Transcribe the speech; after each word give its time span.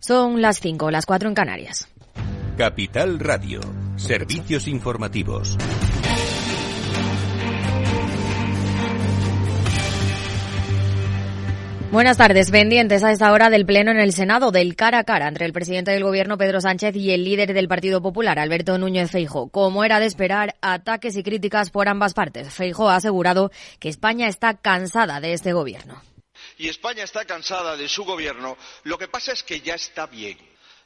Son 0.00 0.40
las 0.40 0.60
5, 0.60 0.90
las 0.90 1.06
4 1.06 1.28
en 1.28 1.34
Canarias. 1.34 1.88
Capital 2.56 3.18
Radio, 3.18 3.60
servicios 3.96 4.68
informativos. 4.68 5.56
Buenas 11.90 12.18
tardes. 12.18 12.50
Pendientes 12.50 13.02
a 13.02 13.12
esta 13.12 13.32
hora 13.32 13.48
del 13.48 13.64
Pleno 13.64 13.90
en 13.90 13.98
el 13.98 14.12
Senado 14.12 14.52
del 14.52 14.76
cara 14.76 14.98
a 14.98 15.04
cara 15.04 15.26
entre 15.26 15.46
el 15.46 15.54
presidente 15.54 15.90
del 15.90 16.04
Gobierno, 16.04 16.36
Pedro 16.36 16.60
Sánchez, 16.60 16.94
y 16.96 17.12
el 17.12 17.24
líder 17.24 17.54
del 17.54 17.66
Partido 17.66 18.02
Popular, 18.02 18.38
Alberto 18.38 18.76
Núñez 18.76 19.10
Feijo. 19.10 19.48
Como 19.48 19.84
era 19.84 19.98
de 19.98 20.06
esperar, 20.06 20.54
ataques 20.60 21.16
y 21.16 21.22
críticas 21.22 21.70
por 21.70 21.88
ambas 21.88 22.12
partes. 22.12 22.52
Feijo 22.52 22.90
ha 22.90 22.96
asegurado 22.96 23.50
que 23.80 23.88
España 23.88 24.28
está 24.28 24.54
cansada 24.54 25.20
de 25.20 25.32
este 25.32 25.54
Gobierno. 25.54 26.02
Y 26.58 26.68
España 26.68 27.04
está 27.04 27.24
cansada 27.24 27.76
de 27.76 27.88
su 27.88 28.04
Gobierno. 28.04 28.56
Lo 28.84 28.98
que 28.98 29.08
pasa 29.08 29.32
es 29.32 29.42
que 29.42 29.60
ya 29.60 29.74
está 29.74 30.06
bien. 30.06 30.38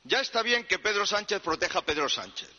Ya 0.05 0.21
está 0.21 0.43
bien 0.43 0.65
que 0.65 0.79
Pedro 0.79 1.07
Sánchez 1.07 1.41
proteja 1.41 1.81
a 1.81 1.85
Pedro 1.85 2.09
Sánchez. 2.09 2.51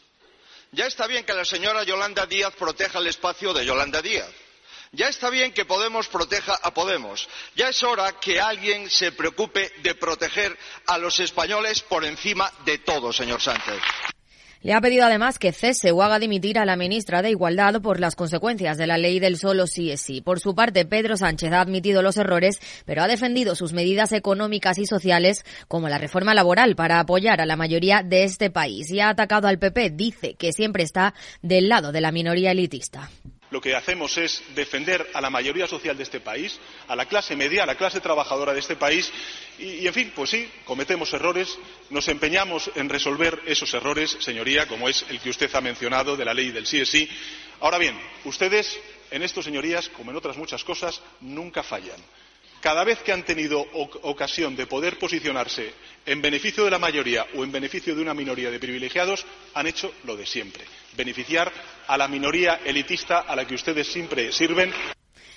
Ya 0.72 0.88
está 0.88 1.06
bien 1.08 1.24
que 1.24 1.34
la 1.34 1.46
señora 1.46 1.84
Yolanda 1.84 2.26
Díaz 2.26 2.54
proteja 2.56 3.00
el 3.00 3.08
espacio 3.08 3.54
de 3.54 3.66
Yolanda 3.66 4.02
Díaz. 4.02 4.32
Ya 4.92 5.08
está 5.10 5.30
bien 5.30 5.54
que 5.54 5.66
Podemos 5.66 6.08
proteja 6.08 6.54
a 6.56 6.74
Podemos. 6.74 7.28
Ya 7.56 7.70
es 7.70 7.82
hora 7.84 8.20
que 8.20 8.40
alguien 8.40 8.90
se 8.90 9.12
preocupe 9.12 9.72
de 9.84 9.96
proteger 9.96 10.58
a 10.88 10.98
los 10.98 11.20
españoles 11.20 11.82
por 11.82 12.06
encima 12.06 12.52
de 12.66 12.78
todo, 12.80 13.12
señor 13.12 13.42
Sánchez. 13.42 13.82
Le 14.64 14.72
ha 14.72 14.80
pedido 14.80 15.04
además 15.04 15.40
que 15.40 15.52
cese 15.52 15.92
o 15.92 16.02
haga 16.04 16.20
dimitir 16.20 16.58
a 16.58 16.66
la 16.66 16.78
ministra 16.78 17.22
de 17.22 17.30
Igualdad 17.30 17.82
por 17.82 18.00
las 18.00 18.16
consecuencias 18.16 18.78
de 18.78 18.88
la 18.88 18.98
ley 18.98 19.20
del 19.20 19.38
solo 19.38 19.68
sí 19.68 19.92
es 19.92 20.00
sí. 20.00 20.22
Por 20.22 20.40
su 20.40 20.56
parte, 20.56 20.86
Pedro 20.86 21.18
Sánchez 21.18 21.52
ha 21.52 21.60
admitido 21.60 22.02
los 22.02 22.16
errores, 22.16 22.62
pero 22.86 23.04
ha 23.04 23.10
defendido 23.10 23.56
sus 23.56 23.74
medidas 23.74 24.14
económicas 24.14 24.78
y 24.78 24.86
sociales, 24.86 25.44
como 25.68 25.90
la 25.90 25.98
reforma 25.98 26.34
laboral, 26.34 26.78
para 26.78 27.02
apoyar 27.02 27.42
a 27.42 27.46
la 27.46 27.58
mayoría 27.58 28.04
de 28.04 28.24
este 28.24 28.50
país. 28.50 28.90
Y 28.90 29.02
ha 29.02 29.10
atacado 29.10 29.50
al 29.50 29.60
PP. 29.60 29.90
Dice 29.90 30.36
que 30.36 30.54
siempre 30.54 30.84
está 30.84 31.14
del 31.42 31.68
lado 31.68 31.92
de 31.92 32.00
la 32.00 32.14
minoría 32.14 32.52
elitista 32.52 33.10
lo 33.54 33.62
que 33.62 33.76
hacemos 33.76 34.18
es 34.18 34.42
defender 34.56 35.12
a 35.14 35.22
la 35.22 35.30
mayoría 35.30 35.68
social 35.68 35.96
de 35.96 36.02
este 36.02 36.20
país, 36.20 36.60
a 36.88 36.96
la 36.96 37.06
clase 37.06 37.36
media, 37.36 37.62
a 37.62 37.68
la 37.68 37.76
clase 37.76 38.02
trabajadora 38.02 38.52
de 38.52 38.60
este 38.60 38.76
país 38.76 39.12
y, 39.60 39.86
en 39.86 39.94
fin, 39.94 40.12
pues 40.16 40.32
sí, 40.32 40.50
cometemos 40.66 41.14
errores, 41.14 41.56
nos 41.92 42.08
empeñamos 42.08 42.72
en 42.76 42.90
resolver 42.90 43.40
esos 43.46 43.72
errores, 43.76 44.18
señoría, 44.20 44.68
como 44.68 44.90
es 44.90 45.06
el 45.08 45.20
que 45.20 45.30
usted 45.30 45.54
ha 45.54 45.62
mencionado 45.62 46.18
de 46.18 46.26
la 46.26 46.34
ley 46.34 46.50
del 46.50 46.66
sí 46.66 46.82
es 46.82 46.90
sí. 46.90 47.08
Ahora 47.60 47.78
bien, 47.78 47.96
ustedes 48.26 48.80
en 49.12 49.22
esto, 49.22 49.44
señorías, 49.44 49.88
como 49.90 50.10
en 50.10 50.18
otras 50.18 50.36
muchas 50.36 50.64
cosas, 50.64 51.00
nunca 51.22 51.62
fallan 51.62 52.02
cada 52.64 52.86
vez 52.86 53.00
que 53.04 53.12
han 53.12 53.24
tenido 53.24 53.60
ocasión 54.04 54.56
de 54.56 54.66
poder 54.68 54.98
posicionarse 54.98 55.74
en 56.06 56.22
beneficio 56.22 56.64
de 56.64 56.72
la 56.72 56.80
mayoría 56.80 57.28
o 57.36 57.44
en 57.44 57.52
beneficio 57.52 57.94
de 57.94 58.02
una 58.02 58.14
minoría 58.14 58.50
de 58.50 58.58
privilegiados, 58.58 59.26
han 59.54 59.68
hecho 59.68 59.94
lo 60.06 60.16
de 60.16 60.26
siempre 60.26 60.64
beneficiar 60.96 61.52
a 61.88 61.98
la 61.98 62.08
minoría 62.08 62.62
elitista 62.64 63.20
a 63.20 63.36
la 63.36 63.46
que 63.46 63.56
ustedes 63.56 63.88
siempre 63.88 64.32
sirven. 64.32 64.72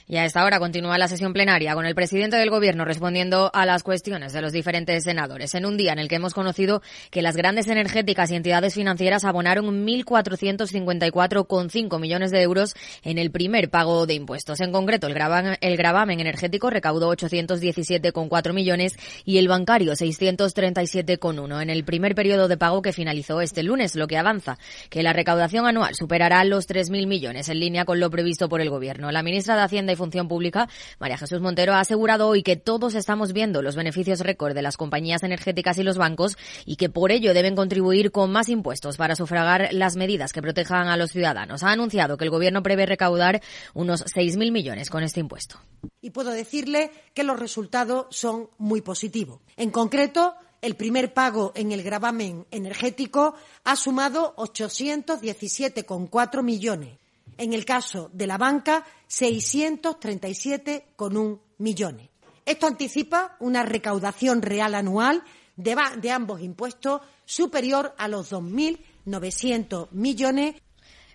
Y 0.09 0.19
a 0.19 0.25
esta 0.25 0.45
hora 0.45 0.61
continúa 0.61 0.99
la 0.99 1.09
sesión 1.09 1.33
plenaria 1.33 1.75
con 1.75 1.85
el 1.85 1.97
presidente 1.97 2.37
del 2.37 2.49
Gobierno 2.49 2.85
respondiendo 2.85 3.51
a 3.53 3.67
las 3.67 3.83
cuestiones 3.83 4.33
de 4.33 4.41
los 4.41 4.53
diferentes 4.53 5.03
senadores. 5.03 5.57
En 5.57 5.67
un 5.67 5.77
día 5.77 5.93
en 5.93 5.99
el 5.99 6.07
que 6.07 6.15
hemos 6.15 6.33
conocido 6.33 6.81
que 7.11 7.23
las 7.23 7.37
grandes 7.37 7.67
energéticas 7.67 8.31
y 8.31 8.37
entidades 8.37 8.75
financieras 8.75 9.25
abonaron 9.25 9.67
1.454,5 9.85 11.99
millones 11.99 12.31
de 12.31 12.41
euros 12.41 12.77
en 13.03 13.19
el 13.19 13.33
primer 13.33 13.69
pago 13.69 14.07
de 14.07 14.15
impuestos. 14.15 14.61
En 14.61 14.71
concreto, 14.71 15.09
el 15.09 15.15
gravamen, 15.15 15.57
el 15.61 15.77
gravamen 15.77 16.21
energético 16.21 16.71
recaudó 16.71 17.13
817,4 17.13 18.53
millones 18.53 18.97
y 19.25 19.39
el 19.39 19.49
bancario 19.49 19.95
637,1 19.95 21.63
en 21.63 21.71
el 21.71 21.85
primer 21.85 22.15
periodo 22.15 22.47
de 22.47 22.57
pago 22.57 22.81
que 22.81 22.93
finalizó 22.93 23.41
este 23.41 23.65
lunes, 23.65 23.97
lo 23.97 24.07
que 24.07 24.19
avanza 24.19 24.57
que 24.89 25.03
la 25.03 25.13
recaudación 25.13 25.67
anual 25.67 25.97
superará 25.97 26.45
los 26.45 26.69
3.000 26.69 27.09
millones 27.09 27.49
en 27.49 27.59
línea 27.59 27.85
con 27.85 27.99
lo 27.99 28.09
previsto 28.09 28.49
por 28.49 28.61
el 28.61 28.71
Gobierno. 28.71 29.11
La 29.11 29.25
ministra 29.25 29.57
de 29.57 29.63
Hacienda 29.63 29.96
Función 29.97 30.29
Pública, 30.29 30.69
María 30.99 31.19
Jesús 31.19 31.41
Montero, 31.41 31.75
ha 31.75 31.81
asegurado 31.81 32.29
hoy 32.29 32.43
que 32.43 32.57
todos 32.57 32.95
estamos 32.95 33.33
viendo 33.33 33.63
los 33.63 33.77
beneficios 33.77 34.21
récord 34.21 34.55
de 34.55 34.63
las 34.63 34.77
compañías 34.77 35.23
energéticas 35.23 35.79
y 35.79 35.83
los 35.83 35.99
bancos 35.99 36.37
y 36.65 36.77
que 36.77 36.89
por 36.89 37.13
ello 37.13 37.35
deben 37.35 37.57
contribuir 37.57 38.13
con 38.13 38.31
más 38.31 38.49
impuestos 38.49 38.97
para 38.97 39.17
sufragar 39.17 39.69
las 39.73 39.97
medidas 39.97 40.33
que 40.33 40.43
protejan 40.43 40.89
a 40.89 40.97
los 40.97 41.11
ciudadanos. 41.11 41.63
Ha 41.63 41.71
anunciado 41.71 42.17
que 42.17 42.25
el 42.25 42.31
Gobierno 42.31 42.63
prevé 42.63 42.87
recaudar 42.87 43.43
unos 43.75 44.05
6.000 44.05 44.53
millones 44.53 44.91
con 44.91 45.03
este 45.03 45.21
impuesto. 45.21 45.61
Y 46.01 46.11
puedo 46.11 46.31
decirle 46.31 46.91
que 47.15 47.25
los 47.25 47.39
resultados 47.39 48.07
son 48.11 48.49
muy 48.59 48.81
positivos. 48.81 49.41
En 49.57 49.71
concreto, 49.71 50.35
el 50.63 50.75
primer 50.75 51.13
pago 51.13 51.53
en 51.55 51.73
el 51.73 51.83
gravamen 51.83 52.47
energético 52.51 53.35
ha 53.65 53.77
sumado 53.77 54.35
817,4 54.37 56.43
millones 56.43 56.99
en 57.39 57.53
el 57.53 57.65
caso 57.65 58.11
de 58.13 58.27
la 58.27 58.39
banca, 58.39 58.85
637,1 59.09 61.41
millones. 61.59 62.09
Esto 62.45 62.67
anticipa 62.67 63.37
una 63.41 63.63
recaudación 63.63 64.43
real 64.43 64.75
anual 64.75 65.23
de, 65.57 65.77
de 66.01 66.11
ambos 66.11 66.43
impuestos 66.43 67.01
superior 67.25 67.95
a 67.99 68.09
los 68.09 68.33
2.900 68.33 69.89
millones 69.91 70.57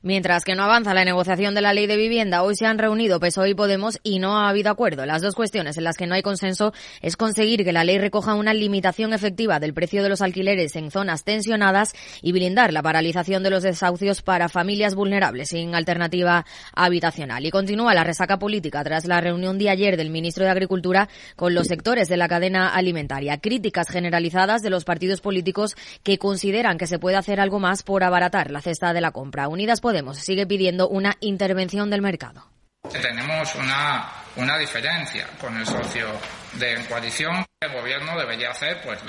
Mientras 0.03 0.43
que 0.43 0.55
no 0.55 0.63
avanza 0.63 0.95
la 0.95 1.05
negociación 1.05 1.53
de 1.53 1.61
la 1.61 1.73
ley 1.73 1.85
de 1.85 1.95
vivienda, 1.95 2.41
hoy 2.41 2.55
se 2.55 2.65
han 2.65 2.79
reunido 2.79 3.19
PSOE 3.19 3.51
y 3.51 3.53
Podemos 3.53 3.99
y 4.01 4.17
no 4.17 4.39
ha 4.39 4.49
habido 4.49 4.71
acuerdo. 4.71 5.05
Las 5.05 5.21
dos 5.21 5.35
cuestiones 5.35 5.77
en 5.77 5.83
las 5.83 5.95
que 5.95 6.07
no 6.07 6.15
hay 6.15 6.23
consenso 6.23 6.73
es 7.01 7.15
conseguir 7.15 7.63
que 7.63 7.71
la 7.71 7.83
ley 7.83 7.99
recoja 7.99 8.33
una 8.33 8.55
limitación 8.55 9.13
efectiva 9.13 9.59
del 9.59 9.75
precio 9.75 10.01
de 10.01 10.09
los 10.09 10.23
alquileres 10.23 10.75
en 10.75 10.89
zonas 10.89 11.23
tensionadas 11.23 11.93
y 12.23 12.31
blindar 12.31 12.73
la 12.73 12.81
paralización 12.81 13.43
de 13.43 13.51
los 13.51 13.61
desahucios 13.61 14.23
para 14.23 14.49
familias 14.49 14.95
vulnerables 14.95 15.49
sin 15.49 15.75
alternativa 15.75 16.47
habitacional. 16.73 17.45
Y 17.45 17.51
continúa 17.51 17.93
la 17.93 18.03
resaca 18.03 18.39
política 18.39 18.83
tras 18.83 19.05
la 19.05 19.21
reunión 19.21 19.59
de 19.59 19.69
ayer 19.69 19.97
del 19.97 20.09
ministro 20.09 20.45
de 20.45 20.49
Agricultura 20.49 21.09
con 21.35 21.53
los 21.53 21.67
sectores 21.67 22.09
de 22.09 22.17
la 22.17 22.27
cadena 22.27 22.69
alimentaria. 22.69 23.37
Críticas 23.37 23.87
generalizadas 23.87 24.63
de 24.63 24.71
los 24.71 24.83
partidos 24.83 25.21
políticos 25.21 25.75
que 26.01 26.17
consideran 26.17 26.79
que 26.79 26.87
se 26.87 26.97
puede 26.97 27.17
hacer 27.17 27.39
algo 27.39 27.59
más 27.59 27.83
por 27.83 28.03
abaratar 28.03 28.49
la 28.49 28.61
cesta 28.61 28.93
de 28.93 29.01
la 29.01 29.11
compra. 29.11 29.47
Unidas 29.47 29.79
Podemos 29.91 30.19
sigue 30.19 30.47
pidiendo 30.47 30.87
una 30.87 31.17
intervención 31.19 31.89
del 31.89 32.01
mercado. 32.01 32.47
Tenemos 32.89 33.53
una, 33.55 34.09
una 34.37 34.57
diferencia 34.57 35.27
con 35.37 35.57
el 35.57 35.65
socio 35.65 36.07
de 36.53 36.77
coalición. 36.87 37.45
El 37.59 37.73
gobierno 37.73 38.17
debería 38.17 38.51
hacer 38.51 38.79
pues 38.85 39.01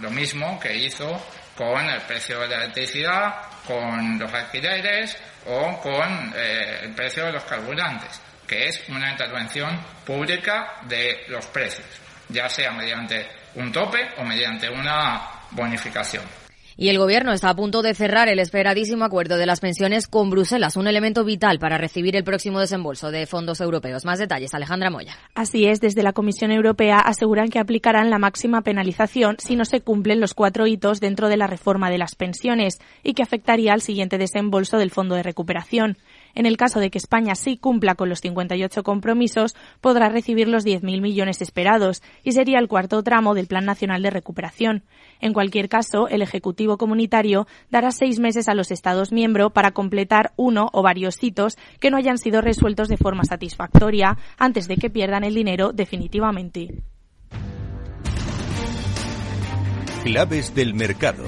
lo, 0.00 0.10
mismo 0.10 0.58
que 0.58 0.74
hizo 0.78 1.22
con 1.54 1.86
el 1.90 2.00
precio 2.06 2.40
de 2.40 2.48
la 2.48 2.56
electricidad, 2.56 3.34
con 3.66 4.18
los 4.18 4.32
alquileres 4.32 5.14
o 5.44 5.78
con 5.82 6.32
eh, 6.34 6.78
el 6.84 6.94
precio 6.94 7.26
de 7.26 7.32
los 7.32 7.44
carburantes, 7.44 8.18
que 8.46 8.68
es 8.68 8.80
una 8.88 9.10
intervención 9.10 9.78
pública 10.06 10.76
de 10.88 11.24
los 11.28 11.44
precios, 11.48 11.86
ya 12.30 12.48
sea 12.48 12.72
mediante 12.72 13.28
un 13.56 13.70
tope 13.70 14.08
o 14.16 14.24
mediante 14.24 14.70
una 14.70 15.20
bonificación. 15.50 16.43
Y 16.76 16.88
el 16.88 16.98
Gobierno 16.98 17.32
está 17.32 17.50
a 17.50 17.54
punto 17.54 17.82
de 17.82 17.94
cerrar 17.94 18.28
el 18.28 18.40
esperadísimo 18.40 19.04
acuerdo 19.04 19.36
de 19.36 19.46
las 19.46 19.60
pensiones 19.60 20.08
con 20.08 20.30
Bruselas, 20.30 20.76
un 20.76 20.88
elemento 20.88 21.24
vital 21.24 21.60
para 21.60 21.78
recibir 21.78 22.16
el 22.16 22.24
próximo 22.24 22.58
desembolso 22.58 23.12
de 23.12 23.26
fondos 23.26 23.60
europeos. 23.60 24.04
Más 24.04 24.18
detalles, 24.18 24.54
Alejandra 24.54 24.90
Moya. 24.90 25.16
Así 25.34 25.66
es, 25.66 25.80
desde 25.80 26.02
la 26.02 26.12
Comisión 26.12 26.50
Europea 26.50 26.98
aseguran 26.98 27.48
que 27.48 27.60
aplicarán 27.60 28.10
la 28.10 28.18
máxima 28.18 28.62
penalización 28.62 29.36
si 29.38 29.54
no 29.54 29.64
se 29.64 29.82
cumplen 29.82 30.20
los 30.20 30.34
cuatro 30.34 30.66
hitos 30.66 31.00
dentro 31.00 31.28
de 31.28 31.36
la 31.36 31.46
reforma 31.46 31.90
de 31.90 31.98
las 31.98 32.16
pensiones 32.16 32.80
y 33.02 33.14
que 33.14 33.22
afectaría 33.22 33.72
al 33.72 33.80
siguiente 33.80 34.18
desembolso 34.18 34.78
del 34.78 34.90
Fondo 34.90 35.14
de 35.14 35.22
Recuperación. 35.22 35.96
En 36.34 36.46
el 36.46 36.56
caso 36.56 36.80
de 36.80 36.90
que 36.90 36.98
España 36.98 37.34
sí 37.34 37.56
cumpla 37.56 37.94
con 37.94 38.08
los 38.08 38.20
58 38.20 38.82
compromisos, 38.82 39.54
podrá 39.80 40.08
recibir 40.08 40.48
los 40.48 40.64
10.000 40.64 41.00
millones 41.00 41.40
esperados 41.40 42.02
y 42.22 42.32
sería 42.32 42.58
el 42.58 42.68
cuarto 42.68 43.02
tramo 43.02 43.34
del 43.34 43.46
Plan 43.46 43.64
Nacional 43.64 44.02
de 44.02 44.10
Recuperación. 44.10 44.84
En 45.20 45.32
cualquier 45.32 45.68
caso, 45.68 46.08
el 46.08 46.22
Ejecutivo 46.22 46.76
Comunitario 46.76 47.46
dará 47.70 47.90
seis 47.90 48.18
meses 48.18 48.48
a 48.48 48.54
los 48.54 48.70
Estados 48.70 49.12
miembros 49.12 49.52
para 49.52 49.72
completar 49.72 50.32
uno 50.36 50.68
o 50.72 50.82
varios 50.82 51.22
hitos 51.22 51.56
que 51.80 51.90
no 51.90 51.96
hayan 51.96 52.18
sido 52.18 52.40
resueltos 52.40 52.88
de 52.88 52.96
forma 52.96 53.24
satisfactoria 53.24 54.18
antes 54.38 54.68
de 54.68 54.76
que 54.76 54.90
pierdan 54.90 55.24
el 55.24 55.34
dinero 55.34 55.72
definitivamente. 55.72 56.82
Claves 60.04 60.54
del 60.54 60.74
mercado. 60.74 61.24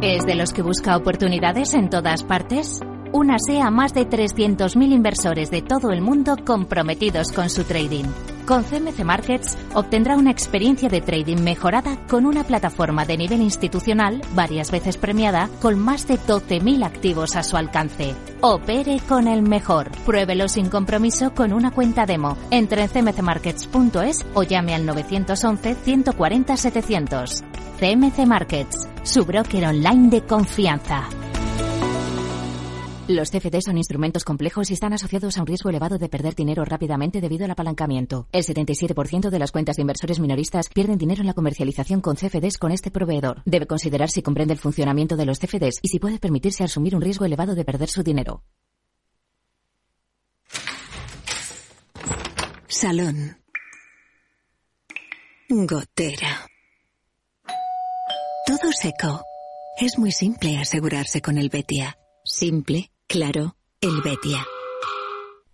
¿Es 0.05 0.25
de 0.25 0.35
los 0.35 0.51
que 0.51 0.61
busca 0.61 0.97
oportunidades 0.97 1.73
en 1.73 1.89
todas 1.89 2.25
partes? 2.25 2.81
Únase 3.15 3.61
a 3.61 3.69
más 3.69 3.93
de 3.93 4.09
300.000 4.09 4.91
inversores 4.91 5.51
de 5.51 5.61
todo 5.61 5.91
el 5.91 6.01
mundo 6.01 6.35
comprometidos 6.43 7.31
con 7.31 7.47
su 7.51 7.63
trading. 7.63 8.05
Con 8.47 8.63
CMC 8.63 9.03
Markets 9.03 9.55
obtendrá 9.75 10.17
una 10.17 10.31
experiencia 10.31 10.89
de 10.89 10.99
trading 10.99 11.43
mejorada 11.43 11.95
con 12.07 12.25
una 12.25 12.43
plataforma 12.43 13.05
de 13.05 13.17
nivel 13.17 13.41
institucional 13.41 14.19
varias 14.33 14.71
veces 14.71 14.97
premiada 14.97 15.47
con 15.61 15.77
más 15.77 16.07
de 16.07 16.15
12.000 16.15 16.83
activos 16.83 17.35
a 17.35 17.43
su 17.43 17.55
alcance. 17.55 18.15
Opere 18.41 18.99
con 19.07 19.27
el 19.27 19.43
mejor. 19.43 19.91
Pruébelo 20.07 20.47
sin 20.47 20.69
compromiso 20.69 21.35
con 21.35 21.53
una 21.53 21.69
cuenta 21.69 22.07
demo. 22.07 22.35
Entre 22.49 22.81
en 22.81 22.89
cmcmarkets.es 22.89 24.25
o 24.33 24.41
llame 24.41 24.73
al 24.73 24.87
911 24.87 25.75
140 25.75 26.57
700. 26.57 27.43
CMC 27.79 28.25
Markets, 28.25 28.89
su 29.03 29.23
broker 29.23 29.65
online 29.67 30.09
de 30.09 30.21
confianza. 30.23 31.07
Los 33.09 33.31
CFD 33.31 33.59
son 33.59 33.77
instrumentos 33.77 34.23
complejos 34.23 34.71
y 34.71 34.73
están 34.75 34.93
asociados 34.93 35.37
a 35.37 35.41
un 35.41 35.47
riesgo 35.47 35.69
elevado 35.69 35.97
de 35.97 36.07
perder 36.07 36.35
dinero 36.35 36.63
rápidamente 36.63 37.19
debido 37.19 37.43
al 37.43 37.51
apalancamiento. 37.51 38.29
El 38.31 38.45
77% 38.45 39.29
de 39.29 39.39
las 39.39 39.51
cuentas 39.51 39.75
de 39.75 39.81
inversores 39.81 40.21
minoristas 40.21 40.69
pierden 40.69 40.97
dinero 40.97 41.19
en 41.19 41.27
la 41.27 41.33
comercialización 41.33 41.99
con 41.99 42.15
CFDs 42.15 42.57
con 42.57 42.71
este 42.71 42.91
proveedor. 42.91 43.41
Debe 43.45 43.67
considerar 43.67 44.09
si 44.09 44.21
comprende 44.21 44.53
el 44.53 44.59
funcionamiento 44.59 45.17
de 45.17 45.25
los 45.25 45.37
CFDs 45.39 45.79
y 45.81 45.89
si 45.89 45.99
puede 45.99 46.17
permitirse 46.17 46.63
asumir 46.63 46.95
un 46.95 47.01
riesgo 47.01 47.25
elevado 47.25 47.55
de 47.55 47.65
perder 47.65 47.89
su 47.89 48.03
dinero. 48.03 48.41
Salón. 52.69 53.37
Gotera. 55.49 56.47
Todo 58.47 58.71
seco. 58.71 59.21
Es 59.77 59.99
muy 59.99 60.13
simple 60.13 60.57
asegurarse 60.57 61.21
con 61.21 61.37
el 61.37 61.49
Betia. 61.49 61.97
Simple, 62.23 62.89
claro, 63.13 63.55
el 63.79 64.01
Betia. 64.01 64.43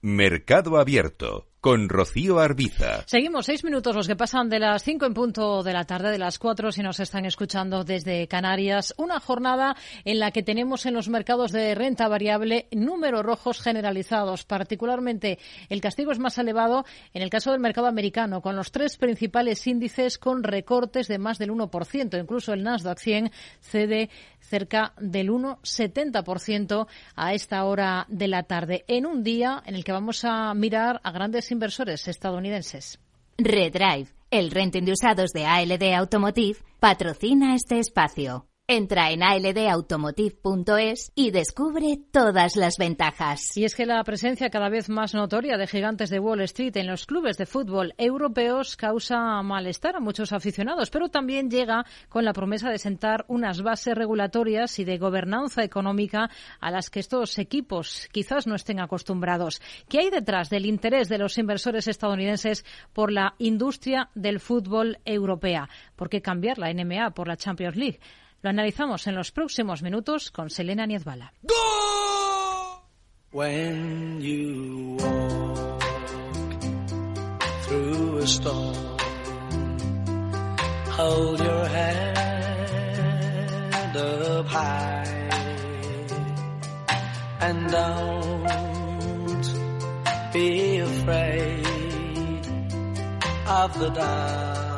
Mercado 0.02 0.78
Abierto 0.78 1.50
con 1.62 1.90
Rocío 1.90 2.40
Arbiza. 2.40 3.04
Seguimos 3.06 3.46
seis 3.46 3.66
minutos 3.66 3.94
los 3.94 4.08
que 4.08 4.16
pasan 4.16 4.48
de 4.48 4.60
las 4.60 4.82
cinco 4.82 5.06
en 5.06 5.14
punto 5.14 5.62
de 5.62 5.74
la 5.74 5.84
tarde, 5.84 6.10
de 6.10 6.18
las 6.18 6.40
cuatro 6.40 6.72
si 6.72 6.82
nos 6.82 7.02
están 7.02 7.26
escuchando 7.26 7.84
desde 7.84 8.28
Canarias. 8.28 8.94
Una 8.98 9.20
jornada 9.20 9.76
en 10.06 10.20
la 10.20 10.32
que 10.32 10.42
tenemos 10.42 10.86
en 10.86 10.94
los 10.94 11.10
mercados 11.10 11.52
de 11.52 11.76
renta 11.76 12.08
variable 12.08 12.68
números 12.72 13.24
rojos 13.24 13.62
generalizados. 13.62 14.46
Particularmente 14.46 15.38
el 15.68 15.82
castigo 15.82 16.14
es 16.14 16.20
más 16.20 16.38
elevado 16.38 16.86
en 17.14 17.22
el 17.24 17.30
caso 17.30 17.52
del 17.52 17.60
mercado 17.60 17.88
americano, 17.88 18.42
con 18.42 18.56
los 18.56 18.72
tres 18.72 18.96
principales 18.96 19.68
índices 19.68 20.18
con 20.18 20.44
recortes 20.44 21.10
de 21.10 21.18
más 21.18 21.40
del 21.40 21.52
1%. 21.52 22.22
Incluso 22.22 22.54
el 22.54 22.64
Nasdaq 22.64 23.00
100 23.00 23.32
cede 23.60 24.10
cerca 24.50 24.94
del 25.00 25.30
1,70% 25.30 26.88
a 27.16 27.34
esta 27.34 27.64
hora 27.64 28.06
de 28.10 28.28
la 28.28 28.44
tarde, 28.44 28.84
en 28.88 29.06
un 29.06 29.24
día 29.24 29.64
en 29.66 29.76
el 29.76 29.84
que 29.84 29.92
vamos 29.92 30.26
a 30.26 30.54
mirar 30.54 31.00
a 31.04 31.12
grandes 31.12 31.52
inversores 31.52 32.08
estadounidenses. 32.08 33.00
Redrive, 33.38 34.10
el 34.32 34.52
renting 34.52 34.84
de 34.84 34.94
usados 34.94 35.32
de 35.32 35.46
ALD 35.46 35.94
Automotive, 35.94 36.60
patrocina 36.80 37.56
este 37.56 37.80
espacio. 37.80 38.49
Entra 38.72 39.10
en 39.10 39.24
aldautomotive.es 39.24 41.12
y 41.16 41.32
descubre 41.32 41.98
todas 42.12 42.56
las 42.56 42.78
ventajas. 42.78 43.58
Y 43.58 43.66
es 43.66 43.74
que 43.74 43.88
la 43.88 44.04
presencia 44.04 44.52
cada 44.52 44.70
vez 44.70 44.90
más 44.90 45.16
notoria 45.16 45.58
de 45.58 45.66
gigantes 45.66 46.12
de 46.12 46.20
Wall 46.20 46.42
Street 46.42 46.78
en 46.78 46.86
los 46.86 47.08
clubes 47.08 47.40
de 47.40 47.48
fútbol 47.48 47.96
europeos 47.98 48.78
causa 48.78 49.42
malestar 49.42 49.96
a 49.96 50.00
muchos 50.00 50.34
aficionados, 50.34 50.92
pero 50.92 51.10
también 51.10 51.50
llega 51.50 51.84
con 52.10 52.24
la 52.24 52.32
promesa 52.32 52.70
de 52.70 52.78
sentar 52.78 53.26
unas 53.28 53.64
bases 53.64 53.96
regulatorias 53.96 54.78
y 54.78 54.86
de 54.86 55.00
gobernanza 55.00 55.64
económica 55.64 56.30
a 56.60 56.70
las 56.70 56.92
que 56.92 57.00
estos 57.00 57.40
equipos 57.40 58.08
quizás 58.12 58.46
no 58.46 58.54
estén 58.54 58.80
acostumbrados. 58.80 59.64
¿Qué 59.88 59.98
hay 59.98 60.12
detrás 60.12 60.52
del 60.52 60.68
interés 60.68 61.10
de 61.10 61.18
los 61.18 61.40
inversores 61.40 61.88
estadounidenses 61.88 62.64
por 62.94 63.12
la 63.12 63.34
industria 63.40 64.12
del 64.14 64.40
fútbol 64.40 65.00
europea? 65.06 65.68
¿Por 65.96 66.08
qué 66.08 66.22
cambiar 66.22 66.60
la 66.60 66.72
NBA 66.72 67.16
por 67.16 67.28
la 67.28 67.36
Champions 67.36 67.76
League? 67.76 68.00
Lo 68.42 68.50
analizamos 68.50 69.06
en 69.08 69.16
los 69.16 69.32
próximos 69.32 69.82
minutos 69.82 70.32
con 70.32 70.50
Selena 70.50 70.86
Niezbala. 70.86 71.34
When 73.32 74.22
you 74.22 74.98
walk 75.00 75.84
through 77.64 78.18
a 78.20 78.28
storm, 78.28 78.98
hold 80.98 81.40
your 81.40 81.66
head 81.68 82.20
up 83.96 84.48
high 84.48 85.30
and 87.42 87.70
don't 87.70 88.50
be 90.34 90.80
afraid 90.80 91.66
of 93.48 93.80
the 93.80 93.90
dark. 93.90 94.69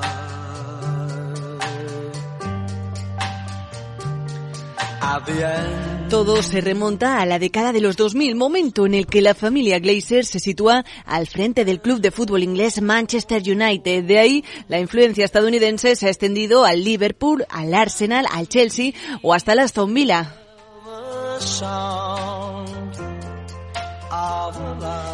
Todo 6.09 6.43
se 6.43 6.61
remonta 6.61 7.21
a 7.21 7.25
la 7.25 7.39
década 7.39 7.71
de 7.73 7.81
los 7.81 7.97
2000, 7.97 8.35
momento 8.35 8.85
en 8.85 8.93
el 8.93 9.07
que 9.07 9.21
la 9.21 9.33
familia 9.33 9.79
Glazer 9.79 10.25
se 10.25 10.39
sitúa 10.39 10.85
al 11.05 11.27
frente 11.27 11.65
del 11.65 11.81
club 11.81 12.01
de 12.01 12.11
fútbol 12.11 12.43
inglés 12.43 12.81
Manchester 12.81 13.41
United. 13.41 14.03
De 14.03 14.19
ahí, 14.19 14.45
la 14.67 14.79
influencia 14.79 15.25
estadounidense 15.25 15.95
se 15.95 16.07
ha 16.07 16.09
extendido 16.09 16.65
al 16.65 16.83
Liverpool, 16.83 17.45
al 17.49 17.73
Arsenal, 17.73 18.25
al 18.31 18.47
Chelsea 18.47 18.93
o 19.21 19.33
hasta 19.33 19.55
la 19.55 19.63
Aston 19.63 19.93
Villa. 19.93 20.35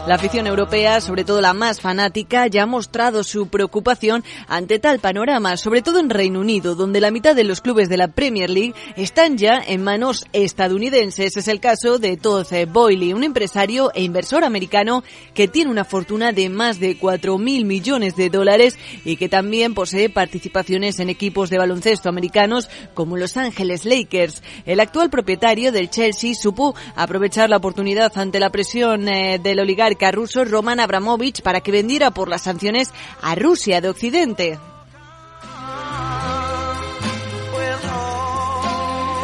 La 0.08 0.16
afición 0.16 0.48
europea, 0.48 1.02
sobre 1.02 1.26
todo 1.26 1.42
la 1.42 1.54
más 1.54 1.82
fanática, 1.82 2.48
ya 2.48 2.64
ha 2.64 2.66
mostrado 2.66 3.26
su 3.26 3.50
preocupación 3.50 4.24
ante 4.48 4.80
tal 4.80 5.00
panorama, 5.00 5.58
sobre 5.58 5.82
todo 5.82 6.00
en 6.00 6.10
Reino 6.10 6.40
Unido, 6.40 6.76
donde 6.76 7.02
la 7.02 7.12
mitad 7.12 7.36
de 7.36 7.44
los 7.44 7.60
clubes 7.60 7.90
de 7.90 7.98
la 7.98 8.08
Premier 8.08 8.50
League 8.50 8.74
están 8.96 9.38
ya 9.38 9.62
en 9.68 9.84
manos 9.84 10.26
estadounidenses. 10.32 11.36
Es 11.36 11.50
el 11.50 11.60
caso 11.60 12.00
de 12.00 12.16
Todd 12.16 12.48
Boyle, 12.72 13.14
un 13.14 13.26
empresario 13.26 13.92
e 13.94 14.02
inversor 14.02 14.46
americano 14.46 15.04
que 15.34 15.50
tiene 15.50 15.72
una 15.72 15.84
fortuna 15.84 16.32
de 16.32 16.48
más 16.48 16.80
de 16.80 16.98
4.000 16.98 17.66
millones 17.66 18.16
de 18.16 18.30
dólares 18.30 18.80
y 19.04 19.18
que 19.18 19.28
también 19.28 19.74
posee 19.74 20.10
participaciones 20.10 21.02
en 21.02 21.10
equipos 21.10 21.50
de 21.50 21.58
baloncesto 21.58 22.08
americanos 22.08 22.70
como 22.94 23.18
Los 23.18 23.36
Ángeles 23.36 23.84
Lakers. 23.84 24.42
El 24.66 24.80
actual 24.80 25.10
propietario 25.10 25.74
del 25.74 25.90
Chelsea 25.90 26.34
supo 26.34 26.76
aprovechar 26.96 27.50
la 27.50 27.58
oportunidad 27.58 28.18
ante 28.18 28.40
la 28.40 28.52
presión 28.52 29.10
eh, 29.10 29.38
del 29.44 29.60
oligarca 29.60 29.97
ruso 30.12 30.46
Roman 30.46 30.80
Abramovich 30.80 31.42
para 31.42 31.62
que 31.62 31.72
vendiera 31.72 32.12
por 32.12 32.30
las 32.30 32.44
sanciones 32.44 32.92
a 33.22 33.36
Rusia 33.36 33.82
de 33.82 33.90
Occidente. 33.90 34.60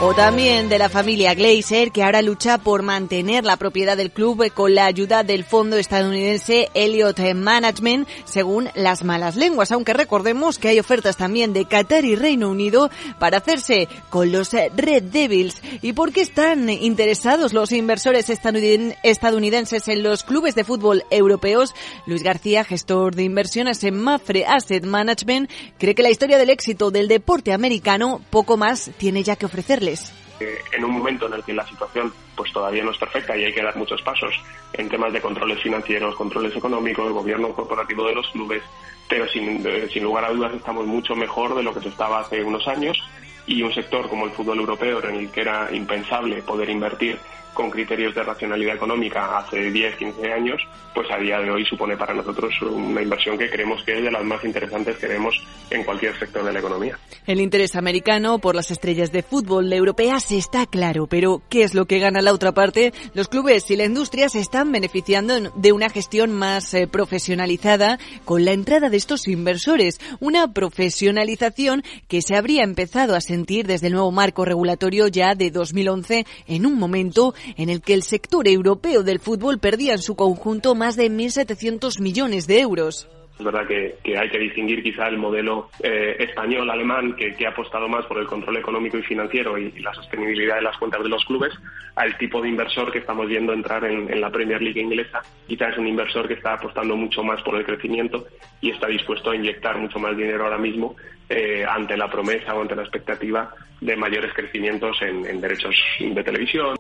O 0.05 0.13
también 0.13 0.67
de 0.67 0.79
la 0.79 0.89
familia 0.89 1.33
Glazer, 1.33 1.91
que 1.91 2.03
ahora 2.03 2.21
lucha 2.21 2.57
por 2.57 2.81
mantener 2.81 3.45
la 3.45 3.55
propiedad 3.55 3.95
del 3.95 4.11
club 4.11 4.51
con 4.53 4.75
la 4.75 4.85
ayuda 4.85 5.23
del 5.23 5.45
fondo 5.45 5.77
estadounidense 5.77 6.67
Elliott 6.73 7.19
Management, 7.33 8.05
según 8.25 8.67
las 8.75 9.05
malas 9.05 9.37
lenguas. 9.37 9.71
Aunque 9.71 9.93
recordemos 9.93 10.59
que 10.59 10.67
hay 10.67 10.79
ofertas 10.79 11.15
también 11.15 11.53
de 11.53 11.63
Qatar 11.63 12.03
y 12.03 12.17
Reino 12.17 12.49
Unido 12.49 12.91
para 13.17 13.37
hacerse 13.37 13.87
con 14.09 14.33
los 14.33 14.51
Red 14.51 15.03
Devils. 15.03 15.61
¿Y 15.81 15.93
por 15.93 16.11
qué 16.11 16.19
están 16.19 16.69
interesados 16.69 17.53
los 17.53 17.71
inversores 17.71 18.29
estadounidenses 18.29 19.87
en 19.87 20.03
los 20.03 20.23
clubes 20.23 20.53
de 20.53 20.65
fútbol 20.65 21.05
europeos? 21.11 21.73
Luis 22.07 22.23
García, 22.23 22.65
gestor 22.65 23.15
de 23.15 23.23
inversiones 23.23 23.81
en 23.85 23.97
Mafre 23.97 24.45
Asset 24.45 24.83
Management, 24.83 25.49
cree 25.77 25.95
que 25.95 26.03
la 26.03 26.11
historia 26.11 26.37
del 26.37 26.49
éxito 26.49 26.91
del 26.91 27.07
deporte 27.07 27.53
americano 27.53 28.19
poco 28.29 28.57
más 28.57 28.91
tiene 28.97 29.23
ya 29.23 29.37
que 29.37 29.45
ofrecerles. 29.45 29.92
En 30.39 30.83
un 30.83 30.91
momento 30.91 31.27
en 31.27 31.33
el 31.33 31.43
que 31.43 31.53
la 31.53 31.65
situación 31.67 32.13
pues 32.35 32.51
todavía 32.51 32.83
no 32.83 32.91
es 32.91 32.97
perfecta 32.97 33.37
y 33.37 33.45
hay 33.45 33.53
que 33.53 33.61
dar 33.61 33.75
muchos 33.75 34.01
pasos 34.01 34.33
en 34.73 34.89
temas 34.89 35.13
de 35.13 35.21
controles 35.21 35.61
financieros, 35.61 36.15
controles 36.15 36.55
económicos, 36.55 37.07
el 37.07 37.13
gobierno 37.13 37.53
corporativo 37.53 38.07
de 38.07 38.15
los 38.15 38.27
clubes, 38.29 38.63
pero 39.07 39.27
sin, 39.27 39.63
sin 39.91 40.03
lugar 40.03 40.25
a 40.25 40.31
dudas 40.31 40.53
estamos 40.53 40.85
mucho 40.85 41.15
mejor 41.15 41.55
de 41.55 41.63
lo 41.63 41.73
que 41.73 41.81
se 41.81 41.89
estaba 41.89 42.21
hace 42.21 42.43
unos 42.43 42.67
años 42.67 42.97
y 43.45 43.61
un 43.61 43.73
sector 43.73 44.09
como 44.09 44.25
el 44.25 44.31
fútbol 44.31 44.59
europeo 44.59 45.03
en 45.03 45.15
el 45.15 45.31
que 45.31 45.41
era 45.41 45.69
impensable 45.71 46.41
poder 46.41 46.69
invertir 46.69 47.19
con 47.53 47.69
criterios 47.69 48.15
de 48.15 48.23
racionalidad 48.23 48.75
económica 48.75 49.37
hace 49.37 49.71
10, 49.71 49.95
15 49.95 50.31
años, 50.33 50.61
pues 50.93 51.09
a 51.11 51.17
día 51.17 51.39
de 51.39 51.51
hoy 51.51 51.65
supone 51.65 51.97
para 51.97 52.13
nosotros 52.13 52.53
una 52.61 53.01
inversión 53.01 53.37
que 53.37 53.49
creemos 53.49 53.83
que 53.83 53.97
es 53.97 54.03
de 54.03 54.11
las 54.11 54.23
más 54.23 54.43
interesantes 54.43 54.97
que 54.97 55.07
vemos 55.07 55.35
en 55.69 55.83
cualquier 55.83 56.17
sector 56.17 56.43
de 56.43 56.53
la 56.53 56.59
economía. 56.59 56.97
El 57.25 57.39
interés 57.39 57.75
americano 57.75 58.39
por 58.39 58.55
las 58.55 58.71
estrellas 58.71 59.11
de 59.11 59.23
fútbol 59.23 59.71
europeas 59.71 60.31
está 60.31 60.65
claro, 60.65 61.07
pero 61.07 61.41
¿qué 61.49 61.63
es 61.63 61.73
lo 61.73 61.85
que 61.85 61.99
gana 61.99 62.21
la 62.21 62.33
otra 62.33 62.51
parte? 62.51 62.93
Los 63.13 63.27
clubes 63.27 63.69
y 63.71 63.75
la 63.75 63.85
industria 63.85 64.29
se 64.29 64.39
están 64.39 64.71
beneficiando 64.71 65.51
de 65.55 65.71
una 65.71 65.89
gestión 65.89 66.33
más 66.33 66.73
eh, 66.73 66.87
profesionalizada 66.87 67.99
con 68.25 68.45
la 68.45 68.51
entrada 68.51 68.89
de 68.89 68.97
estos 68.97 69.27
inversores, 69.27 69.99
una 70.19 70.53
profesionalización 70.53 71.83
que 72.07 72.21
se 72.21 72.35
habría 72.35 72.63
empezado 72.63 73.15
a 73.15 73.21
sentir 73.21 73.67
desde 73.67 73.87
el 73.87 73.93
nuevo 73.93 74.11
marco 74.11 74.45
regulatorio 74.45 75.07
ya 75.07 75.35
de 75.35 75.51
2011 75.51 76.25
en 76.47 76.65
un 76.65 76.77
momento 76.77 77.33
en 77.57 77.69
el 77.69 77.81
que 77.81 77.93
el 77.93 78.03
sector 78.03 78.47
europeo 78.47 79.03
del 79.03 79.19
fútbol 79.19 79.59
perdía 79.59 79.93
en 79.93 80.01
su 80.01 80.15
conjunto 80.15 80.75
más 80.75 80.95
de 80.95 81.09
1.700 81.09 81.99
millones 81.99 82.47
de 82.47 82.59
euros. 82.59 83.07
Es 83.37 83.43
verdad 83.43 83.67
que, 83.67 83.97
hay 84.15 84.29
que 84.29 84.37
distinguir 84.37 84.83
quizá 84.83 85.07
el 85.07 85.17
modelo 85.17 85.69
eh, 85.81 86.15
español-alemán 86.19 87.15
que, 87.15 87.35
ha 87.45 87.49
apostado 87.49 87.87
más 87.87 88.05
por 88.05 88.19
el 88.19 88.27
control 88.27 88.57
económico 88.57 88.97
y 88.97 89.01
financiero 89.01 89.57
y, 89.57 89.71
la 89.81 89.93
sostenibilidad 89.93 90.57
de 90.57 90.61
las 90.61 90.77
cuentas 90.77 91.01
de 91.01 91.09
los 91.09 91.25
clubes 91.25 91.51
al 91.95 92.15
tipo 92.17 92.41
de 92.41 92.49
inversor 92.49 92.91
que 92.91 92.99
estamos 92.99 93.27
viendo 93.27 93.51
entrar 93.51 93.83
en, 93.85 94.21
la 94.21 94.29
Premier 94.29 94.61
League 94.61 94.79
inglesa. 94.79 95.21
Quizá 95.47 95.69
es 95.69 95.77
un 95.77 95.87
inversor 95.87 96.27
que 96.27 96.35
está 96.35 96.53
apostando 96.53 96.95
mucho 96.95 97.23
más 97.23 97.41
por 97.41 97.55
el 97.55 97.65
crecimiento 97.65 98.27
y 98.61 98.69
está 98.69 98.87
dispuesto 98.87 99.31
a 99.31 99.35
inyectar 99.35 99.79
mucho 99.79 99.97
más 99.97 100.15
dinero 100.15 100.43
ahora 100.43 100.59
mismo 100.59 100.95
eh, 101.27 101.65
ante 101.67 101.97
la 101.97 102.09
promesa 102.09 102.53
o 102.53 102.61
ante 102.61 102.75
la 102.75 102.83
expectativa 102.83 103.51
de 103.81 103.95
mayores 103.95 104.31
crecimientos 104.33 105.01
en 105.01 105.41
derechos 105.41 105.75
de 105.99 106.23
televisión. 106.23 106.75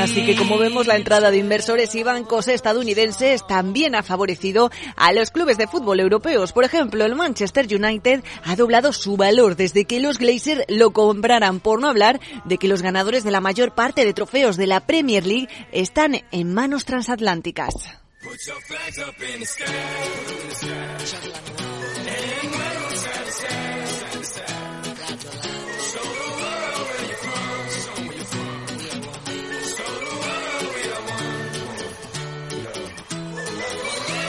Así 0.00 0.24
que 0.24 0.36
como 0.36 0.58
vemos 0.58 0.86
la 0.86 0.96
entrada 0.96 1.30
de 1.30 1.38
inversores 1.38 1.94
y 1.94 2.02
bancos 2.02 2.48
estadounidenses 2.48 3.46
también 3.46 3.94
ha 3.94 4.02
favorecido 4.02 4.70
a 4.96 5.12
los 5.12 5.30
clubes 5.30 5.58
de 5.58 5.66
fútbol 5.66 6.00
europeos. 6.00 6.52
Por 6.52 6.64
ejemplo, 6.64 7.04
el 7.04 7.14
Manchester 7.14 7.66
United 7.66 8.22
ha 8.44 8.56
doblado 8.56 8.92
su 8.92 9.16
valor 9.16 9.56
desde 9.56 9.84
que 9.84 10.00
los 10.00 10.18
Glazers 10.18 10.64
lo 10.68 10.92
compraran, 10.92 11.60
por 11.60 11.80
no 11.80 11.88
hablar 11.88 12.20
de 12.44 12.58
que 12.58 12.68
los 12.68 12.82
ganadores 12.82 13.24
de 13.24 13.30
la 13.30 13.40
mayor 13.40 13.74
parte 13.74 14.04
de 14.04 14.14
trofeos 14.14 14.56
de 14.56 14.66
la 14.66 14.80
Premier 14.80 15.26
League 15.26 15.48
están 15.72 16.22
en 16.30 16.54
manos 16.54 16.84
transatlánticas. 16.84 17.74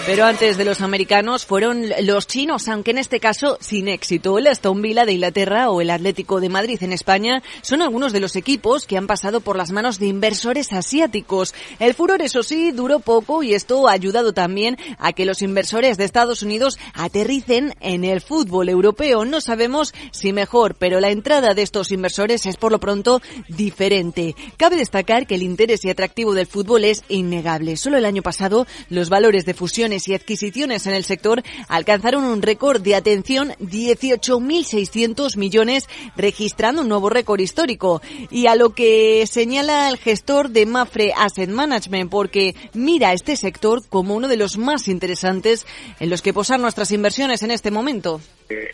Pero 0.04 0.26
antes 0.26 0.58
de 0.58 0.66
los 0.66 0.82
americanos 0.82 1.46
fueron 1.46 1.86
los 2.02 2.26
chinos, 2.26 2.68
aunque 2.68 2.90
en 2.90 2.98
este 2.98 3.20
caso 3.20 3.60
sin 3.62 3.88
éxito. 3.88 4.40
El 4.40 4.48
Aston 4.48 4.82
Villa 4.82 5.06
de 5.06 5.14
Inglaterra 5.14 5.70
o 5.70 5.80
el 5.80 5.92
Atlético 5.92 6.42
de 6.42 6.50
Madrid 6.50 6.82
en 6.82 6.92
España 6.92 7.44
son 7.62 7.84
algunos 7.84 8.12
de 8.12 8.20
los 8.20 8.36
equipos 8.36 8.88
que 8.88 8.98
han 8.98 9.06
pasado 9.06 9.42
por 9.42 9.58
las 9.58 9.72
manos 9.72 10.00
de 10.00 10.08
inversores 10.08 10.74
asiáticos. 10.74 11.54
El 11.80 11.94
furor, 11.94 12.24
eso 12.24 12.42
sí, 12.42 12.72
duró 12.72 13.00
poco 13.00 13.44
y 13.44 13.54
esto 13.54 13.88
ha 13.88 13.92
ayudado 13.92 14.34
también 14.34 14.76
a 14.98 15.14
que 15.14 15.26
los 15.26 15.44
inversores 15.44 15.98
de 15.98 16.06
Estados 16.06 16.42
Unidos 16.42 16.80
aterricen 16.96 17.76
en 17.80 18.04
el 18.04 18.22
fútbol 18.22 18.70
europeo. 18.70 19.24
No 19.24 19.40
sabemos 19.40 19.94
si 20.12 20.34
mejor, 20.34 20.76
pero 20.76 21.00
la 21.00 21.12
entrada 21.12 21.54
de 21.54 21.62
estos 21.62 21.92
inversores 21.92 22.48
es 22.48 22.58
por 22.58 22.72
lo 22.72 22.80
pronto 22.80 23.22
diferente. 23.50 24.36
Cabe 24.58 24.78
destacar 24.78 25.28
que 25.28 25.36
el 25.36 25.44
interés 25.44 25.86
y 25.86 25.92
atractivo 25.92 26.34
del 26.34 26.48
fútbol 26.48 26.86
es 26.86 27.04
innegable. 27.08 27.78
Solo 27.78 27.98
el 27.98 28.06
año 28.06 28.24
pasado 28.24 28.66
los 28.90 29.10
valores 29.10 29.46
de 29.46 29.54
fusión 29.54 29.91
y 29.92 30.14
adquisiciones 30.14 30.88
en 30.88 30.94
el 30.94 31.04
sector 31.04 31.44
alcanzaron 31.68 32.24
un 32.24 32.42
récord 32.42 32.82
de 32.82 32.96
atención 32.96 33.50
18.600 33.60 35.38
millones, 35.38 35.90
registrando 36.16 36.82
un 36.82 36.90
nuevo 36.90 37.10
récord 37.10 37.40
histórico. 37.40 38.02
Y 38.30 38.48
a 38.48 38.56
lo 38.56 38.70
que 38.70 39.26
señala 39.28 39.90
el 39.90 39.98
gestor 39.98 40.50
de 40.50 40.66
Mafre 40.66 41.14
Asset 41.16 41.50
Management, 41.50 42.10
porque 42.10 42.56
mira 42.74 43.14
este 43.14 43.36
sector 43.36 43.82
como 43.90 44.16
uno 44.16 44.28
de 44.28 44.38
los 44.38 44.58
más 44.58 44.88
interesantes 44.88 45.68
en 46.00 46.10
los 46.10 46.22
que 46.22 46.34
posar 46.34 46.60
nuestras 46.60 46.92
inversiones 46.92 47.44
en 47.44 47.52
este 47.52 47.72
momento 47.72 48.22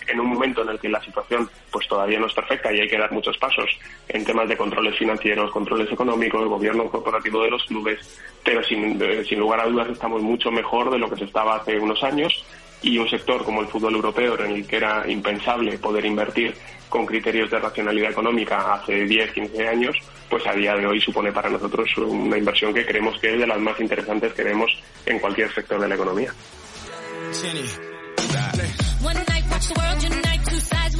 en 0.07 0.19
un 0.19 0.27
momento 0.27 0.61
en 0.63 0.69
el 0.69 0.79
que 0.79 0.89
la 0.89 1.01
situación 1.03 1.49
pues 1.77 1.87
todavía 1.87 2.19
no 2.19 2.25
es 2.25 2.33
perfecta 2.33 2.73
y 2.73 2.79
hay 2.79 2.87
que 2.87 2.97
dar 2.97 3.11
muchos 3.11 3.37
pasos 3.37 3.69
en 4.09 4.25
temas 4.25 4.49
de 4.49 4.57
controles 4.57 4.97
financieros, 4.97 5.51
controles 5.51 5.91
económicos, 5.91 6.41
el 6.41 6.47
gobierno 6.47 6.89
corporativo 6.89 7.43
de 7.43 7.51
los 7.51 7.63
clubes, 7.65 7.99
pero 8.43 8.63
sin, 8.63 8.99
eh, 8.99 9.23
sin 9.23 9.37
lugar 9.37 9.59
a 9.59 9.67
dudas 9.67 9.87
estamos 9.89 10.23
mucho 10.23 10.49
mejor 10.49 10.89
de 10.89 10.97
lo 10.97 11.07
que 11.07 11.17
se 11.17 11.25
estaba 11.25 11.57
hace 11.57 11.77
unos 11.77 12.01
años 12.01 12.43
y 12.81 12.97
un 12.97 13.07
sector 13.07 13.43
como 13.43 13.61
el 13.61 13.67
fútbol 13.67 13.93
europeo 13.93 14.43
en 14.43 14.53
el 14.53 14.65
que 14.65 14.77
era 14.77 15.07
impensable 15.07 15.77
poder 15.77 16.03
invertir 16.03 16.55
con 16.89 17.05
criterios 17.05 17.51
de 17.51 17.59
racionalidad 17.59 18.09
económica 18.09 18.73
hace 18.73 19.05
10, 19.05 19.33
15 19.33 19.67
años, 19.67 19.95
pues 20.31 20.47
a 20.47 20.53
día 20.53 20.75
de 20.75 20.87
hoy 20.87 20.99
supone 20.99 21.31
para 21.31 21.47
nosotros 21.47 21.95
una 21.99 22.39
inversión 22.39 22.73
que 22.73 22.87
creemos 22.87 23.19
que 23.19 23.35
es 23.35 23.39
de 23.39 23.45
las 23.45 23.59
más 23.59 23.79
interesantes 23.79 24.33
que 24.33 24.43
vemos 24.43 24.71
en 25.05 25.19
cualquier 25.19 25.53
sector 25.53 25.79
de 25.79 25.89
la 25.89 25.93
economía. 25.93 26.33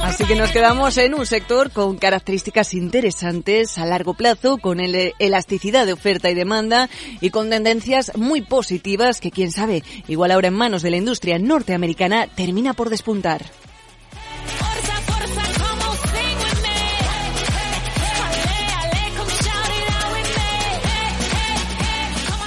Así 0.00 0.24
que 0.24 0.36
nos 0.36 0.50
quedamos 0.50 0.96
en 0.96 1.14
un 1.14 1.26
sector 1.26 1.70
con 1.70 1.96
características 1.96 2.74
interesantes 2.74 3.78
a 3.78 3.84
largo 3.84 4.14
plazo, 4.14 4.58
con 4.58 4.80
elasticidad 4.80 5.86
de 5.86 5.92
oferta 5.92 6.30
y 6.30 6.34
demanda 6.34 6.88
y 7.20 7.30
con 7.30 7.50
tendencias 7.50 8.16
muy 8.16 8.40
positivas 8.42 9.20
que 9.20 9.30
quién 9.30 9.50
sabe, 9.52 9.82
igual 10.06 10.30
ahora 10.30 10.48
en 10.48 10.54
manos 10.54 10.82
de 10.82 10.90
la 10.90 10.96
industria 10.96 11.38
norteamericana, 11.38 12.26
termina 12.26 12.74
por 12.74 12.90
despuntar. 12.90 13.44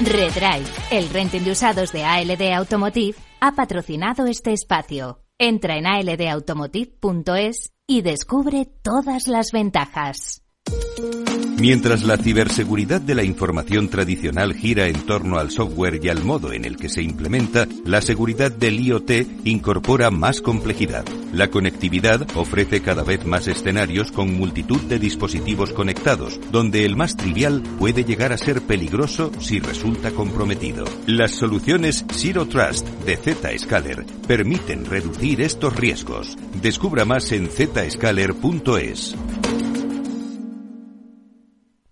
Redrive, 0.03 0.65
el 0.89 1.09
renting 1.09 1.43
de 1.43 1.51
usados 1.51 1.91
de 1.91 2.03
ALD 2.03 2.53
Automotive, 2.53 3.15
ha 3.39 3.51
patrocinado 3.51 4.25
este 4.25 4.51
espacio. 4.51 5.19
Entra 5.43 5.75
en 5.75 5.87
aldautomotive.es 5.87 7.73
y 7.87 8.03
descubre 8.03 8.67
todas 8.83 9.27
las 9.27 9.51
ventajas. 9.51 10.40
Mientras 11.61 12.01
la 12.01 12.17
ciberseguridad 12.17 13.01
de 13.01 13.13
la 13.13 13.23
información 13.23 13.87
tradicional 13.87 14.55
gira 14.55 14.87
en 14.87 14.99
torno 15.05 15.37
al 15.37 15.51
software 15.51 16.03
y 16.03 16.09
al 16.09 16.23
modo 16.23 16.53
en 16.53 16.65
el 16.65 16.75
que 16.75 16.89
se 16.89 17.03
implementa, 17.03 17.67
la 17.85 18.01
seguridad 18.01 18.51
del 18.51 18.79
IoT 18.79 19.11
incorpora 19.43 20.09
más 20.09 20.41
complejidad. 20.41 21.05
La 21.31 21.49
conectividad 21.49 22.25
ofrece 22.35 22.81
cada 22.81 23.03
vez 23.03 23.27
más 23.27 23.47
escenarios 23.47 24.11
con 24.11 24.33
multitud 24.33 24.81
de 24.81 24.97
dispositivos 24.97 25.71
conectados, 25.71 26.39
donde 26.51 26.83
el 26.83 26.95
más 26.95 27.15
trivial 27.15 27.61
puede 27.77 28.05
llegar 28.05 28.33
a 28.33 28.39
ser 28.39 28.63
peligroso 28.63 29.31
si 29.39 29.59
resulta 29.59 30.09
comprometido. 30.09 30.85
Las 31.05 31.29
soluciones 31.29 32.05
Zero 32.11 32.47
Trust 32.47 32.87
de 33.05 33.17
Zscaler 33.17 34.03
permiten 34.27 34.83
reducir 34.85 35.41
estos 35.41 35.75
riesgos. 35.75 36.35
Descubra 36.59 37.05
más 37.05 37.31
en 37.31 37.51
zscaler.es. 37.51 39.15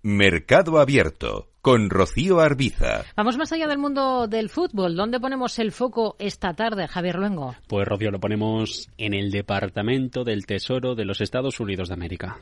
Mercado 0.01 0.79
Abierto 0.79 1.50
con 1.62 1.89
Rocío 1.89 2.39
Arbiza. 2.39 3.03
Vamos 3.18 3.38
más 3.38 3.51
allá 3.51 3.68
del 3.68 3.79
mundo 3.79 4.27
del 4.27 4.50
fútbol. 4.50 4.96
¿Dónde 4.96 5.20
ponemos 5.20 5.60
el 5.60 5.74
foco 5.74 6.15
esta 6.20 6.53
tarde, 6.53 6.88
Javier 6.88 7.15
Luengo? 7.15 7.56
Pues 7.68 7.86
Rocío, 7.86 8.10
lo 8.10 8.20
ponemos 8.20 8.89
en 8.98 9.13
el 9.13 9.29
Departamento 9.29 10.24
del 10.24 10.46
Tesoro 10.46 10.96
de 10.96 11.03
los 11.03 11.20
Estados 11.20 11.60
Unidos 11.60 11.89
de 11.89 11.94
América. 11.96 12.39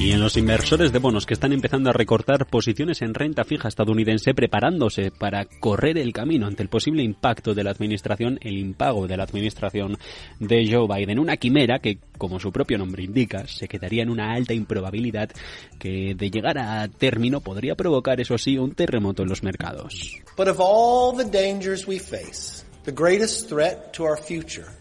Y 0.00 0.12
en 0.12 0.20
los 0.20 0.38
inversores 0.38 0.92
de 0.92 0.98
bonos 0.98 1.26
que 1.26 1.34
están 1.34 1.52
empezando 1.52 1.90
a 1.90 1.92
recortar 1.92 2.46
posiciones 2.46 3.02
en 3.02 3.12
renta 3.12 3.44
fija 3.44 3.68
estadounidense 3.68 4.32
preparándose 4.32 5.10
para 5.10 5.44
correr 5.44 5.98
el 5.98 6.14
camino 6.14 6.46
ante 6.46 6.62
el 6.62 6.70
posible 6.70 7.02
impacto 7.02 7.52
de 7.52 7.64
la 7.64 7.72
administración, 7.72 8.38
el 8.40 8.56
impago 8.56 9.06
de 9.06 9.18
la 9.18 9.24
administración 9.24 9.98
de 10.38 10.66
Joe 10.72 10.88
Biden. 10.88 11.18
Una 11.18 11.36
quimera 11.36 11.80
que, 11.80 11.98
como 12.16 12.40
su 12.40 12.50
propio 12.50 12.78
nombre 12.78 13.02
indica, 13.04 13.46
se 13.46 13.68
quedaría 13.68 14.02
en 14.02 14.08
una 14.08 14.32
alta 14.32 14.54
improbabilidad 14.54 15.28
que 15.78 16.14
de 16.14 16.30
llegar 16.30 16.56
a 16.56 16.88
término 16.88 17.42
podría 17.42 17.74
provocar, 17.74 18.22
eso 18.22 18.38
sí, 18.38 18.56
un 18.56 18.72
terremoto 18.74 19.22
en 19.22 19.28
los 19.28 19.42
mercados. 19.42 20.16
But 20.34 20.48
of 20.48 20.60
all 20.60 21.14
the 21.14 21.30
dangers 21.30 21.86
we 21.86 21.98
face, 21.98 22.64
the 22.84 22.92
greatest 22.92 23.50
threat 23.50 23.92
to 23.92 24.04
our 24.04 24.16
future 24.16 24.79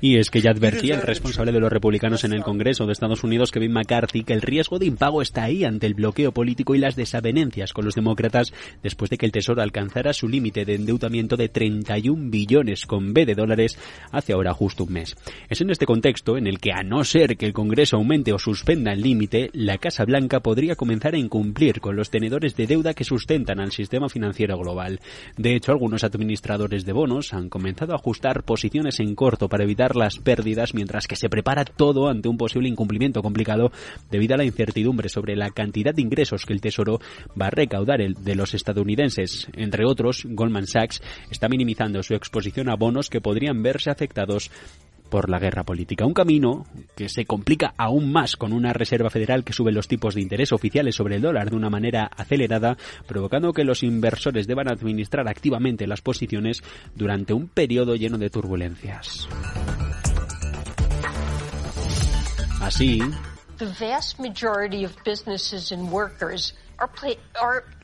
y 0.00 0.18
es 0.18 0.30
que 0.30 0.40
ya 0.40 0.50
advertía 0.52 0.94
el 0.94 1.02
responsable 1.02 1.50
de 1.50 1.60
los 1.60 1.72
republicanos 1.72 2.22
en 2.24 2.32
el 2.32 2.42
Congreso 2.42 2.86
de 2.86 2.92
Estados 2.92 3.24
Unidos, 3.24 3.50
Kevin 3.50 3.72
McCarthy, 3.72 4.22
que 4.22 4.32
el 4.32 4.42
riesgo 4.42 4.78
de 4.78 4.86
impago 4.86 5.22
está 5.22 5.44
ahí 5.44 5.64
ante 5.64 5.86
el 5.86 5.94
bloqueo 5.94 6.32
político 6.32 6.74
y 6.74 6.78
las 6.78 6.94
desavenencias 6.94 7.72
con 7.72 7.84
los 7.84 7.94
demócratas 7.94 8.52
después 8.82 9.10
de 9.10 9.18
que 9.18 9.26
el 9.26 9.32
Tesoro 9.32 9.62
alcanzara 9.62 10.12
su 10.12 10.28
límite 10.28 10.64
de 10.64 10.76
endeudamiento 10.76 11.36
de 11.36 11.48
31 11.48 12.30
billones 12.30 12.86
con 12.86 13.12
B 13.12 13.26
de 13.26 13.34
dólares 13.34 13.76
hace 14.12 14.32
ahora 14.32 14.54
justo 14.54 14.84
un 14.84 14.92
mes. 14.92 15.16
Es 15.48 15.60
en 15.60 15.70
este 15.70 15.86
contexto 15.86 16.36
en 16.36 16.46
el 16.46 16.60
que, 16.60 16.72
a 16.72 16.82
no 16.82 17.02
ser 17.02 17.36
que 17.36 17.46
el 17.46 17.52
Congreso 17.52 17.96
aumente 17.96 18.32
o 18.32 18.38
suspenda 18.38 18.92
el 18.92 19.02
límite, 19.02 19.50
la 19.52 19.78
Casa 19.78 20.04
Blanca 20.04 20.40
podría 20.40 20.76
comenzar 20.76 21.14
a 21.14 21.18
incumplir 21.18 21.80
con 21.80 21.96
los 21.96 22.10
tenedores 22.10 22.54
de 22.56 22.66
deuda 22.68 22.94
que 22.94 23.04
sustentan 23.04 23.58
al 23.58 23.72
sistema 23.72 24.08
financiero 24.08 24.56
global. 24.58 25.00
De 25.36 25.56
hecho, 25.56 25.72
algunos 25.72 26.04
administradores 26.04 26.84
de 26.84 26.92
bonos 26.92 27.34
han 27.34 27.48
comenzado 27.48 27.92
a 27.92 27.96
ajustar 27.96 28.44
posiciones 28.44 28.67
en 28.74 29.14
corto 29.14 29.48
para 29.48 29.64
evitar 29.64 29.96
las 29.96 30.18
pérdidas 30.18 30.74
mientras 30.74 31.06
que 31.06 31.16
se 31.16 31.28
prepara 31.28 31.64
todo 31.64 32.08
ante 32.08 32.28
un 32.28 32.36
posible 32.36 32.68
incumplimiento 32.68 33.22
complicado 33.22 33.72
debido 34.10 34.34
a 34.34 34.38
la 34.38 34.44
incertidumbre 34.44 35.08
sobre 35.08 35.36
la 35.36 35.50
cantidad 35.50 35.94
de 35.94 36.02
ingresos 36.02 36.44
que 36.44 36.52
el 36.52 36.60
Tesoro 36.60 37.00
va 37.40 37.46
a 37.46 37.50
recaudar 37.50 38.00
el 38.00 38.14
de 38.14 38.34
los 38.34 38.54
estadounidenses. 38.54 39.48
Entre 39.54 39.84
otros, 39.86 40.26
Goldman 40.28 40.66
Sachs 40.66 41.00
está 41.30 41.48
minimizando 41.48 42.02
su 42.02 42.14
exposición 42.14 42.68
a 42.68 42.76
bonos 42.76 43.08
que 43.08 43.20
podrían 43.20 43.62
verse 43.62 43.90
afectados 43.90 44.50
por 45.08 45.28
la 45.28 45.38
guerra 45.38 45.64
política. 45.64 46.06
Un 46.06 46.14
camino 46.14 46.66
que 46.96 47.08
se 47.08 47.24
complica 47.24 47.74
aún 47.76 48.12
más 48.12 48.36
con 48.36 48.52
una 48.52 48.72
Reserva 48.72 49.10
Federal 49.10 49.44
que 49.44 49.52
sube 49.52 49.72
los 49.72 49.88
tipos 49.88 50.14
de 50.14 50.22
interés 50.22 50.52
oficiales 50.52 50.94
sobre 50.94 51.16
el 51.16 51.22
dólar 51.22 51.50
de 51.50 51.56
una 51.56 51.70
manera 51.70 52.10
acelerada, 52.16 52.76
provocando 53.06 53.52
que 53.52 53.64
los 53.64 53.82
inversores 53.82 54.46
deban 54.46 54.68
administrar 54.68 55.28
activamente 55.28 55.86
las 55.86 56.00
posiciones 56.00 56.62
durante 56.94 57.32
un 57.32 57.48
periodo 57.48 57.96
lleno 57.96 58.18
de 58.18 58.30
turbulencias. 58.30 59.28
Así, 62.60 63.00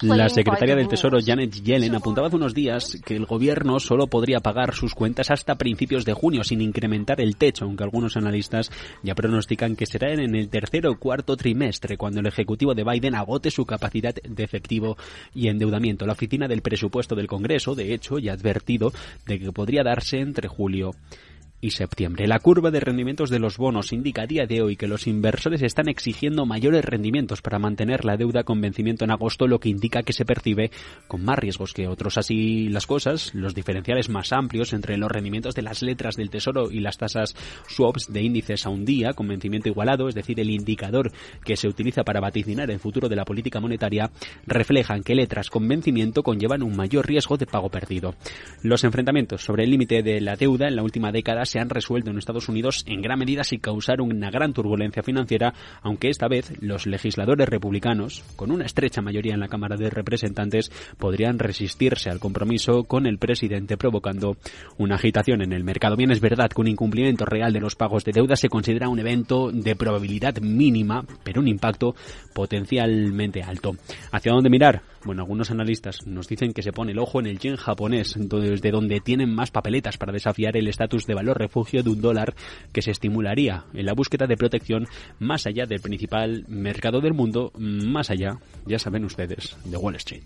la 0.03 0.29
secretaria 0.29 0.77
del 0.77 0.89
Tesoro 0.89 1.19
Janet 1.25 1.51
Yellen 1.51 1.95
apuntaba 1.95 2.29
hace 2.29 2.37
unos 2.37 2.55
días 2.55 3.01
que 3.05 3.17
el 3.17 3.27
gobierno 3.27 3.81
solo 3.81 4.07
podría 4.07 4.41
pagar 4.41 4.75
sus 4.75 4.95
cuentas 4.95 5.31
hasta 5.31 5.57
principios 5.57 6.05
de 6.05 6.13
junio 6.13 6.45
sin 6.45 6.61
incrementar 6.61 7.21
el 7.21 7.37
techo, 7.37 7.65
aunque 7.65 7.85
algunos 7.85 8.17
analistas 8.17 8.71
ya 9.03 9.15
pronostican 9.15 9.75
que 9.75 9.87
será 9.87 10.13
en 10.13 10.35
el 10.35 10.49
tercer 10.49 10.87
o 10.87 10.99
cuarto 10.99 11.37
trimestre 11.37 11.97
cuando 11.97 12.21
el 12.21 12.27
ejecutivo 12.27 12.75
de 12.75 12.85
Biden 12.85 13.15
agote 13.15 13.51
su 13.51 13.67
capacidad 13.67 14.15
de 14.15 14.45
efectivo 14.45 14.97
y 15.35 15.49
endeudamiento. 15.49 16.07
La 16.07 16.13
oficina 16.13 16.47
del 16.47 16.63
presupuesto 16.63 17.15
del 17.15 17.27
Congreso, 17.27 17.75
de 17.75 17.95
hecho, 17.95 18.19
ya 18.19 18.33
ha 18.33 18.35
advertido 18.35 18.93
de 19.27 19.39
que 19.39 19.53
podría 19.53 19.83
darse 19.83 20.19
entre 20.19 20.49
julio 20.49 20.93
y 20.93 21.34
septiembre. 21.71 22.27
La 22.27 22.39
curva 22.39 22.71
de 22.71 22.81
rendimientos 22.81 23.31
de 23.31 23.39
los 23.39 23.57
bonos 23.57 23.93
indica 23.93 24.23
a 24.23 24.27
día 24.27 24.47
de 24.47 24.63
hoy 24.63 24.77
que 24.77 24.87
los 24.87 25.07
inversores 25.07 25.63
están 25.63 25.89
exigiendo 25.89 26.47
mayores 26.47 26.85
rendimientos 26.85 27.43
para 27.43 27.59
mantener 27.59 28.05
la 28.05 28.17
deuda 28.17 28.45
con 28.45 28.61
vencimiento 28.61 29.05
en 29.05 29.11
agosto, 29.11 29.47
lo 29.47 29.61
que 29.61 29.69
indica 29.69 30.03
que 30.03 30.13
se 30.13 30.25
percibe 30.25 30.71
con 31.07 31.25
más 31.25 31.39
riesgos 31.39 31.73
que 31.73 31.89
otros. 31.89 32.19
Así 32.19 32.69
las 32.69 32.87
cosas, 32.87 33.35
los 33.35 33.55
diferenciales 33.55 34.09
más 34.09 34.33
amplios 34.33 34.73
entre 34.73 34.97
los 34.99 35.11
rendimientos 35.11 35.55
de 35.55 35.63
las 35.63 35.83
letras 35.83 36.17
del 36.17 36.31
Tesoro 36.31 36.71
y 36.71 36.81
las 36.81 36.99
tasas 36.99 37.35
swaps 37.69 38.13
de 38.13 38.23
índices 38.23 38.67
a 38.67 38.71
un 38.71 38.85
día 38.85 39.13
con 39.13 39.29
vencimiento 39.29 39.69
igualado, 39.69 40.09
es 40.09 40.15
decir, 40.15 40.39
el 40.41 40.51
indicador 40.51 41.13
que 41.45 41.57
se 41.57 41.69
utiliza 41.69 42.03
para 42.05 42.21
vaticinar 42.21 42.71
el 42.71 42.81
futuro 42.81 43.09
de 43.09 43.17
la 43.17 43.25
política 43.25 43.61
monetaria, 43.61 44.11
reflejan 44.47 45.03
que 45.03 45.15
letras 45.15 45.51
con 45.51 45.67
vencimiento 45.69 46.23
conllevan 46.23 46.63
un 46.63 46.77
mayor 46.77 47.07
riesgo 47.07 47.37
de 47.37 47.47
pago 47.47 47.69
perdido. 47.69 48.15
Los 48.63 48.85
enfrentamientos 48.85 49.45
sobre 49.45 49.65
el 49.65 49.71
límite 49.71 50.03
de 50.03 50.21
la 50.21 50.37
deuda 50.37 50.69
en 50.69 50.77
la 50.77 50.83
última 50.83 51.13
década 51.13 51.45
se 51.55 51.61
han 51.61 51.71
resuelto 51.71 52.11
en 52.11 52.19
Estados 52.19 52.49
Unidos 52.49 52.83
en 52.89 53.01
gran 53.01 53.17
medida 53.17 53.45
sin 53.45 53.61
causar 53.61 54.01
una 54.01 54.29
gran 54.29 54.53
turbulencia 54.53 55.05
financiera, 55.05 55.55
aunque 55.83 56.09
esta 56.11 56.27
vez 56.27 56.53
los 56.61 56.85
legisladores 56.85 57.49
republicanos, 57.49 58.25
con 58.35 58.51
una 58.51 58.65
estrecha 58.65 59.03
mayoría 59.03 59.35
en 59.35 59.41
la 59.41 59.47
Cámara 59.47 59.77
de 59.77 59.89
Representantes, 59.89 60.73
podrían 60.99 61.39
resistirse 61.39 62.11
al 62.11 62.19
compromiso 62.19 62.83
con 62.83 63.07
el 63.07 63.19
presidente 63.19 63.77
provocando 63.77 64.37
una 64.79 64.97
agitación 64.97 65.43
en 65.43 65.53
el 65.53 65.63
mercado. 65.63 65.95
Bien 65.95 66.11
es 66.11 66.21
verdad 66.21 66.51
que 66.51 66.61
un 66.61 66.67
incumplimiento 66.67 67.25
real 67.25 67.53
de 67.53 67.61
los 67.61 67.77
pagos 67.77 68.05
de 68.05 68.11
deuda 68.11 68.35
se 68.35 68.49
considera 68.49 68.89
un 68.89 68.99
evento 68.99 69.53
de 69.53 69.77
probabilidad 69.77 70.39
mínima, 70.39 71.07
pero 71.23 71.41
un 71.41 71.47
impacto 71.47 71.95
potencialmente 72.35 73.45
alto. 73.45 73.77
¿Hacia 74.11 74.33
dónde 74.33 74.51
mirar? 74.51 74.83
Bueno, 75.05 75.21
algunos 75.21 75.51
analistas 75.51 76.07
nos 76.07 76.29
dicen 76.29 76.53
que 76.53 76.63
se 76.63 76.73
pone 76.73 76.93
el 76.93 76.99
ojo 76.99 77.21
en 77.21 77.27
el 77.27 77.39
yen 77.39 77.57
japonés, 77.57 78.15
desde 78.17 78.71
donde 78.71 79.01
tienen 79.01 79.35
más 79.35 79.51
papeletas 79.51 79.99
para 79.99 80.13
desafiar 80.13 80.57
el 80.57 80.67
estatus 80.67 81.05
de 81.07 81.15
valor 81.15 81.39
refugio 81.39 81.83
de 81.83 81.91
un 81.91 82.01
dólar 82.01 82.35
que 82.73 82.81
se 82.81 82.91
estimularía 82.91 83.67
en 83.75 83.85
la 83.85 83.93
búsqueda 83.93 84.27
de 84.27 84.39
protección 84.39 84.87
más 85.19 85.47
allá 85.47 85.67
del 85.67 85.81
principal 85.81 86.47
mercado 86.49 87.03
del 87.03 87.13
mundo, 87.13 87.53
más 87.59 88.09
allá, 88.11 88.39
ya 88.67 88.79
saben 88.79 89.05
ustedes, 89.05 89.57
de 89.67 89.77
Wall 89.77 89.97
Street. 89.97 90.25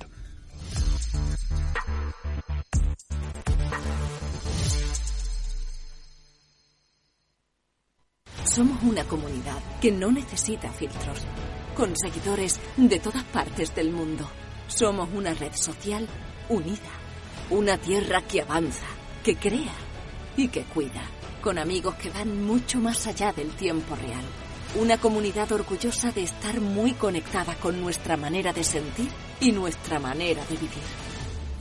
Somos 8.45 8.83
una 8.85 9.05
comunidad 9.05 9.59
que 9.81 9.91
no 9.91 10.12
necesita 10.12 10.71
filtros, 10.73 11.27
con 11.75 11.97
seguidores 11.97 12.61
de 12.77 12.99
todas 13.01 13.25
partes 13.25 13.75
del 13.75 13.91
mundo 13.91 14.29
somos 14.69 15.09
una 15.13 15.35
red 15.35 15.53
social 15.55 16.07
unida, 16.49 16.93
una 17.51 17.79
tierra 17.79 18.23
que 18.23 18.43
avanza, 18.43 18.87
que 19.25 19.37
crea 19.37 19.75
y 20.37 20.49
que 20.49 20.63
cuida, 20.63 21.03
con 21.43 21.59
amigos 21.59 21.97
que 21.97 22.11
van 22.11 22.45
mucho 22.45 22.79
más 22.79 23.07
allá 23.07 23.33
del 23.33 23.51
tiempo 23.51 23.97
real. 23.97 24.25
Una 24.77 24.99
comunidad 24.99 25.51
orgullosa 25.51 26.13
de 26.13 26.23
estar 26.23 26.61
muy 26.61 26.93
conectada 26.93 27.55
con 27.57 27.81
nuestra 27.81 28.17
manera 28.17 28.53
de 28.53 28.63
sentir 28.63 29.09
y 29.41 29.51
nuestra 29.51 29.99
manera 29.99 30.45
de 30.45 30.57
vivir. 30.57 30.85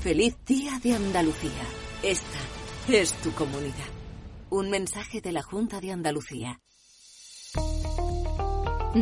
Feliz 0.01 0.35
Día 0.45 0.79
de 0.83 0.93
Andalucía. 0.93 1.63
Esta 2.03 2.39
es 2.89 3.13
tu 3.13 3.31
comunidad. 3.31 3.87
Un 4.49 4.69
mensaje 4.69 5.21
de 5.21 5.31
la 5.31 5.41
Junta 5.41 5.79
de 5.79 5.91
Andalucía. 5.91 6.59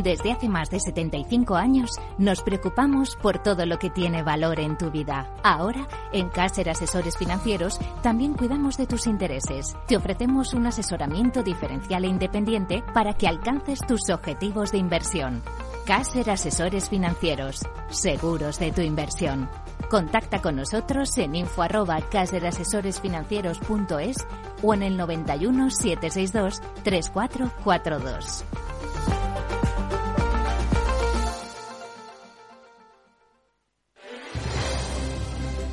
Desde 0.02 0.32
hace 0.32 0.50
más 0.50 0.68
de 0.68 0.78
75 0.78 1.56
años 1.56 1.90
nos 2.18 2.42
preocupamos 2.42 3.16
por 3.16 3.42
todo 3.42 3.64
lo 3.64 3.78
que 3.78 3.88
tiene 3.88 4.22
valor 4.22 4.60
en 4.60 4.76
tu 4.76 4.90
vida. 4.90 5.32
Ahora, 5.42 5.88
en 6.12 6.28
Caser 6.28 6.68
Asesores 6.68 7.16
Financieros, 7.16 7.80
también 8.02 8.34
cuidamos 8.34 8.76
de 8.76 8.86
tus 8.86 9.06
intereses. 9.06 9.74
Te 9.86 9.96
ofrecemos 9.96 10.52
un 10.52 10.66
asesoramiento 10.66 11.42
diferencial 11.42 12.04
e 12.04 12.08
independiente 12.08 12.84
para 12.92 13.14
que 13.14 13.26
alcances 13.26 13.78
tus 13.86 14.10
objetivos 14.10 14.70
de 14.70 14.76
inversión. 14.78 15.42
Caser 15.86 16.28
Asesores 16.28 16.90
Financieros, 16.90 17.60
seguros 17.88 18.58
de 18.58 18.72
tu 18.72 18.82
inversión. 18.82 19.48
Contacta 19.88 20.42
con 20.42 20.56
nosotros 20.56 21.16
en 21.16 21.36
info 21.36 21.62
arroba 21.62 22.02
caserasesoresfinancieros.es 22.02 24.26
o 24.62 24.74
en 24.74 24.82
el 24.82 24.98
91 24.98 25.70
762 25.70 26.60
3442. 26.82 28.44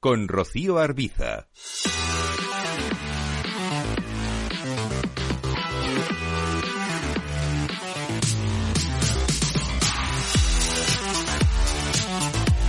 con 0.00 0.28
Rocío 0.28 0.78
Arbiza. 0.78 1.48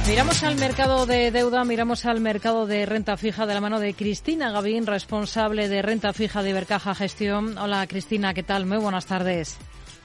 Miramos 0.07 0.41
al 0.43 0.55
mercado 0.55 1.05
de 1.05 1.31
deuda, 1.31 1.65
miramos 1.65 2.05
al 2.05 2.21
mercado 2.21 2.65
de 2.65 2.85
renta 2.85 3.17
fija 3.17 3.45
de 3.45 3.53
la 3.53 3.59
mano 3.59 3.81
de 3.81 3.93
Cristina 3.93 4.51
Gavín, 4.51 4.85
responsable 4.85 5.67
de 5.67 5.81
renta 5.81 6.13
fija 6.13 6.41
de 6.41 6.51
Ibercaja 6.51 6.95
Gestión. 6.95 7.57
Hola 7.57 7.85
Cristina, 7.87 8.33
¿qué 8.33 8.41
tal? 8.41 8.65
Muy 8.65 8.77
buenas 8.77 9.05
tardes. 9.05 9.57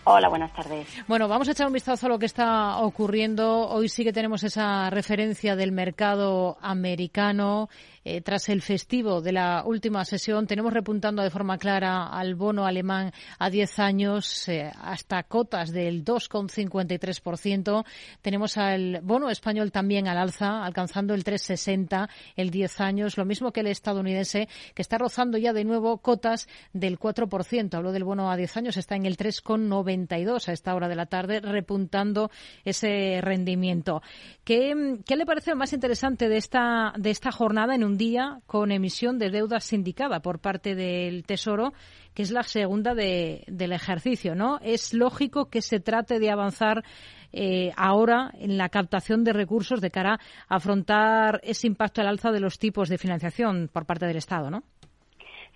Hola, 0.04 0.28
buenas 0.28 0.52
tardes. 0.52 0.88
Bueno, 1.06 1.28
vamos 1.28 1.48
a 1.48 1.52
echar 1.52 1.66
un 1.66 1.72
vistazo 1.72 2.06
a 2.06 2.08
lo 2.08 2.18
que 2.18 2.26
está 2.26 2.78
ocurriendo. 2.78 3.68
Hoy 3.68 3.88
sí 3.88 4.02
que 4.02 4.12
tenemos 4.12 4.42
esa 4.42 4.90
referencia 4.90 5.54
del 5.54 5.70
mercado 5.70 6.58
americano. 6.60 7.68
Eh, 8.04 8.20
tras 8.20 8.48
el 8.48 8.62
festivo 8.62 9.20
de 9.20 9.30
la 9.30 9.62
última 9.64 10.04
sesión, 10.04 10.48
tenemos 10.48 10.72
repuntando 10.72 11.22
de 11.22 11.30
forma 11.30 11.56
clara 11.56 12.08
al 12.08 12.34
bono 12.34 12.66
alemán 12.66 13.12
a 13.38 13.48
10 13.48 13.78
años 13.78 14.48
eh, 14.48 14.72
hasta 14.80 15.22
cotas 15.22 15.70
del 15.70 16.04
2,53%. 16.04 17.84
Tenemos 18.20 18.56
al 18.56 19.00
bono 19.02 19.30
español 19.30 19.70
también 19.70 20.08
al 20.08 20.18
alza, 20.18 20.64
alcanzando 20.64 21.14
el 21.14 21.22
3,60 21.22 22.08
el 22.34 22.50
10 22.50 22.80
años, 22.80 23.16
lo 23.16 23.24
mismo 23.24 23.52
que 23.52 23.60
el 23.60 23.68
estadounidense, 23.68 24.48
que 24.74 24.82
está 24.82 24.98
rozando 24.98 25.38
ya 25.38 25.52
de 25.52 25.64
nuevo 25.64 25.98
cotas 25.98 26.48
del 26.72 26.98
4%. 26.98 27.74
Hablo 27.74 27.92
del 27.92 28.02
bono 28.02 28.32
a 28.32 28.36
10 28.36 28.56
años, 28.56 28.76
está 28.76 28.96
en 28.96 29.06
el 29.06 29.16
3,92 29.16 30.48
a 30.48 30.52
esta 30.52 30.74
hora 30.74 30.88
de 30.88 30.96
la 30.96 31.06
tarde, 31.06 31.38
repuntando 31.38 32.32
ese 32.64 33.20
rendimiento. 33.22 34.02
¿Qué, 34.42 34.98
qué 35.06 35.14
le 35.14 35.24
parece 35.24 35.54
más 35.54 35.72
interesante 35.72 36.28
de 36.28 36.36
esta, 36.36 36.92
de 36.96 37.10
esta 37.10 37.30
jornada 37.30 37.76
en 37.76 37.84
un 37.84 37.91
día 37.96 38.40
con 38.46 38.72
emisión 38.72 39.18
de 39.18 39.30
deuda 39.30 39.60
sindicada 39.60 40.20
por 40.20 40.40
parte 40.40 40.74
del 40.74 41.24
Tesoro, 41.24 41.72
que 42.14 42.22
es 42.22 42.30
la 42.30 42.42
segunda 42.42 42.94
del 42.94 43.72
ejercicio, 43.72 44.34
¿no? 44.34 44.58
Es 44.62 44.92
lógico 44.94 45.48
que 45.48 45.62
se 45.62 45.80
trate 45.80 46.18
de 46.18 46.30
avanzar 46.30 46.84
eh, 47.32 47.72
ahora 47.76 48.30
en 48.34 48.58
la 48.58 48.68
captación 48.68 49.24
de 49.24 49.32
recursos 49.32 49.80
de 49.80 49.90
cara 49.90 50.20
a 50.48 50.56
afrontar 50.56 51.40
ese 51.42 51.66
impacto 51.66 52.00
al 52.00 52.08
alza 52.08 52.30
de 52.30 52.40
los 52.40 52.58
tipos 52.58 52.88
de 52.88 52.98
financiación 52.98 53.70
por 53.72 53.86
parte 53.86 54.06
del 54.06 54.16
Estado, 54.16 54.50
¿no? 54.50 54.64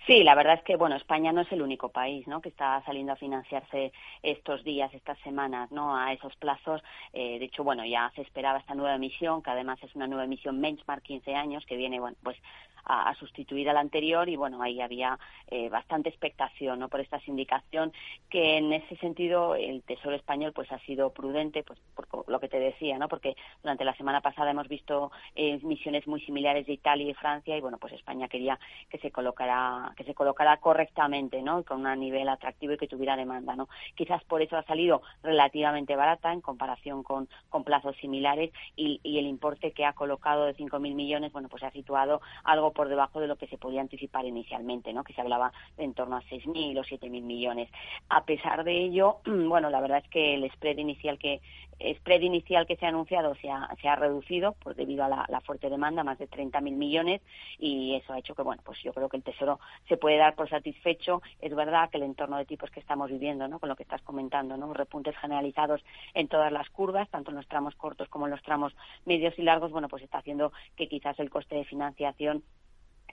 Sí, 0.07 0.23
la 0.23 0.35
verdad 0.35 0.53
es 0.53 0.63
que 0.63 0.77
bueno, 0.77 0.95
España 0.95 1.33
no 1.33 1.41
es 1.41 1.51
el 1.51 1.61
único 1.61 1.89
país, 1.89 2.25
¿no? 2.27 2.41
Que 2.41 2.47
está 2.47 2.81
saliendo 2.85 3.11
a 3.11 3.17
financiarse 3.17 3.91
estos 4.23 4.63
días, 4.63 4.93
estas 4.93 5.19
semanas, 5.19 5.69
¿no? 5.69 5.97
A 5.97 6.13
esos 6.13 6.33
plazos. 6.37 6.81
Eh, 7.11 7.39
de 7.39 7.45
hecho, 7.45 7.65
bueno, 7.65 7.85
ya 7.85 8.09
se 8.15 8.21
esperaba 8.21 8.59
esta 8.59 8.73
nueva 8.73 8.95
emisión, 8.95 9.43
que 9.43 9.49
además 9.49 9.79
es 9.83 9.93
una 9.95 10.07
nueva 10.07 10.23
emisión 10.23 10.61
benchmark 10.61 11.03
15 11.03 11.35
años, 11.35 11.65
que 11.65 11.75
viene, 11.75 11.99
bueno, 11.99 12.15
pues 12.23 12.37
a, 12.87 13.13
sustituir 13.15 13.69
al 13.69 13.77
anterior 13.77 14.29
y 14.29 14.35
bueno, 14.35 14.61
ahí 14.61 14.81
había 14.81 15.19
eh, 15.47 15.69
bastante 15.69 16.09
expectación 16.09 16.79
¿no? 16.79 16.89
por 16.89 16.99
esta 16.99 17.19
sindicación 17.21 17.91
que 18.29 18.57
en 18.57 18.71
ese 18.73 18.95
sentido 18.97 19.55
el 19.55 19.83
Tesoro 19.83 20.15
español 20.15 20.53
pues 20.53 20.71
ha 20.71 20.79
sido 20.79 21.11
prudente 21.11 21.63
pues 21.63 21.79
por 21.95 22.29
lo 22.29 22.39
que 22.39 22.47
te 22.47 22.59
decía, 22.59 22.97
¿no? 22.97 23.07
porque 23.07 23.35
durante 23.61 23.85
la 23.85 23.95
semana 23.95 24.21
pasada 24.21 24.51
hemos 24.51 24.67
visto 24.67 25.11
eh, 25.35 25.59
misiones 25.63 26.07
muy 26.07 26.21
similares 26.21 26.65
de 26.67 26.73
Italia 26.73 27.09
y 27.09 27.13
Francia 27.13 27.57
y 27.57 27.61
bueno, 27.61 27.77
pues 27.77 27.93
España 27.93 28.27
quería 28.27 28.59
que 28.89 28.97
se 28.99 29.11
colocara 29.11 29.93
que 29.95 30.03
se 30.03 30.13
colocara 30.13 30.57
correctamente, 30.57 31.41
¿no? 31.41 31.63
con 31.63 31.85
un 31.85 31.99
nivel 31.99 32.29
atractivo 32.29 32.73
y 32.73 32.77
que 32.77 32.87
tuviera 32.87 33.15
demanda, 33.15 33.55
¿no? 33.55 33.67
Quizás 33.95 34.23
por 34.23 34.41
eso 34.41 34.57
ha 34.57 34.63
salido 34.63 35.01
relativamente 35.23 35.95
barata 35.95 36.31
en 36.31 36.41
comparación 36.41 37.03
con, 37.03 37.27
con 37.49 37.63
plazos 37.63 37.95
similares 37.97 38.51
y, 38.75 38.99
y 39.03 39.19
el 39.19 39.27
importe 39.27 39.71
que 39.71 39.85
ha 39.85 39.93
colocado 39.93 40.45
de 40.45 40.55
5.000 40.55 40.79
millones, 40.93 41.31
bueno, 41.31 41.49
pues 41.49 41.61
se 41.61 41.67
ha 41.67 41.71
situado 41.71 42.21
algo 42.43 42.71
por 42.77 42.89
debajo 42.89 43.19
de 43.19 43.25
lo 43.25 43.37
que 43.37 43.47
se 43.47 43.57
podía 43.57 43.81
anticipar 43.81 44.23
inicialmente, 44.25 44.93
¿no? 44.93 45.03
que 45.03 45.13
se 45.13 45.21
hablaba 45.21 45.51
en 45.79 45.95
torno 45.95 46.15
a 46.15 46.21
6.000 46.21 46.79
o 46.79 46.83
7.000 46.83 47.23
millones. 47.23 47.71
A 48.07 48.23
pesar 48.23 48.63
de 48.63 48.77
ello, 48.77 49.17
bueno, 49.25 49.71
la 49.71 49.81
verdad 49.81 50.03
es 50.03 50.09
que 50.09 50.35
el 50.35 50.49
spread 50.51 50.77
inicial 50.77 51.17
que 51.17 51.41
spread 51.95 52.21
inicial 52.21 52.65
que 52.65 52.75
se 52.75 52.85
ha 52.85 52.89
anunciado 52.89 53.35
se 53.35 53.49
ha, 53.49 53.69
se 53.81 53.87
ha 53.87 53.95
reducido 53.95 54.55
pues 54.59 54.75
debido 54.75 55.03
a 55.03 55.09
la, 55.09 55.41
fuerte 55.41 55.69
demanda, 55.69 56.03
más 56.03 56.17
de 56.17 56.29
30.000 56.29 56.75
millones, 56.75 57.21
y 57.59 57.95
eso 57.95 58.13
ha 58.13 58.19
hecho 58.19 58.35
que, 58.35 58.41
bueno, 58.41 58.61
pues 58.65 58.81
yo 58.83 58.93
creo 58.93 59.09
que 59.09 59.17
el 59.17 59.23
Tesoro 59.23 59.59
se 59.87 59.97
puede 59.97 60.17
dar 60.17 60.35
por 60.35 60.49
satisfecho. 60.49 61.21
Es 61.39 61.55
verdad 61.55 61.89
que 61.89 61.97
el 61.97 62.03
entorno 62.03 62.37
de 62.37 62.45
tipos 62.45 62.71
que 62.71 62.79
estamos 62.79 63.09
viviendo, 63.09 63.47
¿no? 63.47 63.59
Con 63.59 63.69
lo 63.69 63.75
que 63.75 63.83
estás 63.83 64.01
comentando, 64.01 64.57
¿no? 64.57 64.73
Repuntes 64.73 65.15
generalizados 65.17 65.83
en 66.13 66.27
todas 66.27 66.51
las 66.51 66.69
curvas, 66.69 67.09
tanto 67.09 67.29
en 67.29 67.37
los 67.37 67.47
tramos 67.47 67.75
cortos 67.75 68.09
como 68.09 68.25
en 68.25 68.31
los 68.31 68.41
tramos 68.41 68.75
medios 69.05 69.37
y 69.37 69.43
largos, 69.43 69.71
bueno, 69.71 69.87
pues 69.87 70.03
está 70.03 70.17
haciendo 70.17 70.51
que 70.75 70.87
quizás 70.87 71.19
el 71.19 71.29
coste 71.29 71.55
de 71.55 71.65
financiación 71.65 72.43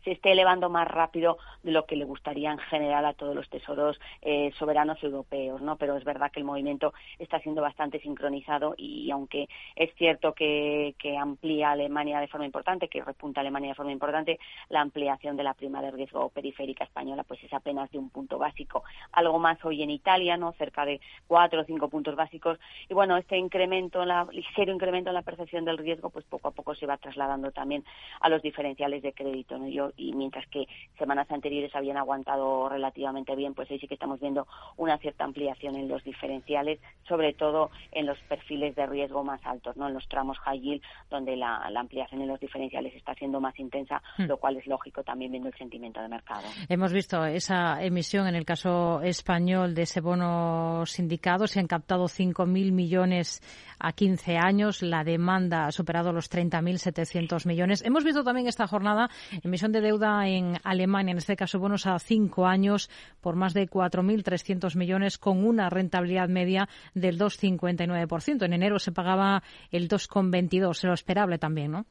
se 0.05 0.13
esté 0.13 0.33
elevando 0.33 0.69
más 0.69 0.87
rápido 0.87 1.39
de 1.63 1.73
lo 1.73 1.87
que 1.87 1.97
le 1.97 2.05
gustaría 2.05 2.53
en 2.53 2.59
general 2.59 3.07
a 3.07 3.15
todos 3.15 3.35
los 3.35 3.49
tesoros 3.49 3.99
eh, 4.21 4.53
soberanos 4.59 5.03
europeos, 5.03 5.63
¿no? 5.63 5.77
Pero 5.77 5.97
es 5.97 6.05
verdad 6.05 6.31
que 6.31 6.41
el 6.41 6.45
movimiento 6.45 6.93
está 7.19 7.41
siendo 7.41 7.63
bastante 7.63 8.01
sincronizado 8.01 8.75
y 8.77 9.11
aunque 9.11 9.49
es 9.75 9.95
cierto 9.95 10.35
que, 10.35 10.95
amplía 11.19 11.71
Alemania 11.71 12.21
de 12.21 12.29
forma 12.29 12.45
importante, 12.45 12.89
que 12.89 13.03
repunta 13.03 13.41
Alemania 13.41 13.71
de 13.71 13.75
forma 13.75 13.93
importante, 13.93 14.39
la 14.69 14.81
ampliación 14.81 15.37
de 15.37 15.45
la 15.45 15.55
prima 15.55 15.81
de 15.81 15.91
riesgo 15.91 16.29
periférica 16.29 16.85
española 16.85 17.25
pues 17.25 17.43
es 17.43 17.53
apenas 17.53 17.91
de 17.91 17.99
un 17.99 18.11
punto 18.11 18.39
básico. 18.39 18.85
Algo 19.13 19.39
más 19.39 19.65
hoy 19.65 19.83
en 19.83 19.91
Italia, 19.91 20.37
¿no? 20.37 20.53
Cerca 20.53 20.85
de 20.85 21.01
cuatro 21.27 21.63
o 21.63 21.65
cinco 21.65 21.89
puntos 21.89 22.17
básicos. 22.17 22.59
Y 22.89 22.95
bueno, 22.95 23.17
este 23.17 23.39
incremento, 23.39 24.05
la, 24.05 24.27
ligero 24.33 24.73
incremento 24.73 25.11
en 25.11 25.15
la 25.15 25.23
percepción 25.23 25.65
del 25.65 25.79
riesgo, 25.79 26.11
pues 26.11 26.25
poco 26.27 26.49
a 26.49 26.51
poco 26.51 26.75
se 26.75 26.87
va 26.87 26.97
trasladando 26.97 27.53
también 27.53 27.85
a 28.21 28.29
los 28.29 28.43
diferenciales 28.43 29.03
de 29.03 29.13
crédito. 29.13 29.57
¿no? 29.59 29.69
Yo 29.69 29.93
y 29.97 30.13
mientras 30.13 30.47
que 30.49 30.67
semanas 30.99 31.31
anteriores 31.31 31.75
habían 31.75 31.97
aguantado 31.97 32.69
relativamente 32.69 33.35
bien, 33.37 33.55
pues 33.55 33.71
hoy 33.71 33.79
sí 33.79 33.87
que 33.87 33.95
estamos 33.95 34.21
viendo 34.21 34.47
una 34.77 34.99
cierta 34.99 35.25
ampliación 35.25 35.77
en 35.77 35.89
los 35.89 36.03
diferenciales, 36.05 36.81
sobre 37.09 37.33
todo 37.33 37.71
en 37.93 38.07
los 38.07 38.19
perfiles 38.29 38.75
de 38.75 38.87
riesgo 38.87 39.25
más 39.25 39.41
altos, 39.45 39.77
¿no? 39.77 39.89
En 39.89 39.95
los 39.95 40.07
tramos 40.09 40.39
high 40.39 40.61
yield, 40.61 40.83
donde 41.11 41.37
la, 41.37 41.71
ampliación 41.75 42.23
en 42.23 42.29
los 42.29 42.41
diferenciales 42.41 42.95
está 42.95 43.15
siendo 43.15 43.41
más 43.41 43.59
intensa, 43.59 44.01
hmm. 44.17 44.25
lo 44.25 44.39
cual 44.39 44.57
es 44.57 44.67
lógico 44.67 45.03
también 45.03 45.33
viendo 45.33 45.49
el 45.49 45.55
sentimiento 45.55 46.01
de 46.01 46.09
mercado. 46.09 46.43
Hemos 46.69 46.93
visto 46.93 47.25
esa 47.25 47.83
emisión 47.83 48.27
en 48.27 48.35
el 48.35 48.45
caso 48.45 49.03
español 49.03 49.75
de 49.75 49.83
ese 49.83 50.01
bono 50.01 50.87
sindicado, 50.87 51.47
se 51.47 51.61
han 51.61 51.67
captado 51.67 52.05
5.000 52.05 52.73
millones 52.73 53.43
a 53.79 53.93
15 53.93 54.37
años, 54.37 54.83
la 54.83 55.05
demanda 55.05 55.67
ha 55.67 55.73
superado 55.73 56.13
los 56.13 56.31
30.700 56.31 57.47
millones. 57.47 57.85
Hemos 57.85 58.05
visto 58.05 58.25
también 58.25 58.47
esta 58.47 58.67
jornada 58.67 59.11
emisión 59.43 59.73
de 59.73 59.81
deuda 59.85 60.27
en 60.27 60.59
Alemania, 60.65 61.13
en 61.13 61.19
este 61.19 61.37
caso 61.37 61.61
bonos 61.61 61.87
a 61.87 61.97
cinco 62.01 62.47
años 62.47 62.91
por 63.21 63.37
más 63.37 63.55
de 63.55 63.69
4.300 63.69 64.75
millones 64.75 65.19
con 65.19 65.47
una 65.47 65.71
rentabilidad 65.71 66.29
media 66.29 66.69
del 66.95 67.17
2,59%. 67.21 68.45
En 68.45 68.53
enero 68.53 68.81
se 68.81 68.91
pagaba 68.91 69.45
el 69.71 69.89
2,22, 69.89 70.83
lo 70.83 70.93
esperable 70.93 71.39
también, 71.39 71.71
¿no? 71.71 71.87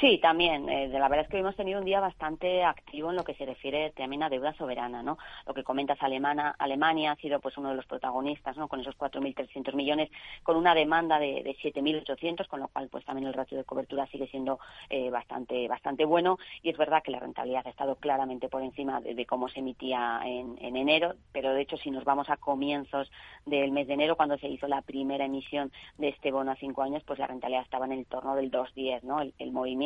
Sí, 0.00 0.18
también. 0.18 0.68
Eh, 0.68 0.88
la 0.88 1.08
verdad 1.08 1.24
es 1.24 1.30
que 1.30 1.38
hemos 1.38 1.54
tenido 1.54 1.78
un 1.78 1.84
día 1.84 2.00
bastante 2.00 2.64
activo 2.64 3.10
en 3.10 3.16
lo 3.16 3.22
que 3.22 3.34
se 3.34 3.46
refiere 3.46 3.92
también 3.92 4.24
a 4.24 4.28
deuda 4.28 4.52
soberana, 4.54 5.04
¿no? 5.04 5.18
Lo 5.46 5.54
que 5.54 5.62
comentas, 5.62 6.02
Alemana, 6.02 6.56
Alemania 6.58 7.12
ha 7.12 7.16
sido 7.16 7.38
pues 7.38 7.56
uno 7.58 7.68
de 7.68 7.76
los 7.76 7.86
protagonistas, 7.86 8.56
¿no? 8.56 8.66
Con 8.66 8.80
esos 8.80 8.98
4.300 8.98 9.72
millones, 9.74 10.10
con 10.42 10.56
una 10.56 10.74
demanda 10.74 11.20
de, 11.20 11.44
de 11.44 11.56
7.800, 11.62 12.48
con 12.48 12.58
lo 12.58 12.68
cual 12.68 12.88
pues 12.88 13.04
también 13.04 13.28
el 13.28 13.34
ratio 13.34 13.56
de 13.56 13.62
cobertura 13.62 14.06
sigue 14.08 14.26
siendo 14.26 14.58
eh, 14.90 15.10
bastante 15.10 15.68
bastante 15.68 16.04
bueno 16.04 16.38
y 16.62 16.70
es 16.70 16.76
verdad 16.76 17.02
que 17.02 17.12
la 17.12 17.20
rentabilidad 17.20 17.66
ha 17.66 17.70
estado 17.70 17.94
claramente 17.94 18.48
por 18.48 18.62
encima 18.62 19.00
de, 19.00 19.24
cómo 19.26 19.48
se 19.48 19.60
emitía 19.60 20.20
en, 20.24 20.58
en, 20.60 20.76
enero, 20.76 21.14
pero 21.32 21.54
de 21.54 21.62
hecho 21.62 21.76
si 21.76 21.90
nos 21.92 22.04
vamos 22.04 22.28
a 22.30 22.36
comienzos 22.36 23.10
del 23.46 23.70
mes 23.70 23.86
de 23.86 23.94
enero, 23.94 24.16
cuando 24.16 24.38
se 24.38 24.48
hizo 24.48 24.66
la 24.66 24.82
primera 24.82 25.24
emisión 25.24 25.70
de 25.98 26.08
este 26.08 26.32
bono 26.32 26.50
a 26.50 26.56
cinco 26.56 26.82
años, 26.82 27.04
pues 27.04 27.20
la 27.20 27.28
rentabilidad 27.28 27.62
estaba 27.62 27.86
en 27.86 27.92
el 27.92 28.06
torno 28.06 28.34
del 28.34 28.50
2.10, 28.50 29.02
¿no? 29.04 29.20
El 29.20 29.52
movimiento 29.52 29.83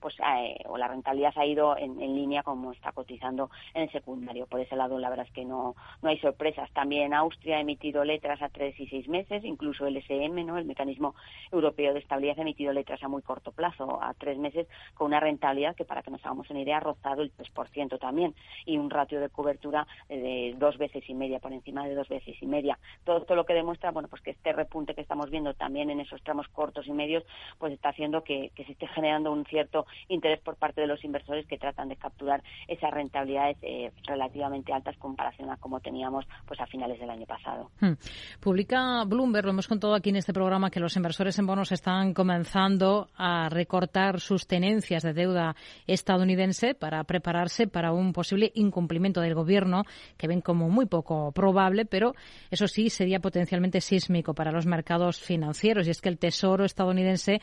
pues 0.00 0.14
eh, 0.20 0.56
o 0.66 0.76
la 0.76 0.88
rentabilidad 0.88 1.32
ha 1.36 1.46
ido 1.46 1.76
en, 1.76 1.94
línea 2.14 2.42
como 2.42 2.72
está 2.72 2.92
cotizando 2.92 3.50
en 3.74 3.82
el 3.82 3.92
secundario. 3.92 4.46
Por 4.46 4.60
ese 4.60 4.76
lado, 4.76 4.98
la 4.98 5.10
verdad 5.10 5.26
es 5.26 5.32
que 5.32 5.44
no, 5.44 5.74
no 6.02 6.08
hay 6.08 6.18
sorpresas. 6.18 6.70
También 6.72 7.14
Austria 7.14 7.56
ha 7.56 7.60
emitido 7.60 8.04
letras 8.04 8.40
a 8.42 8.48
tres 8.48 8.78
y 8.78 8.86
seis 8.86 9.08
meses, 9.08 9.44
incluso 9.44 9.86
el 9.86 9.96
SM, 9.96 10.44
¿no? 10.44 10.58
el 10.58 10.64
Mecanismo 10.64 11.14
Europeo 11.50 11.92
de 11.92 12.00
Estabilidad, 12.00 12.38
ha 12.38 12.42
emitido 12.42 12.72
letras 12.72 13.02
a 13.02 13.08
muy 13.08 13.22
corto 13.22 13.52
plazo, 13.52 14.00
a 14.02 14.14
tres 14.14 14.38
meses, 14.38 14.66
con 14.94 15.08
una 15.08 15.20
rentabilidad 15.20 15.74
que, 15.74 15.84
para 15.84 16.02
que 16.02 16.10
nos 16.10 16.24
hagamos 16.24 16.48
una 16.50 16.60
idea, 16.60 16.76
ha 16.76 16.80
rozado 16.80 17.22
el 17.22 17.32
3% 17.34 17.98
también 17.98 18.34
y 18.64 18.78
un 18.78 18.90
ratio 18.90 19.20
de 19.20 19.28
cobertura 19.28 19.86
de 20.08 20.54
dos 20.58 20.78
veces 20.78 21.08
y 21.08 21.14
media, 21.14 21.40
por 21.40 21.52
encima 21.52 21.86
de 21.86 21.94
dos 21.94 22.08
veces 22.08 22.36
y 22.40 22.46
media. 22.46 22.78
Todo 23.04 23.18
esto 23.18 23.34
lo 23.34 23.44
que 23.44 23.54
demuestra, 23.54 23.90
bueno, 23.90 24.08
pues 24.08 24.22
que 24.22 24.30
este 24.30 24.52
repunte 24.52 24.94
que 24.94 25.00
estamos 25.00 25.30
viendo 25.30 25.54
también 25.54 25.90
en 25.90 26.00
esos 26.00 26.22
tramos 26.22 26.48
cortos 26.48 26.86
y 26.86 26.92
medios, 26.92 27.24
pues 27.58 27.72
está 27.72 27.90
haciendo 27.90 28.22
que 28.22 28.52
se 28.54 28.72
esté 28.72 28.86
generando 28.88 29.23
generando 29.24 29.32
un 29.32 29.44
cierto 29.44 29.86
interés 30.08 30.40
por 30.40 30.56
parte 30.56 30.80
de 30.80 30.86
los 30.86 31.02
inversores 31.04 31.46
que 31.46 31.58
tratan 31.58 31.88
de 31.88 31.96
capturar 31.96 32.42
esas 32.68 32.90
rentabilidades 32.92 33.56
eh, 33.62 33.90
relativamente 34.06 34.72
altas 34.72 34.94
en 34.94 35.00
comparación 35.00 35.50
a 35.50 35.56
como 35.56 35.80
teníamos 35.80 36.24
pues 36.46 36.60
a 36.60 36.66
finales 36.66 36.98
del 36.98 37.10
año 37.10 37.26
pasado. 37.26 37.70
Hmm. 37.80 37.92
Publica 38.40 39.04
Bloomberg, 39.04 39.46
lo 39.46 39.52
hemos 39.52 39.68
contado 39.68 39.94
aquí 39.94 40.10
en 40.10 40.16
este 40.16 40.32
programa, 40.32 40.70
que 40.70 40.80
los 40.80 40.96
inversores 40.96 41.38
en 41.38 41.46
bonos 41.46 41.72
están 41.72 42.14
comenzando 42.14 43.08
a 43.16 43.48
recortar 43.48 44.20
sus 44.20 44.46
tenencias 44.46 45.02
de 45.02 45.12
deuda 45.12 45.54
estadounidense 45.86 46.74
para 46.74 47.02
prepararse 47.04 47.66
para 47.66 47.92
un 47.92 48.12
posible 48.12 48.52
incumplimiento 48.54 49.20
del 49.20 49.34
gobierno 49.34 49.84
que 50.16 50.28
ven 50.28 50.40
como 50.40 50.68
muy 50.68 50.86
poco 50.86 51.32
probable, 51.32 51.84
pero 51.84 52.14
eso 52.50 52.66
sí 52.68 52.90
sería 52.90 53.20
potencialmente 53.20 53.80
sísmico 53.80 54.34
para 54.34 54.52
los 54.52 54.66
mercados 54.66 55.18
financieros. 55.20 55.86
Y 55.86 55.90
es 55.90 56.00
que 56.00 56.08
el 56.08 56.18
Tesoro 56.18 56.64
estadounidense, 56.64 57.40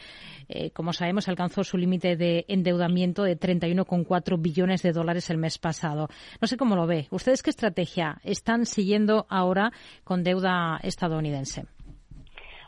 eh, 0.48 0.72
como 0.72 0.94
sabemos, 0.94 1.28
alcanzó 1.28 1.64
su 1.72 1.78
límite 1.78 2.18
de 2.18 2.44
endeudamiento 2.50 3.24
de 3.24 3.40
31,4 3.40 4.42
billones 4.42 4.82
de 4.82 4.92
dólares 4.92 5.30
el 5.30 5.38
mes 5.38 5.58
pasado. 5.58 6.10
No 6.42 6.48
sé 6.48 6.58
cómo 6.58 6.76
lo 6.76 6.86
ve. 6.86 7.08
¿Ustedes 7.12 7.42
qué 7.42 7.50
estrategia 7.50 8.20
están 8.26 8.66
siguiendo 8.66 9.26
ahora 9.30 9.72
con 10.04 10.26
deuda 10.26 10.82
estadounidense? 10.84 11.66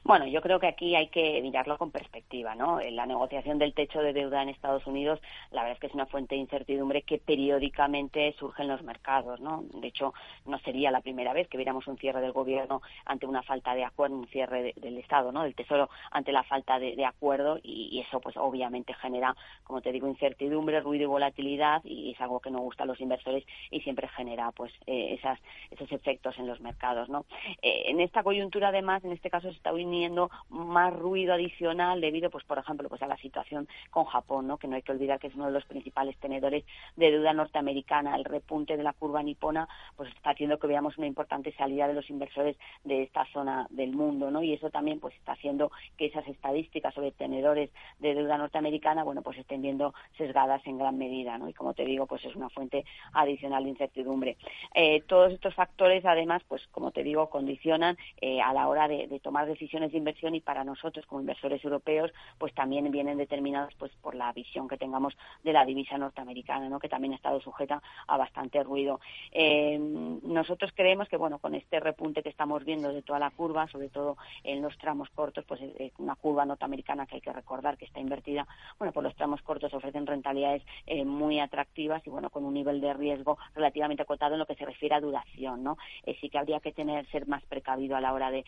Bueno, 0.05 0.27
yo 0.27 0.41
creo 0.41 0.59
que 0.59 0.67
aquí 0.67 0.97
hay 0.97 1.07
que 1.07 1.41
mirarlo 1.41 1.77
con 1.77 1.89
perspectiva, 1.89 2.55
¿no? 2.55 2.81
La 2.91 3.05
negociación 3.05 3.57
del 3.57 3.73
techo 3.73 4.01
de 4.01 4.11
deuda 4.11 4.43
en 4.43 4.49
Estados 4.49 4.85
Unidos, 4.85 5.21
la 5.51 5.61
verdad 5.61 5.75
es 5.75 5.79
que 5.79 5.87
es 5.87 5.93
una 5.93 6.07
fuente 6.07 6.35
de 6.35 6.41
incertidumbre 6.41 7.03
que 7.03 7.19
periódicamente 7.19 8.35
surge 8.37 8.63
en 8.63 8.67
los 8.67 8.83
mercados, 8.83 9.39
¿no? 9.39 9.63
De 9.75 9.87
hecho, 9.87 10.13
no 10.45 10.59
sería 10.59 10.91
la 10.91 10.99
primera 10.99 11.31
vez 11.31 11.47
que 11.47 11.55
viéramos 11.55 11.87
un 11.87 11.97
cierre 11.97 12.19
del 12.19 12.33
gobierno 12.33 12.81
ante 13.05 13.25
una 13.25 13.43
falta 13.43 13.75
de 13.75 13.85
acuerdo, 13.85 14.17
un 14.17 14.27
cierre 14.27 14.73
del 14.75 14.97
Estado, 14.97 15.31
¿no? 15.31 15.43
Del 15.43 15.55
Tesoro 15.55 15.89
ante 16.11 16.33
la 16.33 16.43
falta 16.43 16.79
de, 16.79 17.05
acuerdo 17.05 17.59
y, 17.63 18.03
eso, 18.05 18.19
pues, 18.19 18.35
obviamente 18.35 18.93
genera, 18.95 19.33
como 19.63 19.81
te 19.81 19.93
digo, 19.93 20.09
incertidumbre, 20.09 20.81
ruido 20.81 21.03
y 21.03 21.07
volatilidad 21.07 21.81
y 21.85 22.11
es 22.11 22.19
algo 22.19 22.41
que 22.41 22.51
no 22.51 22.59
gusta 22.59 22.83
a 22.83 22.87
los 22.87 22.99
inversores 22.99 23.45
y 23.71 23.79
siempre 23.79 24.09
genera, 24.09 24.51
pues, 24.51 24.73
eh, 24.85 25.13
esas, 25.17 25.39
esos 25.71 25.89
efectos 25.93 26.37
en 26.39 26.47
los 26.47 26.59
mercados, 26.59 27.07
¿no? 27.07 27.25
Eh, 27.61 27.83
en 27.87 28.01
esta 28.01 28.21
coyuntura, 28.21 28.67
además, 28.67 29.05
en 29.05 29.13
este 29.13 29.29
caso 29.29 29.49
se 29.49 29.55
está 29.55 29.71
teniendo 29.93 30.31
más 30.49 30.91
ruido 30.91 31.35
adicional 31.35 32.01
debido, 32.01 32.31
pues 32.31 32.43
por 32.45 32.57
ejemplo, 32.57 32.89
pues 32.89 33.03
a 33.03 33.07
la 33.07 33.17
situación 33.17 33.67
con 33.91 34.05
Japón, 34.05 34.47
¿no? 34.47 34.57
Que 34.57 34.67
no 34.67 34.75
hay 34.75 34.81
que 34.81 34.91
olvidar 34.91 35.19
que 35.19 35.27
es 35.27 35.35
uno 35.35 35.45
de 35.45 35.51
los 35.51 35.65
principales 35.65 36.17
tenedores 36.17 36.65
de 36.95 37.11
deuda 37.11 37.31
norteamericana. 37.31 38.15
El 38.15 38.25
repunte 38.25 38.75
de 38.75 38.81
la 38.81 38.93
curva 38.93 39.21
nipona, 39.21 39.67
pues 39.95 40.09
está 40.09 40.31
haciendo 40.31 40.57
que 40.57 40.65
veamos 40.65 40.97
una 40.97 41.05
importante 41.05 41.53
salida 41.53 41.87
de 41.87 41.93
los 41.93 42.09
inversores 42.09 42.57
de 42.83 43.03
esta 43.03 43.23
zona 43.31 43.67
del 43.69 43.91
mundo, 43.91 44.31
¿no? 44.31 44.41
Y 44.41 44.53
eso 44.53 44.71
también, 44.71 44.99
pues 44.99 45.13
está 45.13 45.33
haciendo 45.33 45.71
que 45.95 46.07
esas 46.07 46.27
estadísticas 46.27 46.91
sobre 46.95 47.11
tenedores 47.11 47.69
de 47.99 48.15
deuda 48.15 48.39
norteamericana, 48.39 49.03
bueno, 49.03 49.21
pues 49.21 49.37
estén 49.37 49.61
viendo 49.61 49.93
sesgadas 50.17 50.65
en 50.65 50.79
gran 50.79 50.97
medida, 50.97 51.37
¿no? 51.37 51.49
Y 51.49 51.53
como 51.53 51.75
te 51.75 51.85
digo, 51.85 52.07
pues 52.07 52.25
es 52.25 52.35
una 52.35 52.49
fuente 52.49 52.83
adicional 53.13 53.63
de 53.65 53.69
incertidumbre. 53.69 54.37
Eh, 54.73 55.03
todos 55.05 55.31
estos 55.31 55.53
factores, 55.53 56.03
además, 56.03 56.41
pues 56.47 56.65
como 56.71 56.89
te 56.89 57.03
digo, 57.03 57.29
condicionan 57.29 57.95
eh, 58.21 58.41
a 58.41 58.53
la 58.53 58.67
hora 58.67 58.87
de 58.87 59.19
tomar 59.21 59.45
decisiones 59.45 59.82
de 59.91 59.97
inversión 59.97 60.35
y 60.35 60.41
para 60.41 60.63
nosotros 60.63 61.05
como 61.05 61.21
inversores 61.21 61.63
europeos 61.63 62.11
pues 62.37 62.53
también 62.53 62.89
vienen 62.91 63.17
determinados 63.17 63.73
pues 63.75 63.91
por 64.01 64.15
la 64.15 64.31
visión 64.33 64.67
que 64.67 64.77
tengamos 64.77 65.15
de 65.43 65.53
la 65.53 65.65
divisa 65.65 65.97
norteamericana, 65.97 66.69
¿no? 66.69 66.79
que 66.79 66.89
también 66.89 67.13
ha 67.13 67.17
estado 67.17 67.41
sujeta 67.41 67.81
a 68.07 68.17
bastante 68.17 68.63
ruido. 68.63 68.99
Eh, 69.31 69.77
nosotros 69.79 70.71
creemos 70.75 71.07
que 71.09 71.17
bueno 71.17 71.39
con 71.39 71.55
este 71.55 71.79
repunte 71.79 72.23
que 72.23 72.29
estamos 72.29 72.63
viendo 72.63 72.91
de 72.93 73.01
toda 73.01 73.19
la 73.19 73.31
curva, 73.31 73.67
sobre 73.67 73.89
todo 73.89 74.17
en 74.43 74.61
los 74.61 74.77
tramos 74.77 75.09
cortos, 75.09 75.45
pues 75.45 75.61
es 75.61 75.91
una 75.97 76.15
curva 76.15 76.45
norteamericana 76.45 77.05
que 77.05 77.15
hay 77.15 77.21
que 77.21 77.33
recordar 77.33 77.77
que 77.77 77.85
está 77.85 77.99
invertida, 77.99 78.47
bueno, 78.77 78.91
por 78.91 79.03
los 79.03 79.15
tramos 79.15 79.41
cortos 79.41 79.73
ofrecen 79.73 80.05
rentabilidades 80.05 80.63
eh, 80.87 81.05
muy 81.05 81.39
atractivas 81.39 82.05
y 82.05 82.09
bueno 82.09 82.29
con 82.29 82.45
un 82.45 82.53
nivel 82.53 82.81
de 82.81 82.93
riesgo 82.93 83.37
relativamente 83.55 84.03
acotado 84.03 84.33
en 84.33 84.39
lo 84.39 84.45
que 84.45 84.55
se 84.55 84.65
refiere 84.65 84.95
a 84.95 85.01
duración, 85.01 85.63
¿no? 85.63 85.77
Eh, 86.05 86.15
sí 86.21 86.29
que 86.29 86.37
habría 86.37 86.59
que 86.59 86.71
tener 86.71 87.05
ser 87.07 87.27
más 87.27 87.43
precavido 87.45 87.95
a 87.95 88.01
la 88.01 88.13
hora 88.13 88.31
de 88.31 88.43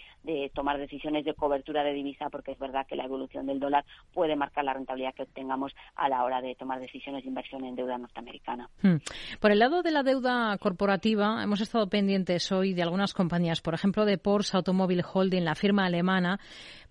tomar 0.53 0.77
decisiones 0.77 1.24
de 1.25 1.33
cobertura 1.33 1.83
de 1.83 1.93
divisa, 1.93 2.29
porque 2.29 2.51
es 2.51 2.59
verdad 2.59 2.85
que 2.87 2.95
la 2.95 3.03
evolución 3.03 3.45
del 3.45 3.59
dólar 3.59 3.83
puede 4.13 4.35
marcar 4.35 4.63
la 4.63 4.73
rentabilidad 4.73 5.13
que 5.13 5.23
obtengamos 5.23 5.73
a 5.95 6.07
la 6.07 6.23
hora 6.23 6.41
de 6.41 6.55
tomar 6.55 6.79
decisiones 6.79 7.23
de 7.23 7.29
inversión 7.29 7.65
en 7.65 7.75
deuda 7.75 7.97
norteamericana. 7.97 8.69
Hmm. 8.81 8.97
Por 9.39 9.51
el 9.51 9.59
lado 9.59 9.81
de 9.81 9.91
la 9.91 10.03
deuda 10.03 10.57
corporativa, 10.57 11.43
hemos 11.43 11.59
estado 11.59 11.89
pendientes 11.89 12.51
hoy 12.51 12.73
de 12.73 12.83
algunas 12.83 13.13
compañías, 13.13 13.61
por 13.61 13.73
ejemplo, 13.73 14.05
de 14.05 14.17
Porsche 14.17 14.55
Automobile 14.55 15.03
Holding, 15.11 15.43
la 15.43 15.55
firma 15.55 15.85
alemana. 15.85 16.39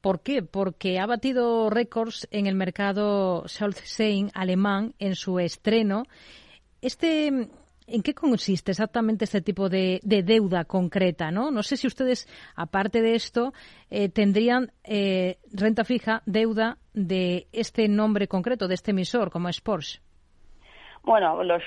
¿Por 0.00 0.20
qué? 0.20 0.42
Porque 0.42 0.98
ha 0.98 1.06
batido 1.06 1.70
récords 1.70 2.28
en 2.30 2.46
el 2.46 2.54
mercado 2.54 3.44
Scholz-Sein 3.46 4.30
alemán 4.34 4.94
en 4.98 5.14
su 5.14 5.38
estreno. 5.38 6.02
Este 6.82 7.48
¿En 7.86 8.02
qué 8.02 8.14
consiste 8.14 8.70
exactamente 8.70 9.24
este 9.24 9.42
tipo 9.42 9.68
de, 9.68 10.00
deuda 10.02 10.64
concreta? 10.64 11.30
¿no? 11.30 11.50
no 11.50 11.62
sé 11.62 11.76
si 11.76 11.86
ustedes, 11.86 12.26
aparte 12.54 13.02
de 13.02 13.14
esto, 13.14 13.52
eh, 13.90 14.08
tendrían 14.08 14.72
eh, 14.84 15.38
renta 15.52 15.84
fija, 15.84 16.22
deuda 16.24 16.78
de 16.94 17.46
este 17.52 17.88
nombre 17.88 18.26
concreto, 18.26 18.68
de 18.68 18.74
este 18.74 18.92
emisor, 18.92 19.30
como 19.30 19.48
es 19.48 19.60
Porsche. 19.60 20.03
Bueno, 21.04 21.44
los 21.44 21.62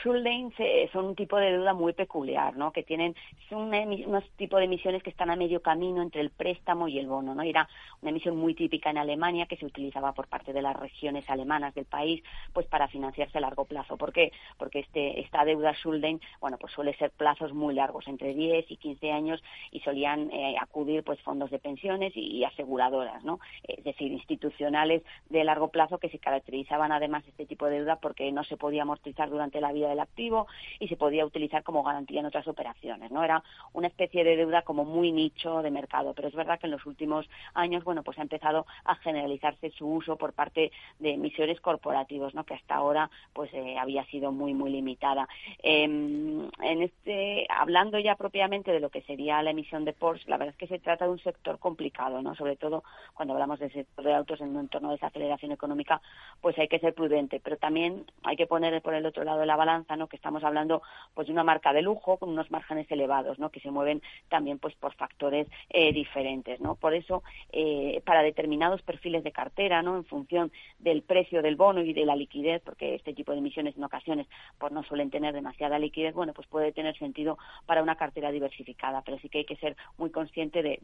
eh, 0.58 0.89
son 0.91 1.06
un 1.06 1.15
tipo 1.15 1.38
de 1.38 1.52
deuda 1.52 1.76
muy 1.76 1.93
peculiar, 1.93 2.58
¿no? 2.58 2.71
Que 2.71 2.82
tienen 2.82 3.15
son 3.50 3.71
unos 3.71 4.28
tipo 4.32 4.58
de 4.58 4.63
emisiones 4.65 5.04
que 5.04 5.12
están 5.12 5.30
a 5.30 5.36
medio 5.36 5.62
camino 5.62 6.02
entre 6.02 6.21
el 6.21 6.32
préstamo 6.32 6.88
y 6.88 6.97
el 6.97 7.06
bono, 7.06 7.36
¿no? 7.36 7.43
Era 7.43 7.69
una 8.02 8.10
emisión 8.10 8.36
muy 8.36 8.56
típica 8.56 8.89
en 8.89 8.97
Alemania 8.97 9.45
que 9.45 9.56
se 9.56 9.67
utilizaba 9.67 10.13
por 10.13 10.28
parte 10.28 10.54
de 10.54 10.63
las 10.63 10.76
regiones 10.76 11.30
alemanas 11.30 11.76
del 11.76 11.86
país, 11.86 12.23
pues 12.52 12.65
para 12.65 12.88
financiarse 12.88 13.38
a 13.38 13.41
largo 13.41 13.65
plazo. 13.65 13.95
¿Por 13.95 14.12
qué? 14.12 14.32
Porque 14.58 14.80
este 14.80 15.19
esta 15.19 15.45
deuda 15.45 15.73
Schulden, 15.73 16.19
bueno, 16.41 16.58
pues 16.58 16.73
suele 16.73 16.95
ser 16.95 17.12
plazos 17.12 17.54
muy 17.54 17.76
largos, 17.76 18.08
entre 18.08 18.34
10 18.34 18.71
y 18.71 18.78
15 18.78 19.12
años 19.12 19.43
y 19.69 19.82
solían 19.82 20.32
eh, 20.32 20.56
acudir 20.60 21.04
pues 21.04 21.21
fondos 21.21 21.52
de 21.52 21.60
pensiones 21.60 22.12
y, 22.15 22.43
aseguradoras, 22.43 23.23
¿no? 23.23 23.39
Es 23.67 23.84
decir, 23.84 24.12
institucionales 24.12 25.04
de 25.30 25.43
largo 25.43 25.67
plazo 25.67 26.00
que 26.00 26.10
se 26.10 26.17
caracterizaban 26.17 26.91
además 26.91 27.23
este 27.28 27.45
tipo 27.45 27.67
de 27.67 27.78
deuda 27.78 27.97
porque 27.97 28.32
no 28.32 28.43
se 28.43 28.58
podía 28.58 28.82
amortizar 28.82 29.27
durante 29.30 29.62
la 29.62 29.72
vida 29.72 29.90
del 29.90 30.00
activo 30.00 30.48
y 30.80 30.88
se 30.88 30.96
podía 30.96 31.26
utilizar 31.26 31.63
como 31.63 31.84
garantía 31.84 32.20
en 32.20 32.26
otras 32.26 32.48
operaciones, 32.48 33.12
¿no? 33.12 33.24
Era 33.24 33.44
una 33.74 33.88
especie 33.88 34.24
de 34.24 34.36
deuda 34.36 34.62
como 34.62 34.86
muy 34.86 35.12
nicho 35.12 35.62
de 35.62 35.72
mercado, 35.72 36.13
pero 36.13 36.28
es 36.28 36.36
verdad 36.36 36.60
que 36.60 36.68
en 36.68 36.72
los 36.72 36.86
últimos 36.86 37.30
años, 37.54 37.84
bueno, 37.84 38.04
pues 38.04 38.18
ha 38.20 38.22
empezado 38.22 38.66
a 38.86 38.96
generalizarse 38.96 39.72
su 39.72 39.88
uso 39.88 40.16
por 40.16 40.34
parte 40.34 40.72
de 41.00 41.12
emisiones 41.12 41.60
corporativos, 41.62 42.34
¿no? 42.34 42.44
Que 42.44 42.56
hasta 42.56 42.76
ahora, 42.76 43.10
pues 43.34 43.54
eh, 43.54 43.78
había 43.78 44.06
sido 44.06 44.32
muy, 44.32 44.54
muy 44.54 44.72
limitada. 44.72 45.28
Em, 45.63 46.50
en 46.62 46.82
este, 46.82 47.46
hablando 47.50 48.00
ya 48.00 48.16
propiamente 48.16 48.72
de 48.72 48.80
lo 48.80 48.90
que 48.90 49.02
sería 49.04 49.42
la 49.42 49.52
emisión 49.52 49.86
de 49.86 49.94
Porsche, 49.94 50.30
la 50.30 50.38
verdad 50.38 50.54
es 50.54 50.58
que 50.58 50.68
se 50.68 50.80
trata 50.80 51.06
de 51.06 51.12
un 51.12 51.20
sector 51.20 51.60
complicado, 51.60 52.22
¿no? 52.22 52.36
Sobre 52.36 52.56
todo 52.56 52.84
cuando 53.13 53.34
hablamos 53.34 53.60
del 53.60 53.72
sector 53.72 54.06
de 54.06 54.13
autos 54.13 54.42
en 54.42 54.50
un 54.50 54.62
entorno 54.62 54.90
de 54.90 54.96
desaceleración 54.96 55.52
económica, 55.52 56.02
pues 56.42 56.58
hay 56.58 56.68
que 56.68 56.80
ser 56.80 56.94
prudente, 56.94 57.40
pero 57.40 57.58
también 57.58 58.06
hay 58.24 58.36
que 58.36 58.48
poner 58.48 58.82
por 58.82 58.94
el 58.94 59.06
otro 59.06 59.17
lado 59.24 59.40
de 59.40 59.46
la 59.46 59.56
balanza, 59.56 59.96
¿no? 59.96 60.08
Que 60.08 60.16
estamos 60.16 60.44
hablando 60.44 60.82
pues 61.14 61.28
de 61.28 61.34
una 61.34 61.44
marca 61.44 61.74
de 61.74 61.82
lujo 61.82 62.18
con 62.18 62.30
unos 62.30 62.52
márgenes 62.52 62.90
elevados, 62.92 63.40
¿no? 63.40 63.50
Que 63.50 63.60
se 63.60 63.72
mueven 63.72 64.02
también 64.30 64.60
pues 64.60 64.76
por 64.76 64.94
factores 64.96 65.48
eh, 65.70 65.94
diferentes, 65.94 66.60
¿no? 66.60 66.76
Por 66.76 66.94
eso 66.94 67.24
eh, 67.52 68.02
para 68.06 68.24
determinados 68.24 68.82
perfiles 68.82 69.24
de 69.24 69.32
cartera, 69.32 69.82
¿no? 69.82 69.98
En 69.98 70.06
función 70.06 70.52
del 70.80 71.02
precio 71.02 71.42
del 71.42 71.56
bono 71.56 71.82
y 71.82 71.94
de 71.94 72.06
la 72.06 72.16
liquidez, 72.16 72.62
porque 72.64 72.96
este 72.96 73.14
tipo 73.14 73.32
de 73.32 73.40
emisiones 73.40 73.76
en 73.78 73.84
ocasiones 73.84 74.28
pues 74.58 74.72
no 74.72 74.84
suelen 74.84 75.10
tener 75.10 75.34
demasiada 75.34 75.80
liquidez, 75.80 76.14
bueno, 76.14 76.34
pues 76.34 76.48
puede 76.48 76.72
tener 76.72 76.98
sentido 76.98 77.38
para 77.66 77.84
una 77.84 77.96
cartera 77.96 78.32
diversificada, 78.32 79.02
pero 79.02 79.18
sí 79.20 79.30
que 79.30 79.40
hay 79.40 79.46
que 79.46 79.56
ser 79.58 79.76
muy 79.98 80.10
consciente 80.12 80.62
de, 80.62 80.80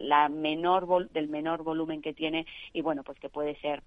la 0.00 0.28
menor 0.28 1.10
del 1.10 1.28
menor 1.28 1.62
volumen 1.62 2.02
que 2.02 2.12
tiene 2.12 2.46
y 2.72 2.82
bueno, 2.82 3.02
pues 3.02 3.18
que 3.18 3.28
puede 3.28 3.56
ser 3.60 3.82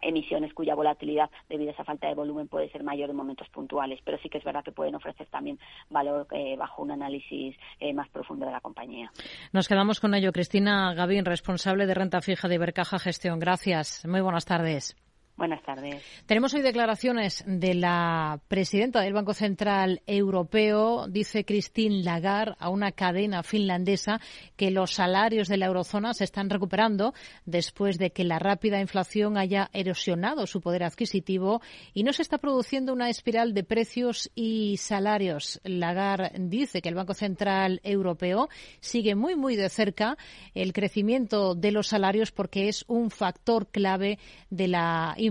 emisiones 0.00 0.52
cuya 0.54 0.74
volatilidad 0.74 1.30
debido 1.48 1.70
a 1.70 1.74
esa 1.74 1.84
falta 1.84 2.08
de 2.08 2.14
volumen 2.14 2.48
puede 2.48 2.70
ser 2.70 2.82
mayor 2.82 3.10
en 3.10 3.16
momentos 3.16 3.48
puntuales, 3.48 4.00
pero 4.04 4.18
sí 4.18 4.28
que 4.28 4.38
es 4.38 4.44
verdad 4.44 4.64
que 4.64 4.72
pueden 4.72 4.94
ofrecer 4.94 5.26
también 5.28 5.58
valor 5.90 6.26
eh, 6.32 6.56
bajo 6.56 6.82
un 6.82 6.90
análisis 6.90 7.56
eh, 7.80 7.92
más 7.92 8.08
profundo 8.08 8.46
de 8.46 8.52
la 8.52 8.60
compañía. 8.60 9.10
Nos 9.52 9.68
quedamos 9.68 10.00
con 10.00 10.14
ello. 10.14 10.32
Cristina 10.32 10.94
Gavín, 10.94 11.24
responsable 11.24 11.86
de 11.86 11.94
renta 11.94 12.20
fija 12.20 12.48
de 12.48 12.56
Ibercaja 12.56 12.98
Gestión. 12.98 13.38
Gracias. 13.38 14.06
Muy 14.06 14.20
buenas 14.20 14.44
tardes. 14.44 14.96
Buenas 15.36 15.62
tardes. 15.62 16.02
Tenemos 16.24 16.54
hoy 16.54 16.62
declaraciones 16.62 17.44
de 17.46 17.74
la 17.74 18.40
presidenta 18.48 19.02
del 19.02 19.12
Banco 19.12 19.34
Central 19.34 20.00
Europeo, 20.06 21.08
dice 21.08 21.44
Christine 21.44 22.02
Lagarde, 22.02 22.56
a 22.58 22.70
una 22.70 22.92
cadena 22.92 23.42
finlandesa 23.42 24.18
que 24.56 24.70
los 24.70 24.94
salarios 24.94 25.48
de 25.48 25.58
la 25.58 25.66
eurozona 25.66 26.14
se 26.14 26.24
están 26.24 26.48
recuperando 26.48 27.12
después 27.44 27.98
de 27.98 28.12
que 28.12 28.24
la 28.24 28.38
rápida 28.38 28.80
inflación 28.80 29.36
haya 29.36 29.68
erosionado 29.74 30.46
su 30.46 30.62
poder 30.62 30.84
adquisitivo 30.84 31.60
y 31.92 32.02
no 32.02 32.14
se 32.14 32.22
está 32.22 32.38
produciendo 32.38 32.94
una 32.94 33.10
espiral 33.10 33.52
de 33.52 33.62
precios 33.62 34.30
y 34.34 34.78
salarios. 34.78 35.60
Lagarde 35.64 36.32
dice 36.38 36.80
que 36.80 36.88
el 36.88 36.94
Banco 36.94 37.12
Central 37.12 37.82
Europeo 37.84 38.48
sigue 38.80 39.14
muy, 39.14 39.36
muy 39.36 39.54
de 39.54 39.68
cerca 39.68 40.16
el 40.54 40.72
crecimiento 40.72 41.54
de 41.54 41.72
los 41.72 41.88
salarios 41.88 42.32
porque 42.32 42.68
es 42.68 42.86
un 42.88 43.10
factor 43.10 43.66
clave 43.66 44.18
de 44.48 44.68
la 44.68 45.14
inflación, 45.18 45.25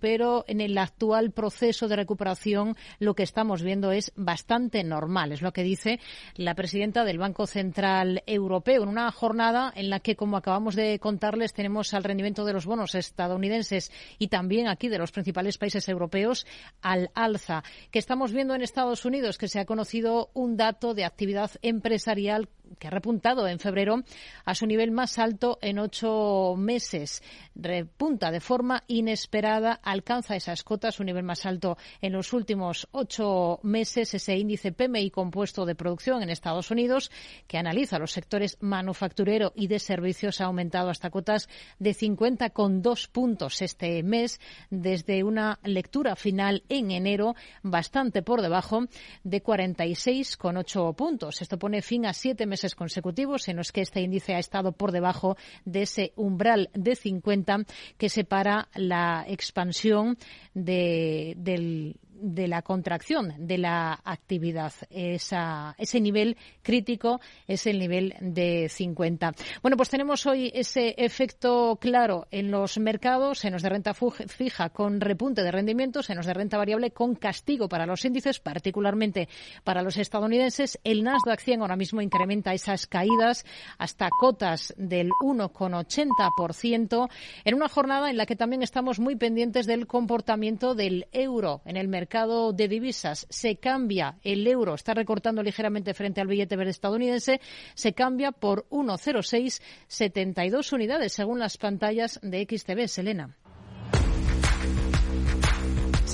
pero 0.00 0.44
en 0.46 0.60
el 0.60 0.76
actual 0.78 1.32
proceso 1.32 1.88
de 1.88 1.96
recuperación 1.96 2.76
lo 2.98 3.14
que 3.14 3.22
estamos 3.22 3.62
viendo 3.62 3.92
es 3.92 4.12
bastante 4.16 4.84
normal, 4.84 5.32
es 5.32 5.42
lo 5.42 5.52
que 5.52 5.62
dice 5.62 6.00
la 6.36 6.54
presidenta 6.54 7.04
del 7.04 7.18
Banco 7.18 7.46
Central 7.46 8.22
Europeo 8.26 8.82
en 8.82 8.88
una 8.88 9.10
jornada 9.10 9.72
en 9.74 9.90
la 9.90 10.00
que, 10.00 10.16
como 10.16 10.36
acabamos 10.36 10.74
de 10.74 10.98
contarles, 10.98 11.52
tenemos 11.52 11.94
al 11.94 12.04
rendimiento 12.04 12.44
de 12.44 12.52
los 12.52 12.66
bonos 12.66 12.94
estadounidenses 12.94 13.90
y 14.18 14.28
también 14.28 14.68
aquí 14.68 14.88
de 14.88 14.98
los 14.98 15.12
principales 15.12 15.58
países 15.58 15.88
europeos 15.88 16.46
al 16.82 17.10
alza. 17.14 17.62
Que 17.90 17.98
estamos 17.98 18.32
viendo 18.32 18.54
en 18.54 18.62
Estados 18.62 19.04
Unidos 19.04 19.38
que 19.38 19.48
se 19.48 19.60
ha 19.60 19.64
conocido 19.64 20.30
un 20.34 20.56
dato 20.56 20.94
de 20.94 21.04
actividad 21.04 21.50
empresarial 21.62 22.48
que 22.78 22.88
ha 22.88 22.90
repuntado 22.90 23.46
en 23.48 23.58
febrero 23.58 24.02
a 24.44 24.54
su 24.54 24.66
nivel 24.66 24.90
más 24.90 25.18
alto 25.18 25.58
en 25.62 25.78
ocho 25.78 26.54
meses. 26.56 27.22
Repunta 27.54 28.30
de 28.30 28.40
forma 28.40 28.82
inesperada, 28.86 29.80
alcanza 29.82 30.36
esas 30.36 30.62
cotas, 30.62 30.96
su 30.96 31.04
nivel 31.04 31.24
más 31.24 31.46
alto 31.46 31.76
en 32.00 32.12
los 32.12 32.32
últimos 32.32 32.88
ocho 32.92 33.60
meses. 33.62 34.14
Ese 34.14 34.36
índice 34.36 34.72
PMI 34.72 35.10
compuesto 35.10 35.64
de 35.64 35.74
producción 35.74 36.22
en 36.22 36.30
Estados 36.30 36.70
Unidos, 36.70 37.10
que 37.46 37.58
analiza 37.58 37.98
los 37.98 38.12
sectores 38.12 38.58
manufacturero 38.60 39.52
y 39.54 39.66
de 39.66 39.78
servicios, 39.78 40.40
ha 40.40 40.46
aumentado 40.46 40.90
hasta 40.90 41.10
cotas 41.10 41.48
de 41.78 41.90
50,2 41.94 43.08
puntos 43.08 43.62
este 43.62 44.02
mes, 44.02 44.40
desde 44.70 45.24
una 45.24 45.58
lectura 45.64 46.16
final 46.16 46.64
en 46.68 46.90
enero 46.90 47.34
bastante 47.62 48.22
por 48.22 48.42
debajo 48.42 48.84
de 49.22 49.42
46,8 49.42 50.94
puntos. 50.94 51.42
Esto 51.42 51.58
pone 51.58 51.82
fin 51.82 52.06
a 52.06 52.12
siete 52.12 52.46
meses 52.54 52.76
consecutivos 52.76 53.48
en 53.48 53.56
los 53.56 53.72
que 53.72 53.80
este 53.80 54.00
índice 54.00 54.34
ha 54.34 54.38
estado 54.38 54.70
por 54.70 54.92
debajo 54.92 55.36
de 55.64 55.82
ese 55.82 56.12
umbral 56.14 56.70
de 56.72 56.94
50 56.94 57.64
que 57.98 58.08
separa 58.08 58.68
la 58.76 59.24
expansión 59.26 60.16
de, 60.54 61.34
del, 61.36 61.96
de 62.24 62.48
la 62.48 62.62
contracción 62.62 63.34
de 63.38 63.58
la 63.58 64.00
actividad. 64.02 64.72
Ese 64.88 66.00
nivel 66.00 66.38
crítico 66.62 67.20
es 67.46 67.66
el 67.66 67.78
nivel 67.78 68.14
de 68.20 68.68
50. 68.70 69.32
Bueno, 69.60 69.76
pues 69.76 69.90
tenemos 69.90 70.24
hoy 70.24 70.50
ese 70.54 70.94
efecto 70.96 71.76
claro 71.78 72.26
en 72.30 72.50
los 72.50 72.78
mercados, 72.78 73.44
en 73.44 73.52
los 73.52 73.62
de 73.62 73.68
renta 73.68 73.92
fija 73.92 74.70
con 74.70 75.02
repunte 75.02 75.42
de 75.42 75.50
rendimientos, 75.50 76.08
en 76.08 76.16
los 76.16 76.24
de 76.24 76.32
renta 76.32 76.56
variable 76.56 76.92
con 76.92 77.14
castigo 77.14 77.68
para 77.68 77.84
los 77.84 78.04
índices, 78.06 78.40
particularmente 78.40 79.28
para 79.62 79.82
los 79.82 79.98
estadounidenses. 79.98 80.80
El 80.82 81.02
Nasdaq 81.04 81.40
100 81.40 81.60
ahora 81.60 81.76
mismo 81.76 82.00
incrementa 82.00 82.54
esas 82.54 82.86
caídas 82.86 83.44
hasta 83.76 84.08
cotas 84.08 84.72
del 84.78 85.10
1,80% 85.22 87.08
en 87.44 87.54
una 87.54 87.68
jornada 87.68 88.08
en 88.08 88.16
la 88.16 88.24
que 88.24 88.36
también 88.36 88.62
estamos 88.62 88.98
muy 88.98 89.16
pendientes 89.16 89.66
del 89.66 89.86
comportamiento 89.86 90.74
del 90.74 91.06
euro 91.12 91.60
en 91.66 91.76
el 91.76 91.88
mercado 91.88 92.13
mercado 92.14 92.52
de 92.52 92.68
divisas 92.68 93.26
se 93.28 93.56
cambia 93.56 94.20
el 94.22 94.46
euro, 94.46 94.76
está 94.76 94.94
recortando 94.94 95.42
ligeramente 95.42 95.94
frente 95.94 96.20
al 96.20 96.28
billete 96.28 96.54
verde 96.54 96.70
estadounidense, 96.70 97.40
se 97.74 97.92
cambia 97.92 98.30
por 98.30 98.68
1,0672 98.68 100.72
unidades 100.72 101.12
según 101.12 101.40
las 101.40 101.58
pantallas 101.58 102.20
de 102.22 102.46
XTB. 102.48 102.86
Selena. 102.86 103.36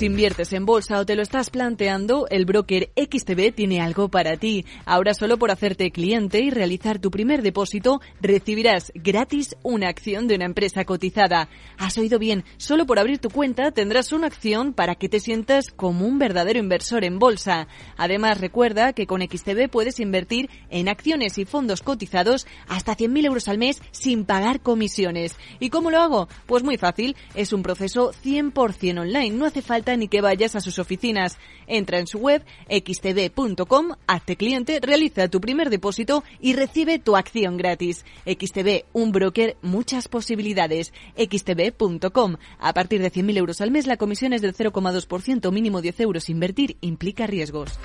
Si 0.01 0.07
inviertes 0.07 0.51
en 0.53 0.65
bolsa 0.65 0.97
o 0.97 1.05
te 1.05 1.15
lo 1.15 1.21
estás 1.21 1.51
planteando, 1.51 2.25
el 2.31 2.45
broker 2.45 2.89
XTB 2.95 3.53
tiene 3.53 3.81
algo 3.81 4.09
para 4.09 4.35
ti. 4.35 4.65
Ahora 4.83 5.13
solo 5.13 5.37
por 5.37 5.51
hacerte 5.51 5.91
cliente 5.91 6.39
y 6.39 6.49
realizar 6.49 6.97
tu 6.97 7.11
primer 7.11 7.43
depósito, 7.43 8.01
recibirás 8.19 8.91
gratis 8.95 9.55
una 9.61 9.89
acción 9.89 10.27
de 10.27 10.33
una 10.33 10.45
empresa 10.45 10.85
cotizada. 10.85 11.49
Has 11.77 11.99
oído 11.99 12.17
bien, 12.17 12.45
solo 12.57 12.87
por 12.87 12.97
abrir 12.97 13.19
tu 13.19 13.29
cuenta 13.29 13.69
tendrás 13.69 14.11
una 14.11 14.25
acción 14.25 14.73
para 14.73 14.95
que 14.95 15.07
te 15.07 15.19
sientas 15.19 15.69
como 15.69 16.07
un 16.07 16.17
verdadero 16.17 16.57
inversor 16.57 17.03
en 17.03 17.19
bolsa. 17.19 17.67
Además, 17.95 18.41
recuerda 18.41 18.93
que 18.93 19.05
con 19.05 19.21
XTB 19.21 19.69
puedes 19.69 19.99
invertir 19.99 20.49
en 20.71 20.89
acciones 20.89 21.37
y 21.37 21.45
fondos 21.45 21.83
cotizados 21.83 22.47
hasta 22.67 22.97
100.000 22.97 23.25
euros 23.27 23.47
al 23.47 23.59
mes 23.59 23.79
sin 23.91 24.25
pagar 24.25 24.61
comisiones. 24.61 25.35
¿Y 25.59 25.69
cómo 25.69 25.91
lo 25.91 25.99
hago? 25.99 26.27
Pues 26.47 26.63
muy 26.63 26.77
fácil, 26.77 27.15
es 27.35 27.53
un 27.53 27.61
proceso 27.61 28.13
100% 28.23 28.99
online, 28.99 29.37
no 29.37 29.45
hace 29.45 29.61
falta 29.61 29.90
ni 29.97 30.07
que 30.07 30.21
vayas 30.21 30.55
a 30.55 30.61
sus 30.61 30.79
oficinas. 30.79 31.37
Entra 31.67 31.99
en 31.99 32.07
su 32.07 32.17
web 32.19 32.43
xtb.com, 32.69 33.91
hazte 34.07 34.35
cliente, 34.35 34.79
realiza 34.81 35.27
tu 35.27 35.41
primer 35.41 35.69
depósito 35.69 36.23
y 36.39 36.53
recibe 36.53 36.99
tu 36.99 37.15
acción 37.15 37.57
gratis. 37.57 38.05
XTB, 38.25 38.85
un 38.93 39.11
broker, 39.11 39.57
muchas 39.61 40.07
posibilidades. 40.07 40.93
xtb.com. 41.15 42.37
A 42.59 42.73
partir 42.73 43.01
de 43.01 43.11
100.000 43.11 43.37
euros 43.37 43.61
al 43.61 43.71
mes 43.71 43.87
la 43.87 43.97
comisión 43.97 44.33
es 44.33 44.41
del 44.41 44.55
0,2%, 44.55 45.51
mínimo 45.51 45.81
10 45.81 45.99
euros. 46.01 46.29
Invertir 46.29 46.77
implica 46.81 47.27
riesgos. 47.27 47.79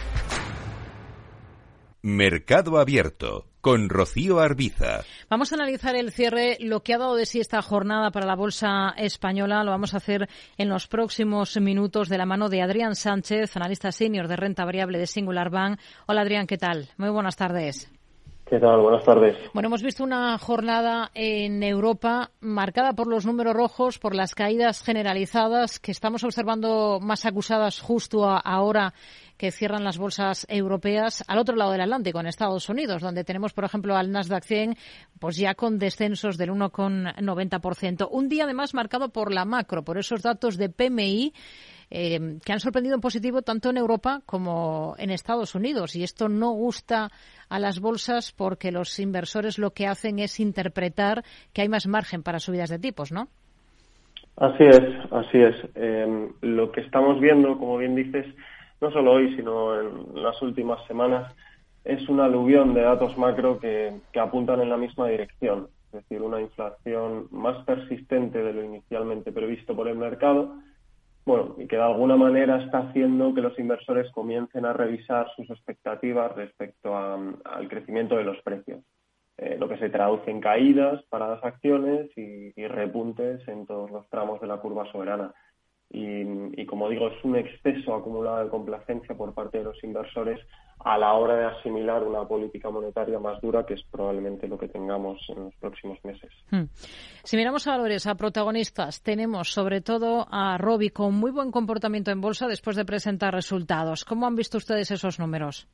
Mercado 2.07 2.79
Abierto 2.79 3.47
con 3.61 3.89
Rocío 3.89 4.39
Arbiza. 4.39 5.01
Vamos 5.29 5.51
a 5.51 5.57
analizar 5.57 5.97
el 5.97 6.13
cierre, 6.13 6.57
lo 6.61 6.85
que 6.85 6.95
ha 6.95 6.99
dado 6.99 7.17
de 7.17 7.27
sí 7.27 7.41
esta 7.41 7.61
jornada 7.63 8.13
para 8.13 8.27
la 8.27 8.37
bolsa 8.37 8.95
española. 8.97 9.65
Lo 9.65 9.73
vamos 9.73 9.93
a 9.93 9.97
hacer 9.97 10.29
en 10.57 10.69
los 10.69 10.87
próximos 10.87 11.61
minutos 11.61 12.09
de 12.09 12.19
la 12.19 12.25
mano 12.25 12.49
de 12.49 12.63
Adrián 12.63 12.95
Sánchez, 12.95 13.57
analista 13.57 13.91
senior 13.91 14.29
de 14.29 14.37
renta 14.37 14.65
variable 14.65 15.01
de 15.01 15.09
Singular 15.09 15.51
Bank. 15.51 15.81
Hola 16.07 16.21
Adrián, 16.21 16.47
¿qué 16.47 16.59
tal? 16.59 16.87
Muy 16.97 17.11
buenas 17.11 17.35
tardes. 17.35 17.91
¿Qué 18.49 18.61
tal? 18.61 18.81
Buenas 18.81 19.05
tardes. 19.05 19.37
Bueno, 19.53 19.67
hemos 19.67 19.83
visto 19.83 20.05
una 20.05 20.39
jornada 20.39 21.11
en 21.15 21.65
Europa 21.65 22.31
marcada 22.39 22.93
por 22.93 23.09
los 23.09 23.27
números 23.27 23.55
rojos, 23.55 23.99
por 23.99 24.15
las 24.15 24.37
caídas 24.37 24.85
generalizadas 24.85 25.81
que 25.81 25.91
estamos 25.91 26.23
observando 26.23 27.01
más 27.03 27.27
acusadas 27.27 27.81
justo 27.81 28.25
ahora 28.25 28.95
que 29.37 29.51
cierran 29.51 29.85
las 29.85 29.99
bolsas 29.99 30.47
europeas 30.49 31.25
al 31.29 31.39
otro 31.39 31.57
lado 31.57 31.73
del 31.73 31.83
Atlántico, 31.83 32.21
en 32.21 32.27
Estados 32.27 32.69
Unidos, 32.69 33.03
donde 33.03 33.25
tenemos, 33.25 33.53
por 33.53 33.65
ejemplo, 33.65 33.97
al 33.97 34.11
Nasdaq 34.11 34.45
100, 34.45 34.77
pues 35.19 35.37
ya 35.37 35.55
con 35.55 35.79
descensos 35.79 36.37
del 36.39 36.51
1,90%. 36.51 38.09
Un 38.11 38.29
día 38.29 38.45
además 38.45 38.75
marcado 38.75 39.11
por 39.11 39.33
la 39.33 39.45
macro, 39.45 39.85
por 39.85 39.99
esos 39.99 40.23
datos 40.23 40.57
de 40.57 40.69
PMI. 40.69 41.33
Eh, 41.89 42.39
que 42.45 42.53
han 42.53 42.59
sorprendido 42.59 42.97
en 42.97 43.01
positivo 43.01 43.43
tanto 43.43 43.71
en 43.71 43.77
Europa 43.77 44.21
como 44.27 44.97
en 44.99 45.11
Estados 45.11 45.55
Unidos. 45.55 45.95
Y 45.95 46.03
esto 46.03 46.29
no 46.29 46.51
gusta 46.51 47.13
a 47.49 47.61
las 47.61 47.79
bolsas 47.79 48.33
porque 48.33 48.73
los 48.73 48.99
inversores 48.99 49.57
lo 49.57 49.71
que 49.71 49.87
hacen 49.87 50.19
es 50.19 50.41
interpretar 50.41 51.23
que 51.53 51.63
hay 51.63 51.69
más 51.69 51.87
margen 51.87 52.25
para 52.25 52.41
subidas 52.41 52.71
de 52.71 52.81
tipos, 52.81 53.13
¿no? 53.13 53.29
Así 54.37 54.65
es, 54.65 54.83
así 55.13 55.39
es. 55.39 55.55
Eh, 55.77 56.29
lo 56.43 56.73
que 56.73 56.83
estamos 56.83 57.21
viendo, 57.21 57.57
como 57.57 57.79
bien 57.79 57.95
dices, 57.95 58.27
no 58.81 58.91
solo 58.91 59.13
hoy, 59.13 59.35
sino 59.37 59.81
en 59.81 60.23
las 60.23 60.41
últimas 60.43 60.85
semanas, 60.87 61.35
es 61.85 62.09
una 62.09 62.25
aluvión 62.25 62.75
de 62.75 62.83
datos 62.83 63.17
macro 63.17 63.59
que, 63.59 63.93
apuntan 64.21 64.61
en 64.61 64.69
la 64.69 64.77
misma 64.77 65.09
dirección, 65.09 65.69
es 65.87 66.03
decir, 66.03 66.21
una 66.21 66.41
inflación 66.41 67.29
más 67.31 67.65
persistente 67.65 68.43
de 68.43 68.53
lo 68.53 68.65
inicialmente 68.65 69.33
previsto 69.33 69.75
por 69.75 69.89
el 69.89 69.97
mercado, 69.97 70.55
bueno, 71.25 71.55
y 71.59 71.67
que 71.67 71.77
de 71.77 71.83
alguna 71.83 72.17
manera 72.17 72.63
está 72.63 72.79
haciendo 72.79 73.35
que 73.35 73.41
los 73.41 73.59
inversores 73.59 74.11
comiencen 74.13 74.65
a 74.65 74.73
revisar 74.73 75.29
sus 75.35 75.49
expectativas 75.51 76.35
respecto 76.37 76.97
al 76.97 77.69
crecimiento 77.69 78.17
de 78.17 78.25
los 78.25 78.41
precios, 78.43 78.81
eh, 79.37 79.57
lo 79.59 79.69
que 79.69 79.79
se 79.79 79.91
traduce 79.91 80.31
en 80.31 80.41
caídas 80.41 81.03
para 81.09 81.29
las 81.29 81.45
acciones 81.45 82.11
y 82.17 82.67
repuntes 82.67 83.47
en 83.49 83.67
todos 83.67 83.91
los 83.91 84.09
tramos 84.09 84.41
de 84.41 84.47
la 84.47 84.59
curva 84.59 84.91
soberana. 84.93 85.33
Y, 85.89 86.67
como 86.67 86.89
digo, 86.89 87.09
es 87.09 87.25
un 87.25 87.37
exceso 87.37 87.95
acumulado 87.95 88.45
de 88.45 88.51
complacencia 88.51 89.15
por 89.15 89.33
parte 89.33 89.59
de 89.59 89.65
los 89.65 89.83
inversores 89.85 90.41
a 90.81 90.99
la 90.99 91.15
hora 91.15 91.37
de 91.37 91.45
asimilar 91.47 92.03
una 92.03 92.27
política 92.27 92.71
monetaria 92.71 93.19
más 93.19 93.41
dura, 93.41 93.65
que 93.65 93.75
es 93.75 93.83
probablemente 93.85 94.49
lo 94.49 94.59
que 94.59 94.69
tengamos 94.69 95.19
en 95.29 95.45
los 95.45 95.55
próximos 95.55 95.99
meses. 96.05 96.31
Hmm. 96.51 96.65
Si 97.23 97.37
miramos 97.37 97.67
a 97.67 97.73
valores, 97.73 98.07
a 98.07 98.17
protagonistas, 98.17 99.03
tenemos 99.03 99.53
sobre 99.53 99.81
todo 99.81 100.27
a 100.31 100.59
Robi 100.59 100.91
con 100.91 101.15
muy 101.15 101.31
buen 101.31 101.51
comportamiento 101.51 102.11
en 102.11 102.21
bolsa 102.21 102.47
después 102.47 102.77
de 102.77 102.85
presentar 102.85 103.33
resultados. 103.33 104.05
¿Cómo 104.05 104.27
han 104.27 104.35
visto 104.35 104.59
ustedes 104.59 104.91
esos 104.91 105.19
números? 105.19 105.69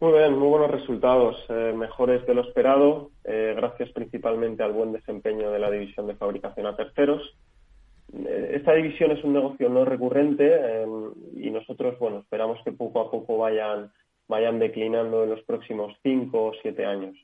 Muy 0.00 0.12
bien, 0.12 0.38
muy 0.38 0.48
buenos 0.48 0.70
resultados, 0.70 1.36
eh, 1.48 1.72
mejores 1.74 2.26
de 2.26 2.34
lo 2.34 2.42
esperado, 2.42 3.10
eh, 3.24 3.54
gracias 3.56 3.90
principalmente 3.92 4.62
al 4.62 4.72
buen 4.72 4.92
desempeño 4.92 5.50
de 5.50 5.58
la 5.58 5.70
división 5.70 6.06
de 6.06 6.16
fabricación 6.16 6.66
a 6.66 6.76
terceros 6.76 7.22
esta 8.50 8.74
división 8.74 9.10
es 9.10 9.24
un 9.24 9.32
negocio 9.32 9.68
no 9.68 9.84
recurrente 9.84 10.48
eh, 10.48 10.86
y 11.36 11.50
nosotros, 11.50 11.98
bueno, 11.98 12.18
esperamos 12.18 12.58
que 12.64 12.72
poco 12.72 13.00
a 13.00 13.10
poco 13.10 13.38
vayan, 13.38 13.90
vayan 14.28 14.58
declinando 14.58 15.24
en 15.24 15.30
los 15.30 15.42
próximos 15.42 15.96
cinco 16.02 16.46
o 16.46 16.52
siete 16.62 16.84
años. 16.84 17.16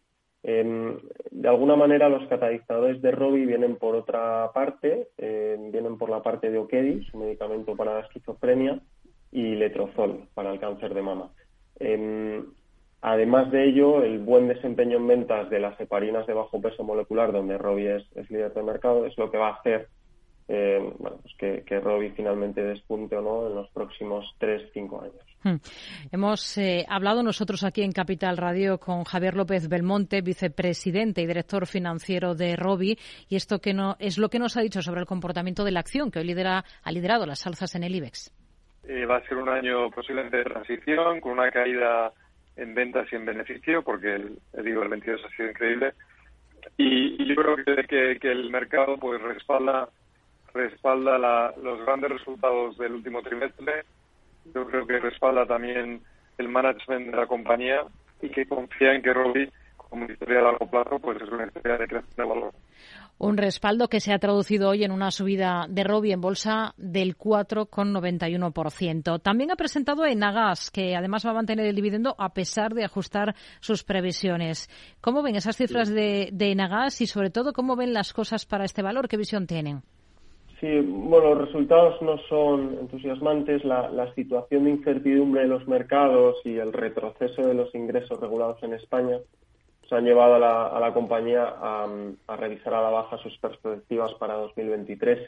Eh, 0.43 0.97
de 1.31 1.49
alguna 1.49 1.77
manera, 1.77 2.09
los 2.09 2.27
catalizadores 2.29 3.01
de 3.03 3.11
Robi 3.13 3.47
vienen 3.47 3.77
por 3.77 3.95
otra 3.95 4.51
parte, 4.53 5.09
vienen 5.19 5.99
por 5.99 6.11
la 6.11 6.23
parte 6.23 6.51
de 6.51 6.59
Okedis, 6.59 7.13
un 7.13 7.21
medicamento 7.21 7.77
para 7.77 7.95
la 7.95 8.01
esquizofrenia, 8.01 8.81
y 9.33 9.55
Letrozol 9.55 10.29
para 10.35 10.51
el 10.53 10.59
cáncer 10.59 10.93
de 10.93 11.03
mama. 11.03 11.31
además 13.03 13.51
de 13.53 13.65
ello, 13.65 14.03
el 14.03 14.19
buen 14.19 14.49
desempeño 14.49 14.97
en 14.97 15.07
ventas 15.07 15.51
de 15.51 15.61
las 15.61 15.79
heparinas 15.79 16.27
de 16.27 16.35
bajo 16.35 16.61
peso 16.61 16.83
molecular, 16.83 17.33
donde 17.33 17.59
Robi 17.59 17.87
es 17.87 18.31
líder 18.31 18.55
de 18.55 18.63
mercado, 18.63 19.07
es 19.07 19.17
lo 19.19 19.31
que 19.31 19.39
va 19.39 19.51
a 19.51 19.55
hacer 19.55 19.89
eh, 20.53 20.81
bueno, 20.99 21.19
pues 21.23 21.33
que, 21.39 21.63
que 21.65 21.79
Robbie 21.79 22.11
finalmente 22.11 22.61
despunte 22.61 23.17
o 23.17 23.23
no 23.23 23.47
en 23.47 23.55
los 23.55 23.71
próximos 23.71 24.35
tres, 24.37 24.69
cinco 24.75 25.01
años. 25.01 25.15
Hmm. 25.45 25.63
Hemos 26.11 26.59
eh, 26.59 26.85
hablado 26.89 27.23
nosotros 27.23 27.63
aquí 27.63 27.83
en 27.83 27.93
Capital 27.93 28.37
Radio 28.37 28.79
con 28.79 29.05
Javier 29.05 29.37
López 29.37 29.69
Belmonte, 29.69 30.23
vicepresidente 30.23 31.23
y 31.23 31.27
director 31.27 31.69
financiero 31.69 32.35
de 32.35 32.57
Robi, 32.57 32.99
y 33.29 33.37
esto 33.37 33.61
que 33.61 33.73
no 33.73 33.95
es 34.01 34.19
lo 34.19 34.29
que 34.29 34.41
nos 34.41 34.57
ha 34.57 34.63
dicho 34.63 34.83
sobre 34.83 34.99
el 34.99 35.07
comportamiento 35.07 35.63
de 35.63 35.71
la 35.71 35.81
acción 35.81 36.11
que 36.11 36.19
hoy 36.19 36.25
lidera, 36.25 36.65
ha 36.83 36.91
liderado 36.91 37.27
las 37.27 37.47
alzas 37.47 37.77
en 37.77 37.85
el 37.85 37.95
IBEX. 37.95 38.35
Eh, 38.89 39.07
va 39.07 39.19
a 39.19 39.29
ser 39.29 39.37
un 39.37 39.49
año 39.49 39.89
posiblemente 39.93 40.39
de 40.39 40.45
transición, 40.45 41.21
con 41.21 41.33
una 41.33 41.53
caída 41.53 42.13
en 42.57 42.75
ventas 42.75 43.07
y 43.13 43.15
en 43.15 43.25
beneficio, 43.25 43.85
porque 43.85 44.17
el, 44.17 44.39
digo, 44.65 44.83
el 44.83 44.89
22 44.89 45.21
ha 45.25 45.37
sido 45.37 45.51
increíble. 45.51 45.95
Y, 46.77 47.25
yo 47.25 47.37
creo 47.37 47.57
que, 47.87 48.19
que, 48.19 48.33
el 48.33 48.51
mercado 48.51 48.97
pues 48.97 49.23
respalda 49.23 49.89
respalda 50.55 51.53
los 51.57 51.85
grandes 51.85 52.11
resultados 52.11 52.77
del 52.79 52.95
último 52.95 53.23
trimestre 53.23 53.85
yo 54.55 54.67
creo 54.67 54.87
que 54.87 54.99
respalda 54.99 55.45
también 55.47 56.03
el 56.39 56.49
management 56.49 57.11
de 57.11 57.17
la 57.17 57.27
compañía 57.27 57.83
y 58.23 58.31
que 58.31 58.47
confía 58.47 58.95
en 58.95 59.03
que 59.03 59.13
Robi, 59.13 59.51
como 59.77 60.07
historia 60.07 60.39
a 60.41 60.45
largo 60.45 60.71
plazo, 60.71 60.99
pues 60.99 61.21
es 61.21 61.29
una 61.29 61.45
historia 61.47 61.77
de 61.79 61.87
creación 61.87 62.17
de 62.17 62.25
valor. 62.25 62.55
Un 63.19 63.37
respaldo 63.37 63.89
que 63.89 64.01
se 64.01 64.15
ha 64.15 64.19
traducido 64.19 64.71
hoy 64.71 64.83
en 64.83 64.93
una 64.93 65.11
subida 65.11 65.67
de 65.69 65.85
Robi 65.85 66.13
en 66.13 66.23
bolsa 66.23 66.73
del 66.79 67.19
4,91%. 67.19 69.21
También 69.21 69.51
ha 69.51 69.57
presentado 69.57 70.07
Enagas, 70.07 70.71
que 70.71 70.97
además 70.97 71.27
va 71.27 71.33
a 71.33 71.35
mantener 71.35 71.67
el 71.67 71.77
dividendo 71.77 72.15
a 72.19 72.33
pesar 72.33 72.73
de 72.73 72.85
ajustar 72.85 73.35
sus 73.61 73.85
previsiones. 73.85 74.71
¿Cómo 75.03 75.23
ven 75.23 75.37
esas 75.37 75.59
cifras 75.59 75.91
de, 75.91 76.31
de 76.33 76.53
Enagas 76.53 77.03
y, 77.03 77.07
sobre 77.07 77.29
todo, 77.29 77.53
cómo 77.53 77.77
ven 77.77 77.93
las 77.93 78.15
cosas 78.15 78.47
para 78.47 78.65
este 78.65 78.81
valor? 78.81 79.07
¿Qué 79.07 79.19
visión 79.19 79.47
tienen? 79.47 79.83
Sí, 80.61 80.81
bueno, 80.87 81.35
los 81.35 81.47
resultados 81.47 82.03
no 82.03 82.19
son 82.29 82.77
entusiasmantes. 82.81 83.65
La, 83.65 84.13
situación 84.15 84.65
de 84.65 84.71
incertidumbre 84.71 85.43
de 85.43 85.49
los 85.49 85.67
mercados 85.67 86.37
y 86.45 86.59
el 86.59 86.75
retroceso 86.75 87.47
de 87.47 87.55
los 87.55 87.75
ingresos 87.75 88.21
regulados 88.21 88.63
en 88.63 88.75
España 88.75 89.19
se 89.89 89.95
han 89.95 90.05
llevado 90.05 90.35
a 90.35 90.79
la, 90.81 90.93
compañía 90.93 91.45
a, 91.45 92.37
revisar 92.37 92.75
a 92.75 92.83
la 92.83 92.91
baja 92.91 93.17
sus 93.19 93.37
perspectivas 93.39 94.13
para 94.19 94.35
2023. 94.35 95.19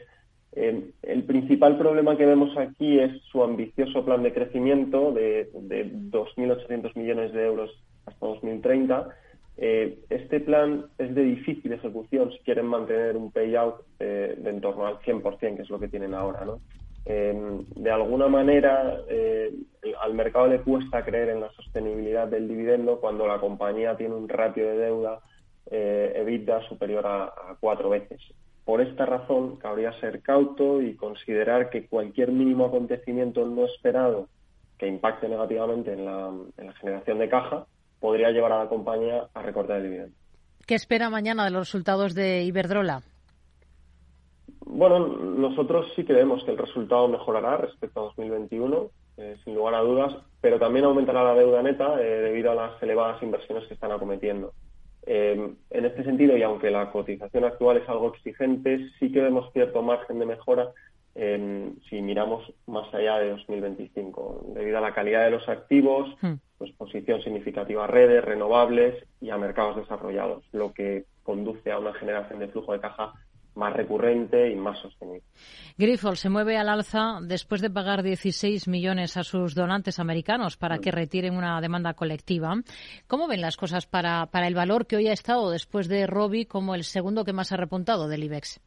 Eh, 0.55 0.91
el 1.01 1.23
principal 1.23 1.79
problema 1.79 2.15
que 2.15 2.27
vemos 2.27 2.55
aquí 2.55 2.99
es 2.99 3.19
su 3.31 3.43
ambicioso 3.43 4.05
plan 4.05 4.21
de 4.21 4.33
crecimiento 4.33 5.11
de, 5.11 5.49
de 5.51 5.91
2.800 5.91 6.95
millones 6.95 7.33
de 7.33 7.43
euros 7.43 7.71
hasta 8.05 8.27
2030 8.27 9.09
eh, 9.57 9.99
este 10.09 10.39
plan 10.39 10.85
es 10.97 11.13
de 11.13 11.23
difícil 11.23 11.73
ejecución 11.73 12.31
si 12.31 12.39
quieren 12.39 12.65
mantener 12.65 13.15
un 13.15 13.31
payout 13.31 13.75
eh, 13.99 14.35
de 14.37 14.49
en 14.49 14.61
torno 14.61 14.87
al 14.87 14.99
100%, 14.99 15.55
que 15.55 15.61
es 15.61 15.69
lo 15.69 15.79
que 15.79 15.87
tienen 15.87 16.13
ahora. 16.13 16.45
¿no? 16.45 16.59
de 17.05 17.91
alguna 17.91 18.29
manera, 18.29 18.97
eh, 19.09 19.53
al 20.01 20.13
mercado 20.13 20.47
le 20.47 20.61
cuesta 20.61 21.03
creer 21.03 21.29
en 21.29 21.41
la 21.41 21.51
sostenibilidad 21.51 22.29
del 22.29 22.47
dividendo 22.47 23.01
cuando 23.01 23.27
la 23.27 23.41
compañía 23.41 23.97
tiene 23.97 24.15
un 24.15 24.29
ratio 24.29 24.65
de 24.65 24.77
deuda 24.77 25.19
EBITDA 25.69 26.61
superior 26.69 27.05
a, 27.05 27.57
cuatro 27.59 27.89
veces. 27.89 28.21
Por 28.63 28.79
esta 28.79 29.05
razón, 29.05 29.57
cabría 29.57 29.91
ser 29.99 30.21
cauto 30.21 30.81
y 30.81 30.95
considerar 30.95 31.69
que 31.69 31.87
cualquier 31.87 32.31
mínimo 32.31 32.67
acontecimiento 32.67 33.45
no 33.45 33.65
esperado 33.65 34.29
que 34.77 34.87
impacte 34.87 35.27
negativamente 35.27 35.91
en 35.91 36.05
la 36.05 36.73
generación 36.79 37.19
de 37.19 37.27
caja 37.27 37.65
podría 38.03 38.31
llevar 38.31 38.51
a 38.51 38.59
la 38.59 38.67
compañía 38.67 39.29
a 39.33 39.41
recortar 39.41 39.77
el 39.77 39.83
dividendo. 39.83 40.13
¿Qué 40.67 40.75
espera 40.75 41.09
mañana 41.09 41.45
de 41.45 41.51
los 41.51 41.67
resultados 41.67 42.13
de 42.13 42.43
Iberdrola? 42.43 43.01
Bueno, 44.65 45.07
nosotros 45.07 45.85
sí 45.95 46.03
creemos 46.03 46.43
que 46.43 46.51
el 46.51 46.57
resultado 46.57 47.07
mejorará 47.07 47.55
respecto 47.55 48.01
a 48.01 48.03
2021, 48.03 48.89
eh, 49.15 49.37
sin 49.45 49.55
lugar 49.55 49.75
a 49.75 49.79
dudas, 49.79 50.17
pero 50.41 50.59
también 50.59 50.83
aumentará 50.83 51.23
la 51.23 51.33
deuda 51.33 51.63
neta 51.63 51.97
eh, 52.01 52.23
debido 52.23 52.51
a 52.51 52.55
las 52.55 52.83
elevadas 52.83 53.23
inversiones 53.23 53.65
que 53.69 53.75
están 53.75 53.93
acometiendo. 53.93 54.51
Eh, 55.05 55.53
en 55.69 55.85
este 55.85 56.03
sentido, 56.03 56.35
y 56.35 56.43
aunque 56.43 56.71
la 56.71 56.91
cotización 56.91 57.45
actual 57.45 57.77
es 57.77 57.87
algo 57.87 58.13
exigente, 58.13 58.89
sí 58.99 59.13
que 59.13 59.21
vemos 59.21 59.49
cierto 59.53 59.81
margen 59.81 60.19
de 60.19 60.25
mejora 60.25 60.71
si 61.15 62.01
miramos 62.01 62.51
más 62.65 62.91
allá 62.93 63.19
de 63.19 63.29
2025, 63.29 64.53
debido 64.55 64.79
a 64.79 64.81
la 64.81 64.93
calidad 64.93 65.23
de 65.23 65.31
los 65.31 65.47
activos, 65.47 66.09
hmm. 66.21 66.33
pues 66.57 66.71
posición 66.71 67.21
significativa 67.21 67.83
a 67.83 67.87
redes, 67.87 68.23
renovables 68.23 69.05
y 69.21 69.29
a 69.29 69.37
mercados 69.37 69.75
desarrollados, 69.75 70.43
lo 70.51 70.73
que 70.73 71.05
conduce 71.23 71.71
a 71.71 71.79
una 71.79 71.93
generación 71.93 72.39
de 72.39 72.47
flujo 72.47 72.73
de 72.73 72.79
caja 72.79 73.13
más 73.55 73.73
recurrente 73.73 74.49
y 74.49 74.55
más 74.55 74.79
sostenible. 74.79 75.23
Grifols 75.77 76.19
se 76.19 76.29
mueve 76.29 76.57
al 76.57 76.69
alza 76.69 77.19
después 77.21 77.61
de 77.61 77.69
pagar 77.69 78.01
16 78.01 78.67
millones 78.67 79.15
a 79.15 79.23
sus 79.23 79.53
donantes 79.53 79.99
americanos 79.99 80.57
para 80.57 80.79
que 80.79 80.91
retiren 80.91 81.35
una 81.35 81.61
demanda 81.61 81.93
colectiva. 81.93 82.55
¿Cómo 83.07 83.27
ven 83.27 83.41
las 83.41 83.57
cosas 83.57 83.85
para, 83.85 84.25
para 84.27 84.47
el 84.47 84.55
valor 84.55 84.87
que 84.87 84.95
hoy 84.95 85.07
ha 85.07 85.13
estado 85.13 85.51
después 85.51 85.87
de 85.87 86.07
Robi 86.07 86.45
como 86.45 86.73
el 86.73 86.83
segundo 86.83 87.23
que 87.25 87.33
más 87.33 87.51
ha 87.51 87.57
repuntado 87.57 88.07
del 88.07 88.23
IBEX? 88.23 88.59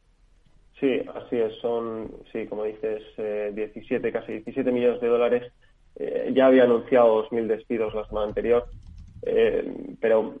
Sí, 0.79 1.01
así 1.15 1.37
es. 1.37 1.55
Son, 1.59 2.11
sí, 2.31 2.45
como 2.47 2.63
dices, 2.63 3.03
17, 3.17 4.07
eh, 4.07 4.11
casi 4.11 4.33
17 4.33 4.71
millones 4.71 5.01
de 5.01 5.07
dólares. 5.07 5.53
Eh, 5.95 6.31
ya 6.35 6.47
había 6.47 6.63
anunciado 6.63 7.27
2.000 7.29 7.47
despidos 7.47 7.95
la 7.95 8.05
semana 8.05 8.27
anterior, 8.27 8.67
eh, 9.23 9.95
pero 9.99 10.35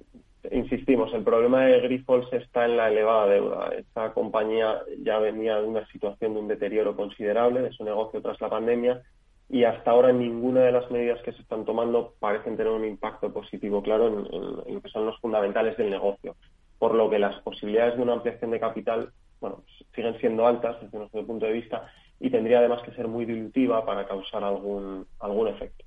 insistimos, 0.51 1.11
el 1.15 1.23
problema 1.23 1.65
de 1.65 1.81
Grifols 1.81 2.31
está 2.31 2.65
en 2.65 2.77
la 2.77 2.89
elevada 2.89 3.25
deuda. 3.27 3.69
Esta 3.75 4.13
compañía 4.13 4.79
ya 5.01 5.17
venía 5.17 5.59
de 5.59 5.67
una 5.67 5.87
situación 5.87 6.35
de 6.35 6.39
un 6.41 6.47
deterioro 6.47 6.95
considerable 6.95 7.63
de 7.63 7.71
su 7.71 7.83
negocio 7.83 8.21
tras 8.21 8.39
la 8.39 8.49
pandemia 8.49 9.01
y 9.49 9.63
hasta 9.63 9.91
ahora 9.91 10.11
ninguna 10.11 10.61
de 10.61 10.71
las 10.71 10.91
medidas 10.91 11.21
que 11.23 11.31
se 11.31 11.41
están 11.41 11.65
tomando 11.65 12.13
parecen 12.19 12.55
tener 12.55 12.71
un 12.71 12.85
impacto 12.85 13.33
positivo 13.33 13.81
claro 13.81 14.07
en 14.07 14.75
lo 14.75 14.81
que 14.81 14.89
son 14.89 15.07
los 15.07 15.19
fundamentales 15.19 15.75
del 15.77 15.89
negocio. 15.89 16.35
Por 16.77 16.93
lo 16.93 17.09
que 17.09 17.17
las 17.17 17.41
posibilidades 17.41 17.95
de 17.95 18.03
una 18.03 18.13
ampliación 18.13 18.51
de 18.51 18.59
capital 18.59 19.11
bueno, 19.39 19.63
siguen 19.95 20.17
siendo 20.19 20.45
altas 20.45 20.81
desde 20.81 20.97
nuestro 20.97 21.25
punto 21.25 21.45
de 21.45 21.53
vista 21.53 21.91
y 22.19 22.29
tendría 22.29 22.59
además 22.59 22.81
que 22.83 22.91
ser 22.91 23.07
muy 23.07 23.25
dilutiva 23.25 23.85
para 23.85 24.07
causar 24.07 24.43
algún, 24.43 25.07
algún 25.19 25.47
efecto. 25.47 25.85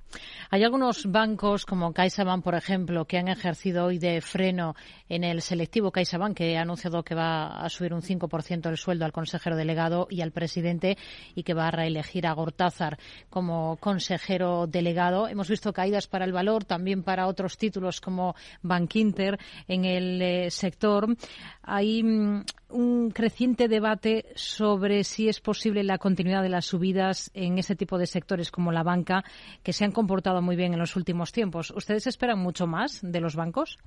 Hay 0.50 0.64
algunos 0.64 1.06
bancos 1.06 1.64
como 1.64 1.92
CaixaBank, 1.92 2.42
por 2.42 2.54
ejemplo, 2.54 3.04
que 3.04 3.18
han 3.18 3.28
ejercido 3.28 3.86
hoy 3.86 3.98
de 3.98 4.20
freno 4.20 4.74
en 5.08 5.24
el 5.24 5.42
selectivo 5.42 5.90
CaixaBank, 5.90 6.36
que 6.36 6.58
ha 6.58 6.62
anunciado 6.62 7.02
que 7.02 7.14
va 7.14 7.60
a 7.60 7.68
subir 7.68 7.94
un 7.94 8.02
5% 8.02 8.68
el 8.68 8.76
sueldo 8.76 9.04
al 9.04 9.12
consejero 9.12 9.56
delegado 9.56 10.06
y 10.10 10.22
al 10.22 10.32
presidente 10.32 10.96
y 11.34 11.42
que 11.42 11.54
va 11.54 11.68
a 11.68 11.70
reelegir 11.70 12.26
a 12.26 12.32
Gortázar 12.32 12.98
como 13.28 13.76
consejero 13.76 14.66
delegado. 14.66 15.28
Hemos 15.28 15.48
visto 15.48 15.72
caídas 15.72 16.06
para 16.06 16.24
el 16.24 16.32
valor, 16.32 16.64
también 16.64 17.02
para 17.02 17.26
otros 17.26 17.56
títulos 17.56 18.00
como 18.00 18.34
Bank 18.62 18.96
Inter 18.96 19.38
en 19.68 19.84
el 19.84 20.22
eh, 20.22 20.50
sector. 20.50 21.16
Hay 21.62 22.02
mm, 22.02 22.44
un 22.70 23.10
creciente 23.10 23.68
debate 23.68 24.26
sobre 24.34 25.04
si 25.04 25.28
es 25.28 25.40
posible 25.40 25.82
la 25.84 25.98
continuidad 25.98 26.42
de 26.42 26.48
las 26.48 26.66
subidas 26.66 27.30
en 27.34 27.58
ese 27.58 27.76
tipo 27.76 27.98
de 27.98 28.06
sectores 28.06 28.50
como 28.50 28.72
la 28.72 28.82
banca, 28.82 29.24
que 29.62 29.72
se 29.72 29.84
han 29.84 29.92
comportado 30.00 30.40
muy 30.40 30.56
bien 30.56 30.72
en 30.72 30.78
los 30.78 30.96
últimos 30.96 31.30
tiempos. 31.30 31.70
¿Ustedes 31.70 32.06
esperan 32.06 32.38
mucho 32.38 32.66
más 32.66 33.00
de 33.02 33.20
los 33.20 33.36
bancos? 33.36 33.78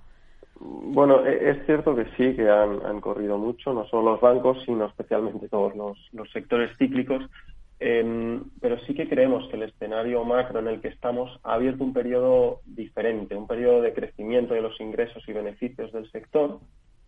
Bueno, 0.60 1.26
e-, 1.26 1.50
es 1.50 1.66
cierto 1.66 1.96
que 1.96 2.06
sí, 2.16 2.36
que 2.36 2.48
han, 2.48 3.02
corrido 3.02 3.40
mucho, 3.40 3.74
no 3.74 3.88
solo 3.88 4.12
los 4.12 4.22
bancos, 4.22 4.60
sino 4.64 4.86
especialmente 4.86 5.50
todos 5.50 5.74
los, 5.76 5.98
sectores 6.32 6.70
cíclicos. 6.78 7.24
Em, 7.80 8.44
pero 8.62 8.80
sí 8.86 8.94
que 8.94 9.10
creemos 9.10 9.50
que 9.50 9.56
el 9.56 9.64
escenario 9.64 10.24
macro 10.24 10.60
en 10.60 10.68
el 10.68 10.82
que 10.82 10.90
estamos 10.90 11.40
ha 11.44 11.56
abierto 11.56 11.84
un 11.84 11.94
periodo 11.94 12.62
diferente, 12.66 13.36
un 13.36 13.48
periodo 13.48 13.82
de 13.82 13.94
crecimiento 13.94 14.54
de 14.54 14.62
los 14.62 14.80
ingresos 14.80 15.24
y 15.28 15.34
beneficios 15.34 15.92
del 15.92 16.10
sector 16.12 16.60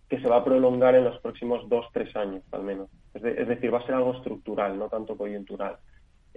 que 0.09 0.19
se 0.19 0.27
va 0.27 0.37
a 0.37 0.43
prolongar 0.43 0.95
en 0.95 1.05
los 1.05 1.19
próximos 1.19 1.69
dos, 1.69 1.85
tres 1.93 2.13
años 2.15 2.43
al 2.51 2.63
menos. 2.63 2.89
Es, 3.13 3.23
es 3.23 3.47
decir, 3.47 3.71
va 3.71 3.79
a 3.79 3.85
ser 3.85 3.95
algo 3.95 4.15
estructural, 4.15 4.77
no 4.77 4.89
tanto 4.89 5.15
coyuntural. 5.15 5.77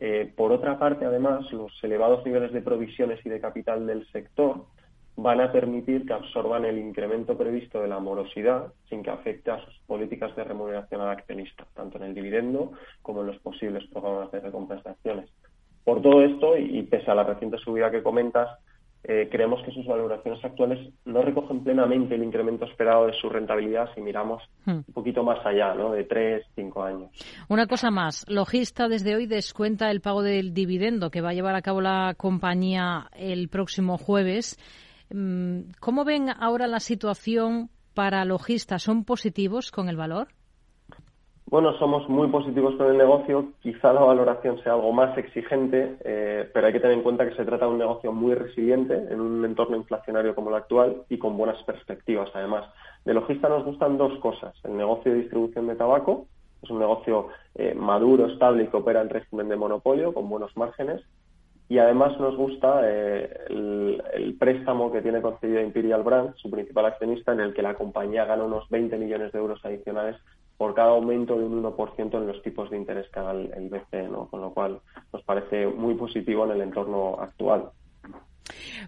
Eh, 0.00 0.32
por 0.36 0.52
otra 0.52 0.78
parte, 0.78 1.04
además, 1.04 1.52
los 1.52 1.72
elevados 1.82 2.24
niveles 2.24 2.52
de 2.52 2.62
provisiones 2.62 3.24
y 3.26 3.28
de 3.28 3.40
capital 3.40 3.84
del 3.86 4.06
sector 4.12 4.66
van 5.16 5.40
a 5.40 5.50
permitir 5.50 6.06
que 6.06 6.12
absorban 6.12 6.64
el 6.64 6.78
incremento 6.78 7.36
previsto 7.36 7.82
de 7.82 7.88
la 7.88 7.98
morosidad 7.98 8.72
sin 8.88 9.02
que 9.02 9.10
afecte 9.10 9.50
a 9.50 9.58
sus 9.64 9.76
políticas 9.88 10.34
de 10.36 10.44
remuneración 10.44 11.00
al 11.00 11.10
accionista, 11.10 11.66
tanto 11.74 11.98
en 11.98 12.04
el 12.04 12.14
dividendo 12.14 12.70
como 13.02 13.22
en 13.22 13.26
los 13.26 13.38
posibles 13.40 13.84
programas 13.88 14.30
de 14.30 14.38
recompensaciones. 14.38 15.28
Por 15.82 16.00
todo 16.02 16.22
esto, 16.22 16.56
y 16.56 16.80
pese 16.84 17.10
a 17.10 17.16
la 17.16 17.24
reciente 17.24 17.58
subida 17.58 17.90
que 17.90 18.04
comentas, 18.04 18.48
eh, 19.04 19.28
creemos 19.30 19.62
que 19.64 19.72
sus 19.72 19.86
valoraciones 19.86 20.44
actuales 20.44 20.92
no 21.04 21.22
recogen 21.22 21.62
plenamente 21.62 22.16
el 22.16 22.24
incremento 22.24 22.64
esperado 22.64 23.06
de 23.06 23.14
su 23.14 23.28
rentabilidad 23.28 23.88
si 23.94 24.00
miramos 24.00 24.42
hmm. 24.66 24.70
un 24.70 24.92
poquito 24.92 25.22
más 25.22 25.44
allá, 25.46 25.74
¿no? 25.74 25.92
de 25.92 26.04
tres, 26.04 26.44
cinco 26.54 26.82
años. 26.82 27.10
Una 27.48 27.66
cosa 27.66 27.90
más, 27.90 28.24
Logista 28.28 28.88
desde 28.88 29.14
hoy 29.14 29.26
descuenta 29.26 29.90
el 29.90 30.00
pago 30.00 30.22
del 30.22 30.52
dividendo 30.52 31.10
que 31.10 31.20
va 31.20 31.30
a 31.30 31.34
llevar 31.34 31.54
a 31.54 31.62
cabo 31.62 31.80
la 31.80 32.14
compañía 32.16 33.08
el 33.16 33.48
próximo 33.48 33.98
jueves. 33.98 34.58
Mm, 35.10 35.70
¿Cómo 35.80 36.04
ven 36.04 36.28
ahora 36.28 36.66
la 36.66 36.80
situación 36.80 37.70
para 37.94 38.24
Logista? 38.24 38.78
¿Son 38.78 39.04
positivos 39.04 39.70
con 39.70 39.88
el 39.88 39.96
valor? 39.96 40.28
Bueno, 41.50 41.72
somos 41.78 42.06
muy 42.10 42.28
positivos 42.28 42.74
con 42.76 42.88
el 42.88 42.98
negocio. 42.98 43.52
Quizá 43.62 43.94
la 43.94 44.02
valoración 44.02 44.62
sea 44.62 44.74
algo 44.74 44.92
más 44.92 45.16
exigente, 45.16 45.96
eh, 46.04 46.46
pero 46.52 46.66
hay 46.66 46.74
que 46.74 46.80
tener 46.80 46.94
en 46.94 47.02
cuenta 47.02 47.26
que 47.26 47.34
se 47.36 47.44
trata 47.46 47.64
de 47.64 47.70
un 47.70 47.78
negocio 47.78 48.12
muy 48.12 48.34
resiliente 48.34 48.94
en 48.94 49.18
un 49.18 49.42
entorno 49.46 49.78
inflacionario 49.78 50.34
como 50.34 50.50
el 50.50 50.56
actual 50.56 51.04
y 51.08 51.16
con 51.16 51.38
buenas 51.38 51.62
perspectivas, 51.62 52.28
además. 52.34 52.66
De 53.06 53.14
Logista 53.14 53.48
nos 53.48 53.64
gustan 53.64 53.96
dos 53.96 54.18
cosas. 54.18 54.54
El 54.62 54.76
negocio 54.76 55.10
de 55.10 55.20
distribución 55.20 55.68
de 55.68 55.76
tabaco, 55.76 56.26
es 56.62 56.68
un 56.68 56.80
negocio 56.80 57.28
eh, 57.54 57.74
maduro, 57.74 58.26
estable 58.26 58.64
y 58.64 58.66
que 58.66 58.76
opera 58.76 59.00
en 59.00 59.08
régimen 59.08 59.48
de 59.48 59.56
monopolio, 59.56 60.12
con 60.12 60.28
buenos 60.28 60.54
márgenes. 60.54 61.00
Y 61.70 61.78
además 61.78 62.20
nos 62.20 62.36
gusta 62.36 62.82
eh, 62.84 63.30
el, 63.48 64.36
préstamo 64.38 64.92
que 64.92 65.00
tiene 65.00 65.22
concedido 65.22 65.62
Imperial 65.62 66.02
Brand, 66.02 66.34
su 66.36 66.50
principal 66.50 66.84
accionista, 66.84 67.32
en 67.32 67.40
el 67.40 67.54
que 67.54 67.62
la 67.62 67.74
compañía 67.74 68.26
gana 68.26 68.44
unos 68.44 68.68
20 68.68 68.98
millones 68.98 69.32
de 69.32 69.38
euros 69.38 69.64
adicionales 69.64 70.16
por 70.58 70.74
cada 70.74 70.90
aumento 70.90 71.38
de 71.38 71.44
un 71.44 71.62
1% 71.62 72.14
en 72.14 72.26
los 72.26 72.42
tipos 72.42 72.68
de 72.68 72.76
interés 72.76 73.08
que 73.10 73.20
haga 73.20 73.30
el, 73.30 73.68
BCE, 73.70 74.08
¿no? 74.08 74.26
con 74.28 74.42
lo 74.42 74.52
cual 74.52 74.80
nos 75.12 75.22
parece 75.22 75.68
muy 75.68 75.94
positivo 75.94 76.44
en 76.44 76.50
el 76.50 76.60
entorno 76.60 77.16
actual. 77.20 77.70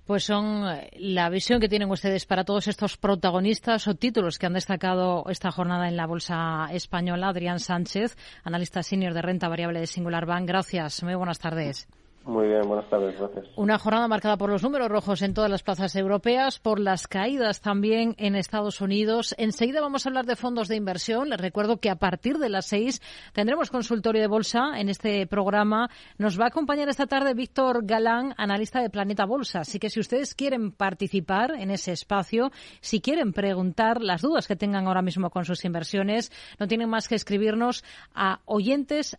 Pues 0.04 0.24
son 0.24 0.68
eh, 0.68 0.90
la 0.98 1.28
visión 1.28 1.60
que 1.60 1.68
tienen 1.68 1.90
ustedes 1.90 2.26
para 2.26 2.44
todos 2.44 2.66
estos 2.66 2.96
protagonistas 2.96 3.86
o 3.86 3.94
títulos 3.94 4.38
que 4.38 4.46
han 4.46 4.54
destacado 4.54 5.24
esta 5.28 5.50
jornada 5.50 5.88
en 5.88 5.96
la 5.96 6.06
Bolsa 6.06 6.68
Española. 6.72 7.28
Adrián 7.28 7.60
Sánchez, 7.60 8.16
analista 8.42 8.82
senior 8.82 9.14
de 9.14 9.22
renta 9.22 9.48
variable 9.48 9.80
de 9.80 9.86
Singular 9.86 10.26
Bank. 10.26 10.48
Gracias. 10.48 11.02
Muy 11.02 11.14
buenas 11.14 11.38
tardes. 11.38 11.88
Muy 12.24 12.48
bien, 12.48 12.60
buenas 12.68 12.88
tardes, 12.90 13.18
gracias. 13.18 13.46
Una 13.56 13.78
jornada 13.78 14.06
marcada 14.06 14.36
por 14.36 14.50
los 14.50 14.62
números 14.62 14.90
rojos 14.90 15.22
en 15.22 15.32
todas 15.32 15.50
las 15.50 15.62
plazas 15.62 15.96
europeas, 15.96 16.58
por 16.58 16.78
las 16.78 17.08
caídas 17.08 17.62
también 17.62 18.14
en 18.18 18.36
Estados 18.36 18.82
Unidos. 18.82 19.34
Enseguida 19.38 19.80
vamos 19.80 20.04
a 20.04 20.10
hablar 20.10 20.26
de 20.26 20.36
fondos 20.36 20.68
de 20.68 20.76
inversión. 20.76 21.30
Les 21.30 21.40
recuerdo 21.40 21.78
que 21.78 21.88
a 21.88 21.96
partir 21.96 22.36
de 22.36 22.50
las 22.50 22.66
seis 22.66 23.00
tendremos 23.32 23.70
consultorio 23.70 24.20
de 24.20 24.26
bolsa 24.28 24.78
en 24.78 24.90
este 24.90 25.26
programa. 25.26 25.88
Nos 26.18 26.38
va 26.38 26.44
a 26.44 26.48
acompañar 26.48 26.90
esta 26.90 27.06
tarde 27.06 27.32
Víctor 27.32 27.86
Galán, 27.86 28.34
analista 28.36 28.82
de 28.82 28.90
Planeta 28.90 29.24
Bolsa. 29.24 29.60
Así 29.60 29.78
que 29.78 29.88
si 29.88 29.98
ustedes 29.98 30.34
quieren 30.34 30.72
participar 30.72 31.52
en 31.52 31.70
ese 31.70 31.92
espacio, 31.92 32.52
si 32.82 33.00
quieren 33.00 33.32
preguntar 33.32 34.02
las 34.02 34.20
dudas 34.20 34.46
que 34.46 34.56
tengan 34.56 34.86
ahora 34.86 35.00
mismo 35.00 35.30
con 35.30 35.46
sus 35.46 35.64
inversiones, 35.64 36.30
no 36.58 36.68
tienen 36.68 36.90
más 36.90 37.08
que 37.08 37.14
escribirnos 37.14 37.82
a 38.14 38.40
oyentes 38.44 39.16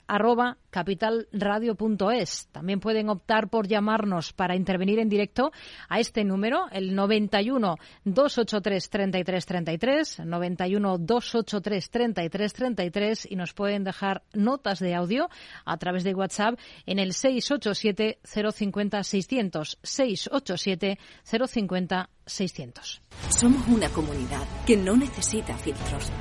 También 2.51 2.79
pueden 2.79 2.90
optar 3.09 3.49
por 3.49 3.67
llamarnos 3.67 4.33
para 4.33 4.55
intervenir 4.55 4.99
en 4.99 5.09
directo 5.09 5.51
a 5.89 5.99
este 5.99 6.23
número, 6.23 6.67
el 6.71 6.95
91 6.95 7.77
283 8.05 8.89
33 8.89 9.45
33, 9.45 10.19
91 10.25 10.97
283 10.97 11.89
33 11.89 12.53
33 12.53 13.27
y 13.29 13.35
nos 13.35 13.53
pueden 13.53 13.83
dejar 13.83 14.23
notas 14.33 14.79
de 14.79 14.95
audio 14.95 15.29
a 15.65 15.77
través 15.77 16.03
de 16.03 16.13
WhatsApp 16.13 16.59
en 16.85 16.99
el 16.99 17.13
687 17.13 18.19
050 18.23 19.03
600 19.03 19.79
687 19.81 20.99
050 21.23 22.09
600. 22.25 23.01
Somos 23.29 23.67
una 23.67 23.89
comunidad 23.89 24.47
que 24.65 24.77
no 24.77 24.95
necesita 24.95 25.57
filtros, 25.57 26.11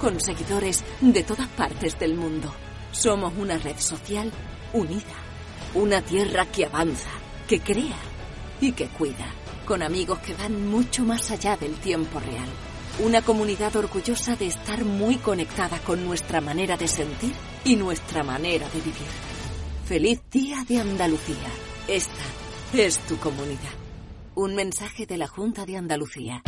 con 0.00 0.20
seguidores 0.20 0.84
de 1.00 1.22
todas 1.22 1.48
partes 1.48 1.98
del 1.98 2.14
mundo. 2.14 2.52
Somos 2.92 3.32
una 3.36 3.58
red 3.58 3.76
social 3.78 4.30
unida 4.72 5.29
una 5.74 6.02
tierra 6.02 6.46
que 6.46 6.66
avanza, 6.66 7.10
que 7.48 7.60
crea 7.60 7.96
y 8.60 8.72
que 8.72 8.88
cuida, 8.88 9.26
con 9.66 9.82
amigos 9.82 10.18
que 10.18 10.34
van 10.34 10.68
mucho 10.68 11.04
más 11.04 11.30
allá 11.30 11.56
del 11.56 11.74
tiempo 11.74 12.18
real. 12.18 12.48
Una 12.98 13.22
comunidad 13.22 13.74
orgullosa 13.76 14.36
de 14.36 14.46
estar 14.46 14.84
muy 14.84 15.16
conectada 15.16 15.78
con 15.78 16.04
nuestra 16.04 16.40
manera 16.40 16.76
de 16.76 16.88
sentir 16.88 17.32
y 17.64 17.76
nuestra 17.76 18.22
manera 18.22 18.68
de 18.68 18.80
vivir. 18.80 19.08
Feliz 19.86 20.20
Día 20.30 20.64
de 20.68 20.80
Andalucía. 20.80 21.48
Esta 21.88 22.24
es 22.74 22.98
tu 23.06 23.16
comunidad. 23.18 23.72
Un 24.34 24.54
mensaje 24.54 25.06
de 25.06 25.16
la 25.16 25.28
Junta 25.28 25.64
de 25.66 25.76
Andalucía. 25.76 26.42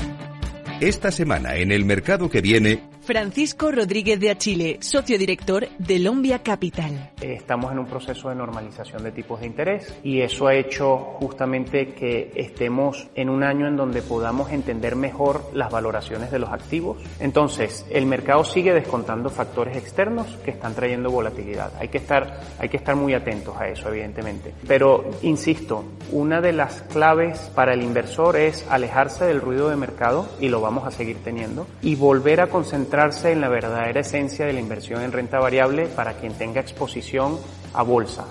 Esta 0.83 1.13
semana 1.13 1.55
en 1.55 1.71
el 1.71 1.85
mercado 1.85 2.29
que 2.29 2.41
viene, 2.41 2.83
Francisco 3.03 3.71
Rodríguez 3.71 4.19
de 4.19 4.31
Achile, 4.31 4.79
socio 4.81 5.19
director 5.19 5.69
de 5.79 5.99
Lombia 6.01 6.41
Capital. 6.41 7.11
Estamos 7.21 7.71
en 7.71 7.81
un 7.81 7.87
proceso 7.87 8.29
de 8.29 8.35
normalización 8.35 9.03
de 9.05 9.13
tipos 9.13 9.41
de 9.41 9.47
interés 9.47 9.97
y 10.03 10.21
eso 10.21 10.49
ha 10.49 10.55
hecho 10.55 10.97
justamente 11.21 11.95
que 11.95 12.33
estemos 12.35 13.09
en 13.15 13.29
un 13.29 13.45
año 13.45 13.69
en 13.69 13.77
donde 13.77 14.03
podamos 14.03 14.51
entender 14.51 14.97
mejor 14.97 15.51
las 15.53 15.71
valoraciones 15.71 16.33
de 16.33 16.41
los 16.41 16.51
activos. 16.51 16.99
Entonces, 17.21 17.87
el 17.91 18.07
mercado 18.07 18.45
sigue 18.45 18.73
descontando 18.73 19.31
factores 19.31 19.77
externos 19.77 20.27
que 20.45 20.53
están 20.53 20.75
trayendo 20.75 21.11
volatilidad. 21.11 21.73
Hay 21.79 21.89
que 21.89 21.99
estar, 21.99 22.41
hay 22.59 22.69
que 22.69 22.77
estar 22.77 22.97
muy 22.97 23.15
atentos 23.15 23.57
a 23.57 23.69
eso, 23.69 23.89
evidentemente. 23.89 24.53
Pero, 24.67 25.11
insisto, 25.23 25.85
una 26.11 26.41
de 26.41 26.53
las 26.53 26.83
claves 26.83 27.39
para 27.55 27.75
el 27.75 27.83
inversor 27.83 28.37
es 28.37 28.65
alejarse 28.69 29.25
del 29.25 29.41
ruido 29.41 29.69
de 29.69 29.77
mercado 29.77 30.29
y 30.41 30.49
lo 30.49 30.61
vamos 30.61 30.72
a 30.81 30.91
seguir 30.91 31.19
teniendo 31.23 31.67
y 31.83 31.95
volver 31.95 32.41
a 32.41 32.47
concentrar 32.47 33.03
en 33.25 33.41
la 33.41 33.49
verdadera 33.49 34.01
esencia 34.01 34.47
de 34.47 34.53
la 34.53 34.61
inversión 34.61 35.03
en 35.03 35.13
renta 35.13 35.39
variable 35.39 35.87
para 35.87 36.15
quien 36.15 36.33
tenga 36.35 36.61
exposición 36.61 37.39
a 37.75 37.83
bolsa. 37.83 38.27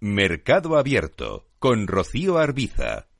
Mercado 0.00 0.76
Abierto 0.76 1.46
con 1.58 1.86
Rocío 1.86 2.38
Arbiza. 2.38 3.11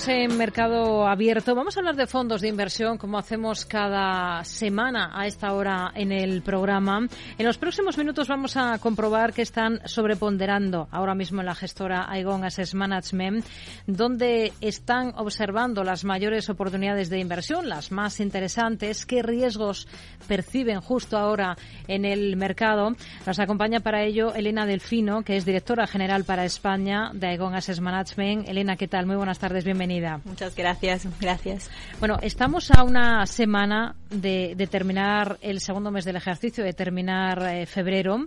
Seguimos 0.00 0.32
en 0.32 0.38
mercado 0.38 1.06
abierto. 1.06 1.54
Vamos 1.54 1.76
a 1.76 1.80
hablar 1.80 1.96
de 1.96 2.06
fondos 2.06 2.40
de 2.40 2.48
inversión 2.48 2.96
como 2.96 3.18
hacemos 3.18 3.66
cada 3.66 4.42
semana 4.44 5.10
a 5.12 5.26
esta 5.26 5.52
hora 5.52 5.90
en 5.94 6.12
el 6.12 6.42
programa. 6.42 7.06
En 7.36 7.46
los 7.46 7.58
próximos 7.58 7.98
minutos 7.98 8.28
vamos 8.28 8.56
a 8.56 8.78
comprobar 8.78 9.32
que 9.32 9.42
están 9.42 9.80
sobreponderando 9.84 10.88
ahora 10.90 11.14
mismo 11.14 11.40
en 11.40 11.46
la 11.46 11.54
gestora 11.54 12.06
Aegon 12.10 12.44
Asset 12.44 12.72
Management, 12.72 13.44
donde 13.86 14.52
están 14.60 15.12
observando 15.16 15.82
las 15.82 16.04
mayores 16.04 16.48
oportunidades 16.48 17.10
de 17.10 17.18
inversión, 17.18 17.68
las 17.68 17.90
más 17.92 18.20
interesantes, 18.20 19.04
qué 19.04 19.22
riesgos 19.22 19.88
perciben 20.28 20.80
justo 20.80 21.18
ahora 21.18 21.56
en 21.88 22.04
el 22.04 22.36
mercado. 22.36 22.94
Nos 23.26 23.38
acompaña 23.38 23.80
para 23.80 24.04
ello 24.04 24.34
Elena 24.34 24.66
Delfino, 24.66 25.22
que 25.22 25.36
es 25.36 25.44
directora 25.44 25.86
general 25.86 26.24
para 26.24 26.44
España 26.44 27.10
de 27.12 27.26
Aegon 27.26 27.54
Asset 27.54 27.80
Management. 27.80 28.48
Elena, 28.48 28.76
¿qué 28.76 28.88
tal? 28.88 29.06
Muy 29.06 29.16
buenas 29.16 29.38
tardes, 29.38 29.64
bienvenida. 29.64 29.89
Muchas 30.24 30.54
gracias, 30.54 31.06
gracias. 31.20 31.70
Bueno, 31.98 32.18
estamos 32.22 32.70
a 32.70 32.84
una 32.84 33.26
semana 33.26 33.96
de, 34.10 34.68
terminar 34.70 35.38
el 35.42 35.60
segundo 35.60 35.90
mes 35.90 36.04
del 36.04 36.16
ejercicio, 36.16 36.62
de 36.62 36.72
terminar 36.72 37.42
eh, 37.42 37.66
febrero. 37.66 38.26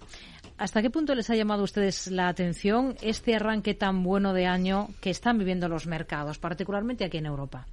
¿Hasta 0.58 0.82
qué 0.82 0.90
punto 0.90 1.16
les 1.16 1.30
ha 1.30 1.36
llamado 1.36 1.62
a 1.62 1.66
ustedes 1.66 2.08
la 2.12 2.28
atención 2.28 2.96
este 3.02 3.36
arranque 3.36 3.74
tan 3.74 4.04
bueno 4.04 4.34
de 4.34 4.46
año 4.46 4.90
que 5.02 5.10
están 5.10 5.38
viviendo 5.38 5.68
los 5.68 5.88
mercados, 5.88 6.38
particularmente 6.38 7.06
aquí 7.06 7.18
en 7.18 7.26
Europa? 7.26 7.66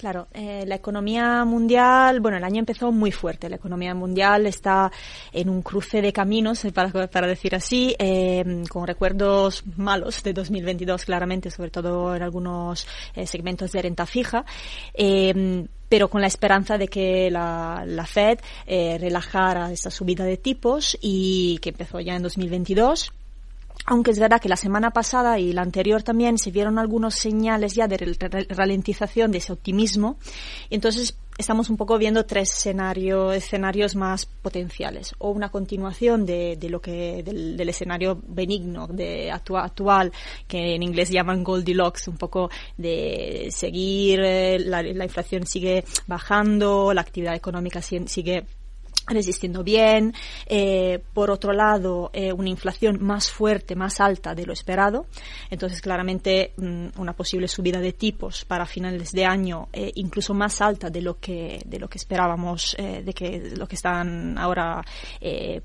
Claro, 0.00 0.28
eh, 0.32 0.64
la 0.66 0.76
economía 0.76 1.44
mundial, 1.44 2.20
bueno, 2.20 2.38
el 2.38 2.44
año 2.44 2.60
empezó 2.60 2.90
muy 2.90 3.12
fuerte. 3.12 3.50
La 3.50 3.56
economía 3.56 3.94
mundial 3.94 4.46
está 4.46 4.90
en 5.30 5.50
un 5.50 5.60
cruce 5.60 6.00
de 6.00 6.10
caminos, 6.10 6.64
eh, 6.64 6.72
para, 6.72 7.06
para 7.10 7.26
decir 7.26 7.54
así, 7.54 7.94
eh, 7.98 8.62
con 8.70 8.86
recuerdos 8.86 9.62
malos 9.76 10.22
de 10.22 10.32
2022, 10.32 11.04
claramente, 11.04 11.50
sobre 11.50 11.68
todo 11.68 12.16
en 12.16 12.22
algunos 12.22 12.86
segmentos 13.26 13.72
de 13.72 13.82
renta 13.82 14.06
fija 14.06 14.46
pero 15.90 16.08
con 16.08 16.20
la 16.20 16.28
esperanza 16.28 16.78
de 16.78 16.86
que 16.86 17.32
la, 17.32 17.82
la 17.84 18.06
Fed 18.06 18.38
relajara 18.66 19.72
esta 19.72 19.90
subida 19.90 20.24
de 20.24 20.36
tipos 20.36 20.96
y 21.00 21.58
que 21.58 21.70
empezó 21.70 21.98
ya 21.98 22.14
en 22.14 22.22
2022 22.22 23.12
aunque 23.86 24.10
es 24.10 24.18
verdad 24.18 24.40
que 24.40 24.48
la 24.48 24.56
semana 24.56 24.90
pasada 24.90 25.38
y 25.38 25.52
la 25.52 25.62
anterior 25.62 26.02
también 26.02 26.38
se 26.38 26.50
vieron 26.50 26.78
algunos 26.78 27.14
señales 27.14 27.74
ya 27.74 27.88
de 27.88 28.16
ralentización 28.48 29.32
de 29.32 29.38
ese 29.38 29.52
optimismo. 29.52 30.18
Entonces 30.70 31.16
estamos 31.40 31.70
un 31.70 31.76
poco 31.76 31.98
viendo 31.98 32.26
tres 32.26 32.50
escenarios, 32.50 33.34
escenarios 33.34 33.96
más 33.96 34.26
potenciales. 34.26 35.14
O 35.18 35.30
una 35.30 35.48
continuación 35.48 36.26
de, 36.26 36.56
de 36.56 36.68
lo 36.68 36.80
que, 36.80 37.22
del, 37.22 37.56
del, 37.56 37.68
escenario 37.68 38.20
benigno 38.26 38.86
de 38.86 39.30
actual, 39.30 40.12
que 40.46 40.74
en 40.74 40.82
inglés 40.82 41.10
llaman 41.10 41.42
Goldilocks, 41.42 42.08
un 42.08 42.18
poco 42.18 42.50
de 42.76 43.48
seguir, 43.50 44.20
eh, 44.20 44.58
la, 44.58 44.82
la 44.82 45.04
inflación 45.04 45.46
sigue 45.46 45.84
bajando, 46.06 46.92
la 46.92 47.00
actividad 47.00 47.34
económica 47.34 47.80
sigue 47.80 48.44
resistiendo 49.10 49.62
bien. 49.62 50.14
Eh, 50.46 51.02
por 51.12 51.30
otro 51.30 51.52
lado, 51.52 52.10
eh, 52.12 52.32
una 52.32 52.48
inflación 52.48 52.98
más 53.00 53.30
fuerte, 53.30 53.74
más 53.74 54.00
alta 54.00 54.34
de 54.34 54.46
lo 54.46 54.52
esperado. 54.52 55.06
Entonces, 55.50 55.80
claramente, 55.80 56.52
mm, 56.56 56.88
una 56.98 57.12
posible 57.12 57.48
subida 57.48 57.80
de 57.80 57.92
tipos 57.92 58.44
para 58.44 58.66
finales 58.66 59.12
de 59.12 59.24
año, 59.24 59.68
eh, 59.72 59.92
incluso 59.96 60.34
más 60.34 60.60
alta 60.60 60.90
de 60.90 61.02
lo 61.02 61.18
que 61.18 61.62
de 61.66 61.78
lo 61.78 61.88
que 61.88 61.98
esperábamos, 61.98 62.76
de 62.78 63.12
que 63.12 63.52
lo 63.56 63.66
que 63.66 63.74
están 63.74 64.38
ahora 64.38 64.84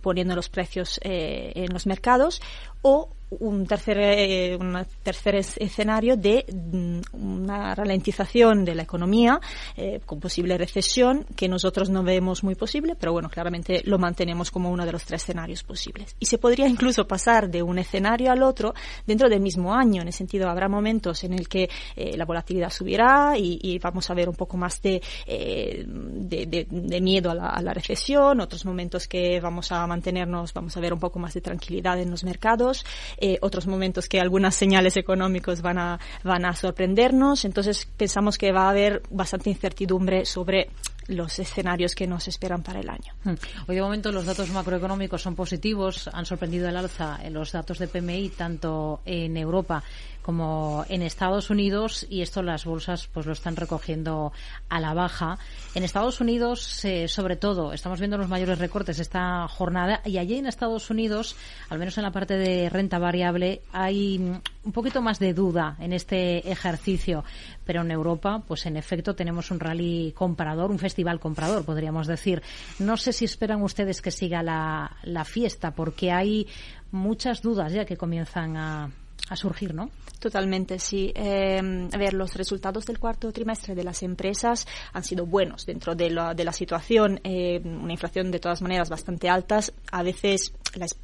poniendo 0.01 0.35
los 0.35 0.49
precios 0.49 0.99
en 1.01 1.71
los 1.71 1.85
mercados, 1.85 2.41
o 2.87 3.09
un 3.39 3.65
tercer, 3.65 3.97
eh, 3.99 4.55
un 4.55 4.85
tercer 5.01 5.35
escenario 5.35 6.15
de 6.15 6.45
mm, 6.47 6.99
una 7.13 7.73
ralentización 7.73 8.63
de 8.63 8.75
la 8.75 8.83
economía 8.83 9.39
eh, 9.75 9.99
con 10.05 10.19
posible 10.19 10.55
recesión 10.57 11.25
que 11.35 11.47
nosotros 11.47 11.89
no 11.89 12.03
vemos 12.03 12.43
muy 12.43 12.53
posible, 12.53 12.95
pero 12.95 13.11
bueno, 13.11 13.27
claramente 13.29 13.81
lo 13.85 13.97
mantenemos 13.97 14.51
como 14.51 14.69
uno 14.69 14.85
de 14.85 14.91
los 14.91 15.03
tres 15.05 15.23
escenarios 15.23 15.63
posibles. 15.63 16.15
Y 16.19 16.27
se 16.27 16.37
podría 16.37 16.67
incluso 16.67 17.07
pasar 17.07 17.49
de 17.49 17.63
un 17.63 17.79
escenario 17.79 18.31
al 18.31 18.43
otro 18.43 18.75
dentro 19.07 19.27
del 19.27 19.41
mismo 19.41 19.73
año, 19.73 20.03
en 20.03 20.07
el 20.07 20.13
sentido 20.13 20.47
habrá 20.47 20.69
momentos 20.69 21.23
en 21.23 21.33
el 21.33 21.47
que 21.47 21.69
eh, 21.95 22.15
la 22.15 22.25
volatilidad 22.25 22.69
subirá 22.69 23.33
y, 23.37 23.79
vamos 23.79 24.09
a 24.09 24.13
ver 24.13 24.29
un 24.29 24.35
poco 24.35 24.57
más 24.57 24.81
de, 24.81 25.01
de, 25.25 27.01
miedo 27.01 27.31
a 27.31 27.35
la, 27.35 27.49
a 27.49 27.61
la 27.61 27.73
recesión, 27.73 28.39
otros 28.39 28.65
momentos 28.65 29.07
que 29.07 29.39
vamos 29.39 29.71
a 29.71 29.85
mantenernos, 29.85 30.53
vamos 30.53 30.75
a 30.77 30.79
ver 30.79 30.93
un 30.93 30.99
poco 30.99 31.19
más 31.19 31.33
de 31.33 31.41
tranquilidad 31.41 31.99
en 31.99 32.09
los 32.09 32.23
mercados 32.23 32.74
eh, 33.17 33.37
otros 33.41 33.67
momentos 33.67 34.07
que 34.07 34.19
algunas 34.19 34.55
señales 34.55 34.97
económicos 34.97 35.61
van 35.61 35.77
a, 35.77 35.99
van 36.23 36.45
a 36.45 36.53
sorprendernos. 36.53 37.45
Entonces 37.45 37.87
pensamos 37.97 38.37
que 38.37 38.51
va 38.51 38.67
a 38.67 38.69
haber 38.71 39.03
bastante 39.09 39.49
incertidumbre 39.49 40.25
sobre 40.25 40.69
los 41.07 41.37
escenarios 41.39 41.93
que 41.93 42.07
nos 42.07 42.27
esperan 42.27 42.63
para 42.63 42.79
el 42.79 42.89
año. 42.89 43.13
Hmm. 43.23 43.35
Hoy 43.67 43.75
de 43.75 43.81
momento 43.81 44.11
los 44.11 44.25
datos 44.25 44.49
macroeconómicos 44.49 45.21
son 45.21 45.35
positivos, 45.35 46.09
han 46.11 46.25
sorprendido 46.25 46.67
el 46.67 46.77
alza 46.77 47.19
en 47.23 47.33
los 47.33 47.51
datos 47.51 47.79
de 47.79 47.87
PMI 47.87 48.29
tanto 48.29 49.01
en 49.05 49.37
Europa 49.37 49.83
como 50.25 50.83
en 50.89 51.03
Estados 51.03 51.51
Unidos 51.51 52.07
y 52.09 52.23
esto 52.23 52.41
las 52.41 52.65
bolsas 52.65 53.07
pues 53.13 53.27
lo 53.27 53.33
están 53.33 53.55
recogiendo 53.55 54.33
a 54.69 54.79
la 54.79 54.95
baja. 54.95 55.37
En 55.75 55.83
Estados 55.83 56.19
Unidos, 56.19 56.83
eh, 56.83 57.07
sobre 57.07 57.35
todo, 57.35 57.73
estamos 57.73 57.99
viendo 57.99 58.17
los 58.17 58.27
mayores 58.27 58.57
recortes 58.57 58.97
esta 58.97 59.47
jornada 59.47 60.01
y 60.03 60.17
allí 60.17 60.37
en 60.37 60.47
Estados 60.47 60.89
Unidos, 60.89 61.35
al 61.69 61.77
menos 61.77 61.99
en 61.99 62.05
la 62.05 62.11
parte 62.11 62.37
de 62.37 62.71
renta 62.71 62.97
variable, 62.97 63.61
hay 63.71 64.17
un 64.17 64.71
poquito 64.71 64.99
más 64.99 65.19
de 65.19 65.35
duda 65.35 65.75
en 65.79 65.93
este 65.93 66.49
ejercicio, 66.49 67.23
pero 67.63 67.81
en 67.81 67.91
Europa, 67.91 68.41
pues 68.47 68.65
en 68.65 68.77
efecto 68.77 69.13
tenemos 69.13 69.51
un 69.51 69.59
rally 69.59 70.11
comprador, 70.17 70.71
un 70.71 70.79
festival 70.79 71.19
comprador, 71.19 71.65
podríamos 71.65 72.07
decir. 72.07 72.41
No 72.79 72.97
sé 72.97 73.13
si 73.13 73.25
esperan 73.25 73.61
ustedes 73.61 74.01
que 74.01 74.09
siga 74.09 74.41
la, 74.41 74.97
la 75.03 75.23
fiesta, 75.23 75.75
porque 75.75 76.11
hay 76.11 76.47
muchas 76.91 77.43
dudas 77.43 77.71
ya 77.73 77.85
que 77.85 77.95
comienzan 77.95 78.57
a, 78.57 78.89
a 79.29 79.35
surgir, 79.35 79.73
¿no? 79.73 79.89
Totalmente, 80.19 80.79
sí. 80.79 81.11
Eh, 81.15 81.87
a 81.91 81.97
ver, 81.97 82.13
los 82.13 82.35
resultados 82.35 82.85
del 82.85 82.99
cuarto 82.99 83.31
trimestre 83.31 83.75
de 83.75 83.83
las 83.83 84.03
empresas 84.03 84.67
han 84.93 85.03
sido 85.03 85.25
buenos 85.25 85.65
dentro 85.65 85.95
de 85.95 86.09
la, 86.09 86.33
de 86.33 86.43
la 86.43 86.51
situación. 86.51 87.19
Eh, 87.23 87.61
una 87.63 87.93
inflación 87.93 88.31
de 88.31 88.39
todas 88.39 88.61
maneras 88.61 88.89
bastante 88.89 89.29
altas. 89.29 89.73
A 89.91 90.03
veces 90.03 90.53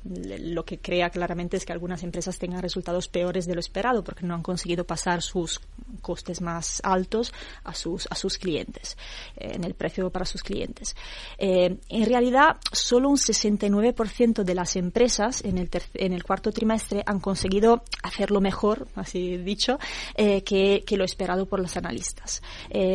lo 0.04 0.66
que 0.66 0.80
crea 0.80 1.10
claramente 1.10 1.58
es 1.58 1.66
que 1.66 1.74
algunas 1.74 2.04
empresas 2.04 2.38
tengan 2.38 2.62
resultados 2.62 3.08
peores 3.08 3.46
de 3.46 3.54
lo 3.54 3.60
esperado 3.60 4.04
porque 4.04 4.26
no 4.26 4.34
han 4.34 4.44
conseguido 4.44 4.86
pasar 4.86 5.22
sus 5.22 5.62
costes 6.02 6.42
más 6.42 6.82
altos 6.84 7.34
a 7.64 7.74
sus, 7.74 8.08
a 8.10 8.16
sus 8.16 8.38
clientes, 8.38 8.98
eh, 9.38 9.54
en 9.56 9.64
el 9.64 9.74
precio 9.74 10.10
para 10.10 10.26
sus 10.26 10.44
clientes. 10.44 10.96
Eh, 11.38 11.78
en 11.90 12.06
realidad, 12.06 12.58
solo 12.72 13.10
un 13.10 13.18
69% 13.18 14.44
de 14.44 14.56
las 14.56 14.76
empresas 14.76 15.44
en 15.44 15.58
el, 15.58 15.70
en 15.96 16.14
el 16.14 16.24
cuarto 16.24 16.52
trimestre 16.52 17.04
han 17.06 17.20
conseguido 17.20 17.84
hacerlo 18.04 18.42
mejor, 18.42 18.88
así 18.96 19.38
dicho, 19.38 19.80
eh, 20.16 20.44
que, 20.44 20.84
que, 20.86 20.98
lo 20.98 21.06
esperado 21.06 21.46
por 21.46 21.60
los 21.60 21.78
analistas, 21.78 22.42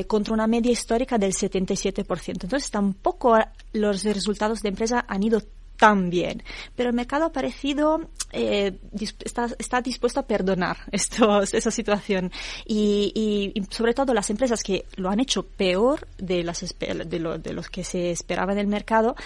contra 0.07 0.35
una 0.35 0.47
media 0.47 0.71
histórica 0.71 1.19
del 1.19 1.33
77%. 1.33 2.29
Entonces, 2.29 2.71
tampoco 2.71 3.37
los 3.73 4.05
resultados 4.05 4.63
de 4.63 4.69
empresa 4.69 5.05
han 5.09 5.23
ido 5.23 5.43
también. 5.77 6.43
Pero 6.75 6.91
el 6.91 6.95
mercado 6.95 7.27
ha 7.27 7.33
parecido, 7.33 8.09
eh, 8.33 8.73
está, 9.25 9.49
está, 9.59 9.81
dispuesto 9.81 10.21
a 10.21 10.27
perdonar 10.27 10.77
estos, 10.93 11.55
esa 11.55 11.71
situación. 11.71 12.33
Y, 12.67 13.53
y, 13.55 13.63
sobre 13.71 13.95
todo 13.95 14.15
las 14.15 14.31
empresas 14.31 14.63
que 14.63 14.87
lo 14.97 15.11
han 15.11 15.21
hecho 15.21 15.45
peor 15.45 16.07
de, 16.19 16.43
las, 16.43 16.65
de, 16.79 17.19
lo, 17.19 17.39
de 17.39 17.53
los 17.53 17.69
que 17.69 17.85
se 17.85 18.11
esperaba 18.11 18.53
en 18.53 18.59
el 18.59 18.67
mercado 18.67 19.17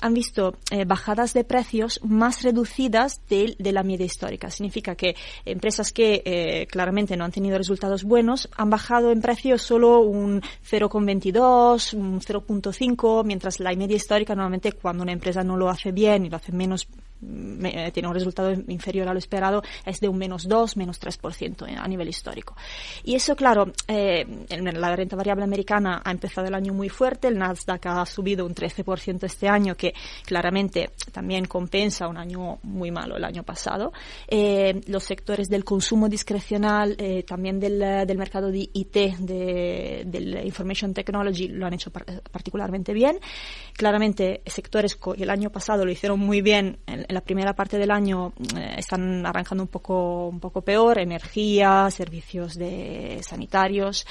han 0.00 0.14
visto 0.14 0.56
eh, 0.70 0.84
bajadas 0.84 1.34
de 1.34 1.44
precios 1.44 2.00
más 2.02 2.42
reducidas 2.42 3.20
de, 3.28 3.54
de, 3.58 3.72
la 3.72 3.82
media 3.82 4.06
histórica. 4.06 4.50
Significa 4.50 4.94
que 4.94 5.14
empresas 5.44 5.92
que 5.92 6.22
eh, 6.24 6.66
claramente 6.66 7.16
no 7.16 7.24
han 7.24 7.32
tenido 7.32 7.58
resultados 7.58 8.04
buenos 8.04 8.48
han 8.56 8.70
bajado 8.70 9.10
en 9.12 9.20
precio 9.20 9.58
solo 9.58 10.00
un 10.00 10.40
0,22, 10.40 11.94
un 11.94 12.20
0,5, 12.20 13.24
mientras 13.24 13.60
la 13.60 13.74
media 13.74 13.96
histórica 13.96 14.34
normalmente 14.34 14.72
cuando 14.72 15.02
una 15.02 15.12
empresa 15.12 15.42
no 15.42 15.56
lo 15.56 15.68
hace 15.68 15.92
bien 15.92 15.97
y 16.06 16.30
lo 16.30 16.36
hace 16.36 16.52
menos 16.52 16.88
eh, 17.22 17.90
tiene 17.92 18.08
un 18.08 18.14
resultado 18.14 18.52
inferior 18.68 19.08
a 19.08 19.12
lo 19.12 19.18
esperado, 19.18 19.62
es 19.84 20.00
de 20.00 20.08
un 20.08 20.18
menos 20.18 20.48
2, 20.48 20.76
menos 20.76 21.00
3% 21.00 21.78
a 21.78 21.88
nivel 21.88 22.08
histórico. 22.08 22.56
Y 23.04 23.14
eso, 23.14 23.34
claro, 23.36 23.72
eh, 23.86 24.26
la 24.48 24.96
renta 24.96 25.16
variable 25.16 25.44
americana 25.44 26.00
ha 26.04 26.10
empezado 26.10 26.46
el 26.46 26.54
año 26.54 26.72
muy 26.72 26.88
fuerte, 26.88 27.28
el 27.28 27.38
Nasdaq 27.38 27.86
ha 27.86 28.06
subido 28.06 28.46
un 28.46 28.54
13% 28.54 29.24
este 29.24 29.48
año, 29.48 29.74
que 29.74 29.94
claramente 30.24 30.90
también 31.12 31.46
compensa 31.46 32.08
un 32.08 32.16
año 32.16 32.58
muy 32.62 32.90
malo 32.90 33.16
el 33.16 33.24
año 33.24 33.42
pasado. 33.42 33.92
Eh, 34.26 34.80
los 34.86 35.04
sectores 35.04 35.48
del 35.48 35.64
consumo 35.64 36.08
discrecional, 36.08 36.96
eh, 36.98 37.22
también 37.22 37.60
del, 37.60 37.78
del, 37.78 38.18
mercado 38.18 38.50
de 38.50 38.68
IT, 38.72 38.96
de, 39.18 40.02
del 40.06 40.44
Information 40.44 40.94
Technology, 40.94 41.48
lo 41.48 41.66
han 41.66 41.74
hecho 41.74 41.90
particularmente 41.90 42.92
bien. 42.92 43.18
Claramente, 43.74 44.42
sectores 44.46 44.96
que 44.96 45.22
el 45.22 45.30
año 45.30 45.50
pasado 45.50 45.84
lo 45.84 45.90
hicieron 45.90 46.20
muy 46.20 46.42
bien 46.42 46.78
en, 46.86 47.06
en 47.07 47.07
la 47.08 47.20
primera 47.20 47.54
parte 47.54 47.78
del 47.78 47.90
año 47.90 48.32
eh, 48.56 48.74
están 48.76 49.24
arrancando 49.24 49.64
un 49.64 49.68
poco, 49.68 50.28
un 50.28 50.40
poco 50.40 50.62
peor, 50.62 50.98
energía, 50.98 51.90
servicios 51.90 52.54
de 52.54 53.20
sanitarios. 53.22 54.06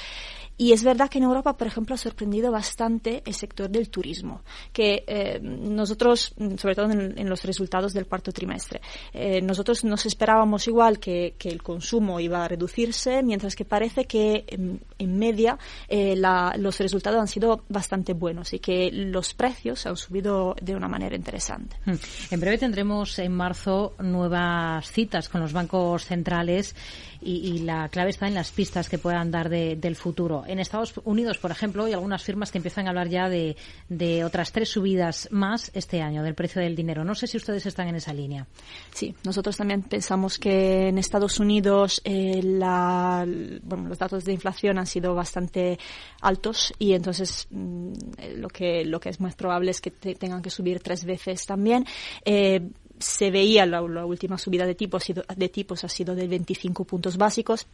Y 0.60 0.72
es 0.72 0.82
verdad 0.82 1.08
que 1.08 1.18
en 1.18 1.24
Europa, 1.24 1.56
por 1.56 1.68
ejemplo, 1.68 1.94
ha 1.94 1.98
sorprendido 1.98 2.50
bastante 2.50 3.22
el 3.24 3.34
sector 3.34 3.70
del 3.70 3.90
turismo, 3.90 4.42
que 4.72 5.04
eh, 5.06 5.38
nosotros, 5.40 6.34
sobre 6.56 6.74
todo 6.74 6.90
en, 6.90 7.28
los 7.28 7.44
resultados 7.44 7.92
del 7.92 8.06
cuarto 8.06 8.32
trimestre, 8.32 8.80
eh, 9.12 9.40
nosotros 9.40 9.84
nos 9.84 10.04
esperábamos 10.04 10.66
igual 10.66 10.98
que, 10.98 11.36
que, 11.38 11.48
el 11.48 11.62
consumo 11.62 12.18
iba 12.18 12.44
a 12.44 12.48
reducirse, 12.48 13.22
mientras 13.22 13.54
que 13.54 13.64
parece 13.64 14.06
que 14.06 14.44
en, 14.48 14.80
en 14.98 15.18
media 15.18 15.58
eh, 15.88 16.14
la, 16.16 16.54
los 16.58 16.78
resultados 16.78 17.20
han 17.20 17.28
sido 17.28 17.64
bastante 17.68 18.12
buenos 18.12 18.52
y 18.52 18.58
que 18.58 18.90
los 18.92 19.34
precios 19.34 19.86
han 19.86 19.96
subido 19.96 20.54
de 20.60 20.74
una 20.74 20.88
manera 20.88 21.16
interesante. 21.16 21.76
Hmm. 21.84 21.94
En 22.30 22.40
breve 22.40 22.58
tendremos 22.58 23.18
en 23.18 23.32
marzo 23.32 23.94
nuevas 23.98 24.90
citas 24.90 25.28
con 25.28 25.40
los 25.40 25.52
bancos 25.52 26.04
centrales 26.04 26.74
y, 27.20 27.36
y 27.48 27.58
la 27.60 27.88
clave 27.88 28.10
está 28.10 28.28
en 28.28 28.34
las 28.34 28.50
pistas 28.50 28.88
que 28.88 28.98
puedan 28.98 29.30
dar 29.30 29.48
de, 29.48 29.76
del 29.76 29.96
futuro 29.96 30.28
en 30.46 30.58
Estados 30.58 30.94
Unidos, 31.04 31.38
por 31.38 31.50
ejemplo, 31.50 31.84
hay 31.84 31.92
algunas 31.92 32.22
firmas 32.22 32.50
que 32.50 32.58
empiezan 32.58 32.86
a 32.86 32.90
hablar 32.90 33.08
ya 33.08 33.28
de, 33.28 33.56
de 33.88 34.24
otras 34.24 34.52
tres 34.52 34.68
subidas 34.68 35.28
más 35.30 35.70
este 35.74 36.00
año 36.02 36.22
del 36.22 36.34
precio 36.34 36.60
del 36.60 36.76
dinero. 36.76 37.04
No 37.04 37.14
sé 37.14 37.26
si 37.26 37.36
ustedes 37.36 37.66
están 37.66 37.88
en 37.88 37.96
esa 37.96 38.12
línea. 38.12 38.46
Sí, 38.92 39.14
nosotros 39.24 39.56
también 39.56 39.82
pensamos 39.82 40.38
que 40.38 40.88
en 40.88 40.98
Estados 40.98 41.38
Unidos 41.40 42.00
eh, 42.04 42.40
los 42.42 43.98
datos 43.98 44.24
de 44.24 44.32
inflación 44.32 44.78
han 44.78 44.86
sido 44.86 45.14
bastante 45.14 45.78
altos 46.20 46.72
y 46.78 46.92
entonces 46.92 47.46
mm, 47.50 47.92
lo, 48.36 48.48
que, 48.48 48.84
lo 48.84 49.00
que 49.00 49.10
es 49.10 49.20
más 49.20 49.34
probable 49.34 49.70
es 49.70 49.80
que 49.80 49.90
tengan 49.90 50.42
que 50.42 50.50
subir 50.50 50.80
tres 50.80 51.04
veces 51.04 51.46
también. 51.46 51.86
Eh, 52.24 52.68
se 52.98 53.30
veía 53.30 53.66
la, 53.66 53.82
última 53.82 54.38
subida 54.38 54.66
de 54.66 54.74
tipos, 54.74 55.04
de 55.36 55.48
tipos 55.48 55.84
ha 55.84 55.88
sido 55.88 56.14
de 56.14 56.26
25 56.26 56.84
puntos 56.84 57.16
básicos. 57.16 57.66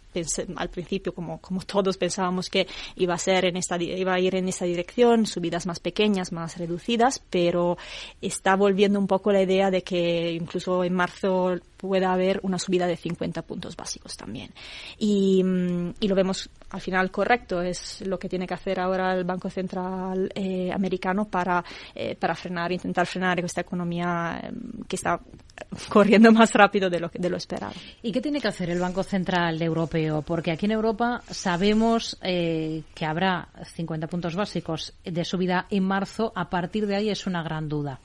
al 0.57 0.69
principio, 0.69 1.15
como, 1.15 1.41
como 1.41 1.63
todos 1.63 1.97
pensábamos 1.97 2.51
que 2.51 2.67
iba 2.97 3.15
a 3.15 3.19
ser 3.19 3.47
en 3.47 3.57
esta, 3.57 3.81
iba 3.83 4.15
a 4.15 4.21
ir 4.21 4.35
en 4.35 4.49
esa 4.49 4.65
dirección, 4.65 5.27
subidas 5.27 5.67
más 5.67 5.81
pequeñas, 5.81 6.33
más 6.33 6.59
reducidas, 6.59 7.23
pero 7.31 7.77
está 8.21 8.57
volviendo 8.57 8.99
un 8.99 9.07
poco 9.07 9.33
la 9.33 9.43
idea 9.43 9.71
de 9.71 9.83
que 9.83 10.33
incluso 10.33 10.85
en 10.85 10.95
marzo 10.95 11.57
pueda 11.87 12.15
haber 12.15 12.41
una 12.43 12.59
subida 12.59 12.87
de 12.87 12.97
50 12.97 13.43
puntos 13.43 13.77
básicos 13.77 14.17
también. 14.17 14.51
Y, 14.99 15.45
mm, 15.45 15.95
y 16.01 16.09
lo 16.09 16.15
vemos 16.15 16.49
al 16.71 16.81
final 16.81 17.11
correcto, 17.11 17.61
es 17.61 18.01
lo 18.07 18.19
que 18.19 18.27
tiene 18.29 18.47
que 18.47 18.55
hacer 18.55 18.81
ahora 18.81 19.13
el 19.13 19.25
Banco 19.25 19.51
Central 19.51 20.31
eh, 20.35 20.73
americano 20.73 21.27
para, 21.27 21.63
eh, 21.95 22.17
para 22.17 22.35
frenar, 22.35 22.73
intentar 22.73 23.07
frenar 23.07 23.39
esta 23.45 23.61
economía 23.61 24.41
eh, 24.43 24.51
que 24.89 24.97
está 24.97 25.21
corriendo 25.91 26.33
más 26.33 26.53
rápido 26.55 26.89
de 26.89 27.01
lo, 27.01 27.11
de 27.13 27.29
lo 27.31 27.37
esperado. 27.37 27.75
¿Y 28.03 28.13
qué 28.13 28.23
tiene 28.23 28.41
que 28.41 28.49
hacer 28.49 28.71
el 28.71 28.81
Banco 28.81 29.03
Central 29.03 29.61
Europeo? 29.61 30.23
Porque 30.23 30.53
aquí 30.53 30.65
en 30.65 30.73
Europa 30.73 31.23
sabemos 31.31 32.19
que 32.21 33.07
habrá 33.07 33.49
50 33.63 34.07
puntos 34.07 34.35
básicos 34.35 34.95
de 35.05 35.25
subida 35.25 35.67
en 35.71 35.85
marzo. 35.85 36.33
A 36.35 36.49
partir 36.49 36.87
de 36.87 36.97
ahí 36.97 37.11
es 37.11 37.27
una 37.27 37.43
gran 37.43 37.69
duda. 37.69 38.01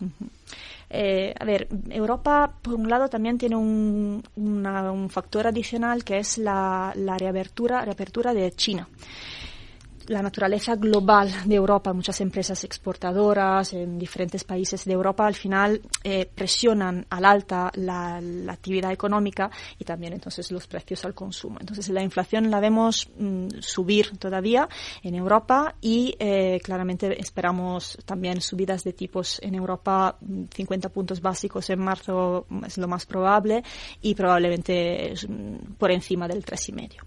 Eh, 0.90 1.34
a 1.40 1.46
ver, 1.46 1.68
Europa, 1.90 2.54
por 2.62 2.76
un 2.76 2.90
lado, 2.90 3.10
también 3.10 3.38
tiene 3.38 3.56
un, 3.56 4.24
un 4.36 5.10
factor 5.10 5.48
adicional 5.48 6.04
que 6.04 6.18
es 6.18 6.38
la, 6.38 6.94
la 6.96 7.18
reapertura, 7.18 7.86
reapertura 7.86 8.34
de 8.34 8.52
China 8.52 8.88
la 10.10 10.24
naturaleza 10.24 10.76
global 10.76 11.32
de 11.46 11.56
Europa, 11.56 11.94
muchas 11.94 12.20
empresas 12.20 12.64
exportadoras 12.64 13.74
en 13.74 14.00
diferentes 14.00 14.44
países 14.44 14.84
de 14.86 14.94
Europa 14.94 15.26
al 15.28 15.36
final 15.36 15.82
eh, 16.04 16.26
presionan 16.26 17.06
al 17.12 17.26
alta 17.26 17.72
la, 17.76 18.20
actividad 18.48 18.92
económica 18.92 19.52
y 19.78 19.86
también 19.86 20.14
entonces 20.14 20.52
los 20.52 20.66
precios 20.66 21.06
al 21.06 21.14
consumo. 21.14 21.58
Entonces 21.60 21.90
la 21.90 22.02
inflación 22.02 22.50
la 22.50 22.60
vemos 22.60 23.08
mm, 23.18 23.60
subir 23.60 24.18
todavía 24.18 24.68
en 25.04 25.14
Europa 25.14 25.76
y 25.80 26.16
eh, 26.20 26.60
claramente 26.64 27.20
esperamos 27.22 27.98
también 28.06 28.42
subidas 28.42 28.84
de 28.84 28.94
tipos 28.94 29.40
en 29.44 29.54
Europa, 29.54 30.18
50 30.20 30.88
mm, 30.88 30.92
puntos 30.92 31.22
básicos 31.22 31.70
en 31.70 31.80
marzo 31.80 32.48
es 32.66 32.80
lo 32.80 32.88
más 32.88 33.06
probable 33.06 33.64
y 34.02 34.16
probablemente 34.16 35.14
mm, 35.28 35.74
por 35.78 35.92
encima 35.92 36.28
del 36.28 36.44
3,5. 36.44 36.98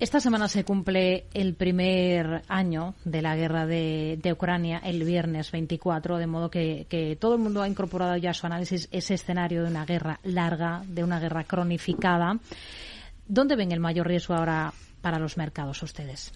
Esta 0.00 0.20
semana 0.20 0.46
se 0.46 0.64
cumple 0.64 1.26
el 1.34 1.54
primer 1.54 2.42
año 2.46 2.94
de 3.04 3.20
la 3.20 3.34
guerra 3.34 3.66
de, 3.66 4.20
Ucrania, 4.32 4.78
el 4.78 5.02
viernes 5.02 5.50
24, 5.50 6.18
de 6.18 6.26
modo 6.28 6.50
que, 6.50 6.86
que, 6.88 7.16
todo 7.16 7.34
el 7.34 7.40
mundo 7.40 7.62
ha 7.62 7.68
incorporado 7.68 8.16
ya 8.16 8.30
a 8.30 8.34
su 8.34 8.46
análisis 8.46 8.88
ese 8.92 9.14
escenario 9.14 9.64
de 9.64 9.70
una 9.70 9.84
guerra 9.84 10.20
larga, 10.22 10.84
de 10.86 11.02
una 11.02 11.18
guerra 11.18 11.42
cronificada. 11.42 12.38
¿Dónde 13.26 13.56
ven 13.56 13.72
el 13.72 13.80
mayor 13.80 14.06
riesgo 14.06 14.34
ahora 14.34 14.72
para 15.00 15.18
los 15.18 15.36
mercados 15.36 15.82
ustedes? 15.82 16.32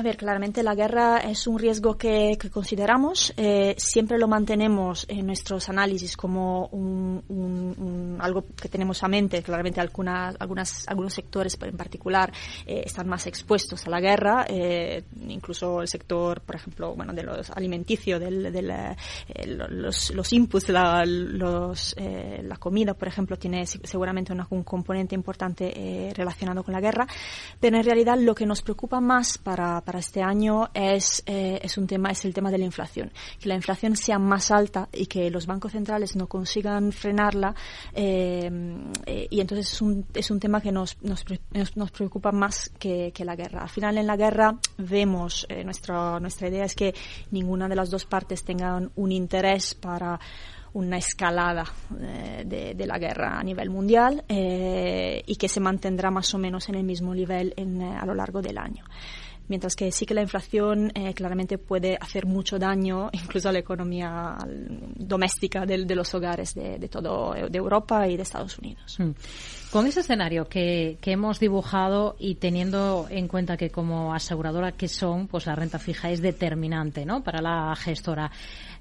A 0.00 0.02
ver, 0.02 0.16
claramente 0.16 0.62
la 0.62 0.74
guerra 0.74 1.18
es 1.18 1.46
un 1.46 1.58
riesgo 1.58 1.98
que, 1.98 2.38
consideramos. 2.50 3.34
Eh, 3.36 3.74
siempre 3.76 4.18
lo 4.18 4.28
mantenemos 4.28 5.04
en 5.10 5.26
nuestros 5.26 5.68
análisis 5.68 6.16
como 6.16 6.68
un, 6.68 8.16
algo 8.18 8.46
que 8.58 8.70
tenemos 8.70 9.02
a 9.02 9.08
mente. 9.08 9.42
Claramente 9.42 9.78
algunas, 9.78 10.36
algunas, 10.40 10.88
algunos 10.88 11.12
sectores 11.12 11.58
en 11.60 11.76
particular 11.76 12.32
eh, 12.66 12.84
están 12.86 13.08
más 13.08 13.26
expuestos 13.26 13.86
a 13.86 13.90
la 13.90 14.00
guerra. 14.00 14.46
Eh, 14.48 15.02
incluso 15.28 15.82
el 15.82 15.88
sector, 15.88 16.40
por 16.40 16.56
ejemplo, 16.56 16.94
bueno, 16.94 17.12
de 17.12 17.24
los 17.24 17.50
alimenticios, 17.50 18.20
del, 18.20 18.96
los, 19.68 20.14
los, 20.14 20.32
inputs, 20.32 20.70
la, 20.70 21.04
los, 21.04 21.94
la 22.42 22.56
comida, 22.56 22.94
por 22.94 23.08
ejemplo, 23.08 23.36
tiene 23.36 23.66
seguramente 23.66 24.32
un 24.32 24.62
componente 24.62 25.14
importante 25.14 26.10
relacionado 26.16 26.62
con 26.62 26.72
la 26.72 26.80
guerra. 26.80 27.06
Pero 27.60 27.76
en 27.76 27.84
realidad 27.84 28.16
lo 28.18 28.34
que 28.34 28.46
nos 28.46 28.62
preocupa 28.62 28.98
más 29.00 29.09
para, 29.42 29.80
para 29.80 29.98
este 29.98 30.22
año 30.22 30.70
es, 30.72 31.22
eh, 31.26 31.58
es, 31.62 31.76
un 31.76 31.86
tema, 31.86 32.10
es 32.10 32.24
el 32.24 32.32
tema 32.32 32.50
de 32.50 32.58
la 32.58 32.64
inflación. 32.64 33.10
Que 33.40 33.48
la 33.48 33.56
inflación 33.56 33.96
sea 33.96 34.18
más 34.20 34.52
alta 34.52 34.88
y 34.92 35.06
que 35.06 35.30
los 35.30 35.46
bancos 35.46 35.72
centrales 35.72 36.14
no 36.14 36.28
consigan 36.28 36.92
frenarla. 36.92 37.54
Eh, 37.92 38.48
eh, 39.06 39.26
y 39.28 39.40
entonces 39.40 39.72
es 39.72 39.82
un, 39.82 40.06
es 40.14 40.30
un 40.30 40.38
tema 40.38 40.60
que 40.60 40.70
nos, 40.70 40.96
nos, 41.02 41.24
nos 41.74 41.90
preocupa 41.90 42.30
más 42.30 42.70
que, 42.78 43.12
que, 43.12 43.24
la 43.24 43.34
guerra. 43.34 43.62
Al 43.62 43.68
final 43.68 43.98
en 43.98 44.06
la 44.06 44.16
guerra 44.16 44.56
vemos, 44.78 45.46
nuestra, 45.64 46.20
nuestra 46.20 46.48
idea 46.48 46.64
es 46.64 46.76
que 46.76 46.94
ninguna 47.32 47.68
de 47.68 47.74
las 47.74 47.90
dos 47.90 48.04
partes 48.04 48.44
tengan 48.44 48.92
un 48.94 49.10
interés 49.10 49.74
para 49.74 50.20
una 50.72 50.98
escalada 50.98 51.64
eh, 52.00 52.74
de, 52.76 52.86
la 52.86 52.98
guerra 52.98 53.38
a 53.38 53.42
nivel 53.42 53.70
mundial 53.70 54.24
eh, 54.28 55.22
y 55.26 55.36
que 55.36 55.48
se 55.48 55.60
mantendrá 55.60 56.10
más 56.10 56.32
o 56.34 56.38
menos 56.38 56.68
en 56.68 56.76
el 56.76 56.84
mismo 56.84 57.14
nivel 57.14 57.54
en, 57.56 57.80
eh, 57.82 57.96
a 57.96 58.06
lo 58.06 58.14
largo 58.14 58.40
del 58.40 58.58
año 58.58 58.84
mientras 59.48 59.74
que 59.74 59.90
sí 59.90 60.06
que 60.06 60.14
la 60.14 60.22
inflación 60.22 60.92
claramente 61.12 61.58
puede 61.58 61.98
hacer 62.00 62.24
mucho 62.24 62.56
daño 62.56 63.10
incluso 63.12 63.48
a 63.48 63.52
la 63.52 63.58
economía 63.58 64.36
doméstica 64.94 65.66
de, 65.66 65.78
los 65.96 66.14
hogares 66.14 66.54
de, 66.54 66.78
de, 66.78 66.88
todo 66.88 67.34
de 67.34 67.58
Europa 67.58 68.06
y 68.06 68.16
de 68.16 68.22
Estados 68.22 68.56
Unidos. 68.58 68.96
Mm. 69.00 69.10
Con 69.72 69.88
ese 69.88 70.00
escenario 70.00 70.48
que, 70.48 70.98
que, 71.00 71.12
hemos 71.12 71.40
dibujado 71.40 72.14
y 72.20 72.36
teniendo 72.36 73.08
en 73.10 73.26
cuenta 73.26 73.56
que 73.56 73.70
como 73.70 74.14
aseguradora 74.14 74.70
que 74.72 74.86
son, 74.86 75.26
pues 75.26 75.46
la 75.46 75.56
renta 75.56 75.80
fija 75.80 76.10
es 76.10 76.20
determinante, 76.20 77.04
¿no? 77.04 77.24
Para 77.24 77.40
la 77.40 77.74
gestora. 77.74 78.30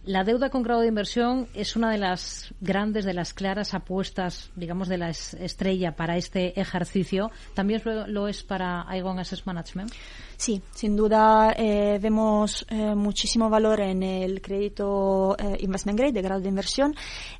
La 0.09 0.23
deuda 0.23 0.49
con 0.49 0.63
grado 0.63 0.81
de 0.81 0.87
inversión 0.87 1.47
es 1.53 1.75
una 1.75 1.91
de 1.91 1.99
las 1.99 2.51
grandes, 2.61 3.05
de 3.05 3.13
las 3.13 3.31
claras 3.31 3.75
apuestas, 3.75 4.49
digamos, 4.55 4.87
de 4.87 4.97
la 4.97 5.11
estrella 5.11 5.95
para 5.95 6.17
este 6.17 6.59
ejercicio. 6.59 7.29
¿También 7.53 7.83
lo, 7.85 8.27
es 8.27 8.41
para 8.41 8.89
Aegon 8.89 9.19
Asset 9.19 9.45
Management? 9.45 9.91
Sí, 10.35 10.63
sin 10.73 10.95
duda 10.95 11.53
eh, 11.55 11.99
vemos 12.01 12.65
eh, 12.71 12.95
muchísimo 12.95 13.51
valor 13.51 13.81
en 13.81 14.01
el 14.01 14.41
crédito 14.41 15.37
eh, 15.37 15.57
investment 15.59 15.99
grade 15.99 16.13
de 16.13 16.21
grado 16.23 16.41
de 16.41 16.49
inversión. 16.49 16.95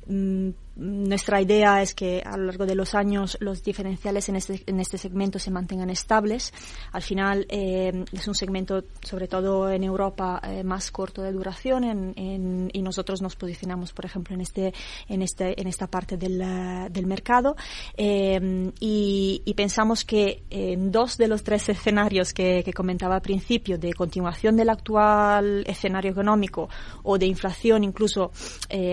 Mm, 0.06 0.50
nuestra 0.76 1.40
idea 1.40 1.82
es 1.82 1.94
que 1.94 2.22
a 2.24 2.36
lo 2.36 2.44
largo 2.44 2.64
de 2.64 2.74
los 2.74 2.94
años 2.94 3.36
los 3.40 3.62
diferenciales 3.62 4.28
en 4.28 4.36
este, 4.36 4.62
en 4.66 4.80
este 4.80 4.98
segmento 4.98 5.38
se 5.38 5.50
mantengan 5.50 5.90
estables. 5.90 6.52
Al 6.92 7.02
final 7.02 7.46
eh, 7.48 8.04
es 8.12 8.28
un 8.28 8.34
segmento, 8.34 8.84
sobre 9.02 9.28
todo 9.28 9.70
en 9.70 9.84
Europa, 9.84 10.40
eh, 10.42 10.62
más 10.64 10.90
corto 10.90 11.22
de 11.22 11.32
duración 11.32 11.84
en, 11.84 12.70
y 12.72 12.82
nosotros 12.82 13.20
nos 13.20 13.36
posicionamos, 13.36 13.92
por 13.92 14.04
ejemplo, 14.04 14.34
en, 14.34 14.40
este, 14.40 14.72
en, 15.08 15.22
este, 15.22 15.60
en 15.60 15.66
esta 15.66 15.86
parte 15.86 16.16
del, 16.16 16.40
eh, 16.40 16.88
del 16.90 17.06
mercado. 17.06 17.56
y, 17.98 19.42
y, 19.44 19.54
pensamos 19.54 20.04
que 20.04 20.42
en 20.48 20.90
dos 20.90 21.18
de 21.18 21.28
los 21.28 21.42
tres 21.42 21.68
escenarios 21.68 22.32
que, 22.32 22.62
que 22.64 22.72
comentaba 22.72 23.16
al 23.16 23.22
principio, 23.22 23.76
de 23.76 23.92
continuación 23.92 24.56
del 24.56 24.70
actual 24.70 25.64
escenario 25.66 26.12
económico 26.12 26.68
o 27.02 27.18
de 27.18 27.26
inflación 27.26 27.84
incluso 27.84 28.32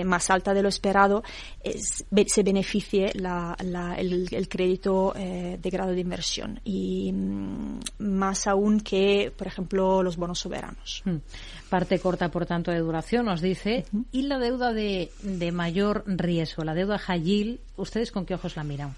más 0.06 0.30
alta 0.30 0.54
de 0.54 0.62
lo 0.62 0.70
esperado, 0.70 1.24
se 1.74 2.44
beneficie 2.44 3.12
el, 3.14 4.48
crédito 4.50 5.14
eh, 5.16 5.58
de 5.62 5.70
grado 5.70 5.92
de 5.92 6.02
inversión 6.02 6.60
y 6.64 7.12
mm, 7.12 7.80
más 8.00 8.48
aún 8.48 8.80
que, 8.80 9.32
por 9.36 9.48
ejemplo, 9.48 10.04
los 10.04 10.18
bonos 10.18 10.40
soberanos. 10.40 11.02
Hmm. 11.06 11.18
Parte 11.70 12.00
corta, 12.00 12.30
por 12.30 12.46
tanto, 12.46 12.72
de 12.72 12.80
duración, 12.80 13.26
nos 13.26 13.42
dice. 13.42 13.86
¿Y 14.12 14.24
la 14.24 14.40
deuda 14.40 14.74
de, 14.74 15.12
de 15.22 15.52
mayor 15.52 16.04
riesgo, 16.08 16.64
la 16.64 16.74
deuda 16.74 16.98
high 16.98 17.60
ustedes 17.76 18.12
con 18.12 18.26
qué 18.26 18.36
ojos 18.36 18.56
la 18.56 18.64
miran? 18.64 18.96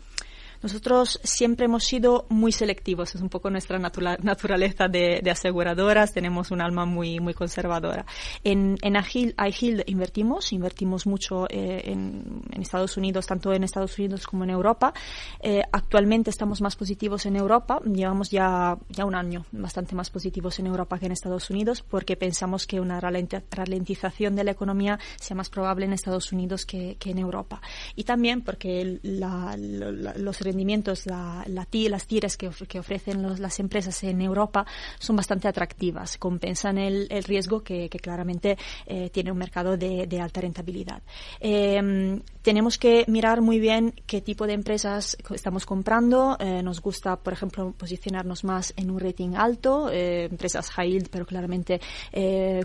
Nosotros 0.61 1.19
siempre 1.23 1.65
hemos 1.65 1.83
sido 1.83 2.25
muy 2.29 2.51
selectivos, 2.51 3.15
es 3.15 3.21
un 3.21 3.29
poco 3.29 3.49
nuestra 3.49 3.79
naturaleza 3.79 4.87
de, 4.87 5.21
aseguradoras, 5.29 6.13
tenemos 6.13 6.51
un 6.51 6.61
alma 6.61 6.85
muy, 6.85 7.19
muy 7.19 7.33
conservadora. 7.33 8.05
En, 8.43 8.77
en 8.81 8.95
iHield 8.95 9.83
invertimos, 9.87 10.51
invertimos 10.51 11.05
mucho 11.07 11.47
eh, 11.49 11.83
en, 11.85 12.43
Estados 12.59 12.97
Unidos, 12.97 13.25
tanto 13.25 13.53
en 13.53 13.63
Estados 13.63 13.97
Unidos 13.97 14.27
como 14.27 14.43
en 14.43 14.49
Europa. 14.49 14.93
Eh, 15.41 15.61
actualmente 15.71 16.29
estamos 16.29 16.61
más 16.61 16.75
positivos 16.75 17.25
en 17.25 17.37
Europa, 17.37 17.79
llevamos 17.85 18.29
ya, 18.29 18.77
ya 18.89 19.05
un 19.05 19.15
año 19.15 19.45
bastante 19.51 19.95
más 19.95 20.09
positivos 20.09 20.59
en 20.59 20.67
Europa 20.67 20.99
que 20.99 21.05
en 21.05 21.13
Estados 21.13 21.49
Unidos 21.49 21.81
porque 21.81 22.15
pensamos 22.15 22.67
que 22.67 22.79
una 22.79 22.99
ralentización 22.99 24.35
de 24.35 24.43
la 24.43 24.51
economía 24.51 24.99
sea 25.19 25.35
más 25.35 25.49
probable 25.49 25.85
en 25.85 25.93
Estados 25.93 26.31
Unidos 26.31 26.65
que, 26.65 26.97
en 27.03 27.17
Europa. 27.17 27.61
Y 27.95 28.03
también 28.03 28.41
porque 28.41 28.99
los 29.01 30.41
rendimientos, 30.49 31.05
la, 31.05 31.45
las 31.47 32.07
tiras 32.07 32.37
que, 32.37 32.47
ofrecen 32.47 33.41
las 33.41 33.59
empresas 33.59 34.03
en 34.03 34.21
Europa 34.21 34.65
son 34.97 35.15
bastante 35.15 35.47
atractivas, 35.47 36.17
compensan 36.17 36.77
el, 36.77 37.07
riesgo 37.23 37.61
que, 37.61 37.89
claramente 37.89 38.57
eh, 38.85 39.09
tiene 39.09 39.31
un 39.31 39.37
mercado 39.37 39.77
de, 39.77 40.19
alta 40.19 40.41
rentabilidad. 40.41 41.01
Em, 41.39 42.21
tenemos 42.41 42.77
que 42.77 43.05
mirar 43.07 43.41
muy 43.41 43.59
bien 43.59 43.93
qué 44.07 44.21
tipo 44.21 44.47
de 44.47 44.53
empresas 44.53 45.17
estamos 45.33 45.65
comprando. 45.65 46.37
Eh, 46.39 46.63
nos 46.63 46.81
gusta, 46.81 47.15
por 47.15 47.33
ejemplo, 47.33 47.73
posicionarnos 47.77 48.43
más 48.43 48.73
en 48.75 48.89
un 48.89 48.99
rating 48.99 49.35
alto, 49.35 49.89
eh, 49.91 50.25
empresas 50.25 50.69
high 50.71 50.91
yield, 50.91 51.09
pero 51.09 51.25
claramente 51.25 51.79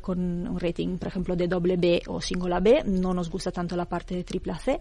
con 0.00 0.18
un 0.48 0.58
rating, 0.58 0.96
por 0.98 1.08
ejemplo, 1.08 1.36
de 1.36 1.46
doble 1.48 1.76
B 1.76 2.02
o 2.06 2.20
single 2.20 2.60
B. 2.60 2.82
No 2.84 3.12
nos 3.12 3.30
gusta 3.30 3.50
tanto 3.50 3.76
la 3.76 3.84
parte 3.84 4.14
de 4.14 4.24
triple 4.24 4.54
C. 4.58 4.80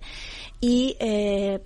Y, 0.62 0.96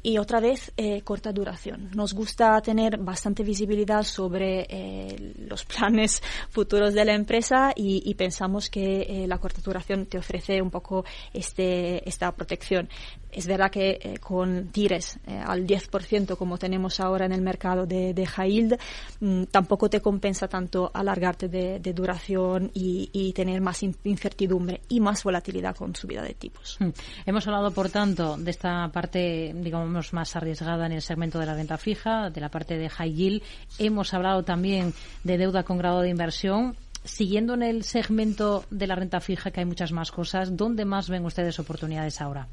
y 0.03 0.17
otra 0.17 0.39
vez, 0.39 0.73
corta 1.03 1.26
duración. 1.31 1.89
Nos 1.93 2.13
gusta 2.13 2.61
tener 2.61 2.97
bastante 2.97 3.43
visibilidad 3.43 4.03
sobre 4.03 4.67
eh, 4.69 5.33
los 5.37 5.65
planes 5.65 6.21
futuros 6.49 6.93
de 6.93 7.05
la 7.05 7.13
empresa 7.13 7.73
y, 7.75 8.13
pensamos 8.15 8.69
que 8.69 9.01
eh, 9.01 9.27
la 9.27 9.37
corta 9.37 9.61
duración 9.61 10.07
te 10.07 10.17
ofrece 10.17 10.61
un 10.61 10.71
poco 10.71 11.05
este, 11.33 12.07
esta 12.07 12.31
protección. 12.31 12.89
Es 13.37 13.47
verdad 13.47 13.69
que 13.69 14.19
con 14.19 14.69
tires 14.71 15.19
al 15.27 15.65
10% 15.65 16.35
como 16.37 16.57
tenemos 16.57 16.99
ahora 16.99 17.25
en 17.25 17.31
el 17.31 17.41
mercado 17.41 17.85
de, 17.85 18.13
de 18.13 18.25
high 18.25 18.51
yield, 18.51 18.79
mm, 19.19 19.43
tampoco 19.45 19.89
te 19.89 20.01
compensa 20.01 20.47
tanto 20.47 20.89
alargarte 20.93 21.47
de, 21.47 21.93
duración 21.93 22.71
y, 22.73 23.09
y, 23.13 23.33
tener 23.33 23.61
más 23.61 23.81
incertidumbre 23.81 24.81
y 24.89 24.99
más 24.99 25.23
volatilidad 25.23 25.75
con 25.75 25.95
subida 25.95 26.21
de 26.21 26.33
tipos. 26.33 26.77
Hmm. 26.79 26.89
Hemos 27.25 27.47
hablado, 27.47 27.71
por 27.71 27.89
tanto, 27.89 28.37
de 28.37 28.51
esta 28.51 28.89
parte, 28.89 29.53
digamos, 29.55 30.13
más 30.13 30.35
arriesgada 30.35 30.85
en 30.85 30.91
el 30.91 31.01
segmento 31.01 31.39
de 31.39 31.45
la 31.45 31.55
renta 31.55 31.77
fija, 31.77 32.29
de 32.29 32.41
la 32.41 32.49
parte 32.49 32.77
de 32.77 32.89
high 32.89 33.13
yield. 33.13 33.43
Hemos 33.79 34.13
hablado 34.13 34.43
también 34.43 34.93
de 35.23 35.37
deuda 35.37 35.63
con 35.63 35.77
grado 35.77 36.01
de 36.01 36.09
inversión. 36.09 36.75
Siguiendo 37.03 37.53
en 37.53 37.63
el 37.63 37.83
segmento 37.83 38.65
de 38.69 38.85
la 38.85 38.95
renta 38.95 39.21
fija, 39.21 39.51
que 39.51 39.61
hay 39.61 39.65
muchas 39.65 39.93
más 39.93 40.11
cosas, 40.11 40.57
¿dónde 40.57 40.83
más 40.83 41.09
ven 41.09 41.23
ustedes 41.23 41.57
oportunidades 41.57 42.19
ahora? 42.19 42.47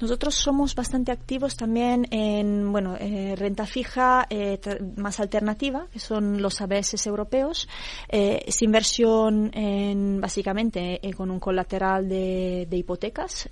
Nosotros 0.00 0.34
somos 0.34 0.74
bastante 0.74 1.10
activos 1.10 1.56
también 1.56 2.06
en 2.10 2.70
bueno, 2.70 2.96
eh, 3.00 3.34
renta 3.36 3.64
fija 3.64 4.26
eh, 4.28 4.58
más 4.96 5.20
alternativa, 5.20 5.86
que 5.90 5.98
son 5.98 6.42
los 6.42 6.60
ABS 6.60 7.06
europeos. 7.06 7.66
Eh, 8.08 8.42
es 8.46 8.60
inversión 8.62 9.50
en, 9.54 10.20
básicamente 10.20 11.00
con 11.16 11.30
un 11.30 11.40
colateral 11.40 12.08
de, 12.08 12.66
de 12.68 12.76
hipotecas, 12.76 13.48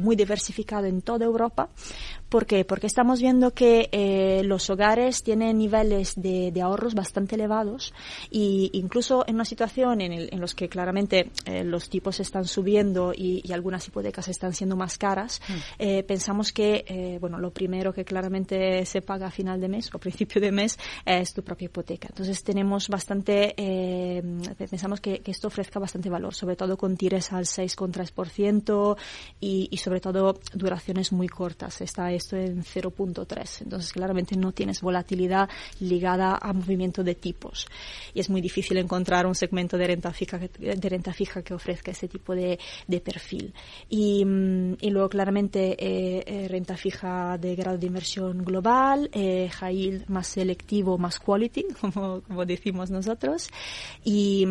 muy 0.00 0.16
diversificado 0.16 0.86
en 0.86 1.02
toda 1.02 1.24
Europa. 1.24 1.68
¿Por 2.34 2.46
qué? 2.46 2.64
Porque 2.64 2.88
estamos 2.88 3.20
viendo 3.20 3.52
que 3.52 4.42
los 4.44 4.68
hogares 4.68 5.22
tienen 5.22 5.56
niveles 5.56 6.14
de, 6.16 6.50
de, 6.50 6.62
ahorros 6.62 6.96
bastante 6.96 7.36
elevados 7.36 7.94
y 8.28 8.70
incluso 8.72 9.22
en 9.28 9.36
una 9.36 9.44
situación 9.44 10.00
en, 10.00 10.12
el, 10.12 10.28
en 10.32 10.40
los 10.40 10.56
que 10.56 10.68
claramente 10.68 11.30
los 11.64 11.88
tipos 11.88 12.18
están 12.18 12.44
subiendo 12.46 13.12
y, 13.14 13.40
y, 13.44 13.52
algunas 13.52 13.86
hipotecas 13.86 14.26
están 14.26 14.52
siendo 14.52 14.74
más 14.74 14.98
caras, 14.98 15.40
mm. 15.48 15.52
Eh, 15.78 16.02
pensamos 16.02 16.52
que 16.52 16.84
eh, 16.88 17.18
bueno 17.20 17.38
lo 17.38 17.52
primero 17.52 17.92
que 17.92 18.04
claramente 18.04 18.84
se 18.84 19.00
paga 19.00 19.28
a 19.28 19.30
final 19.30 19.60
de 19.60 19.68
mes 19.68 19.94
o 19.94 19.98
principio 20.00 20.40
de 20.40 20.50
mes 20.50 20.76
es 21.06 21.34
tu 21.34 21.44
propia 21.44 21.66
hipoteca. 21.66 22.08
Entonces 22.08 22.42
tenemos 22.42 22.88
bastante, 22.88 23.54
eh, 23.56 24.22
pensamos 24.58 25.00
que, 25.00 25.22
esto 25.24 25.46
ofrezca 25.46 25.78
bastante 25.78 26.10
valor, 26.10 26.34
sobre 26.34 26.56
todo 26.56 26.76
con 26.76 26.96
tires 26.96 27.32
al 27.32 27.44
6,3% 27.44 28.96
y, 29.40 29.68
y 29.70 29.76
sobre 29.76 30.00
todo 30.00 30.40
duraciones 30.52 31.12
muy 31.12 31.28
cortas. 31.28 31.80
Está 31.80 32.10
esto 32.24 32.36
en 32.36 32.62
0.3. 32.62 33.62
Entonces 33.62 33.92
claramente 33.92 34.36
no 34.36 34.52
tienes 34.52 34.80
volatilidad 34.80 35.48
ligada 35.80 36.38
a 36.40 36.52
movimiento 36.52 37.04
de 37.04 37.14
tipos. 37.14 37.66
Y 38.12 38.20
es 38.20 38.30
muy 38.30 38.40
difícil 38.40 38.78
encontrar 38.78 39.26
un 39.26 39.34
segmento 39.34 39.76
de 39.76 39.86
renta 39.86 40.12
fija 40.12 40.38
de 40.38 40.88
renta 40.88 41.12
fija 41.12 41.42
que 41.42 41.54
ofrezca 41.54 41.90
ese 41.90 42.08
tipo 42.08 42.34
de, 42.34 42.58
de 42.86 43.00
perfil. 43.00 43.52
Y, 43.88 44.24
mm, 44.24 44.76
y 44.80 44.90
luego 44.90 45.08
claramente 45.08 45.76
eh, 45.78 46.24
eh, 46.26 46.48
renta 46.48 46.76
fija 46.76 47.36
de 47.38 47.54
grado 47.54 47.78
de 47.78 47.86
inversión 47.86 48.44
global, 48.44 49.10
eh, 49.12 49.48
high 49.50 49.76
yield 49.76 50.08
más 50.08 50.26
selectivo, 50.28 50.98
más 50.98 51.18
quality, 51.18 51.66
como, 51.80 52.22
como 52.22 52.44
decimos 52.44 52.90
nosotros, 52.90 53.50
y, 54.04 54.46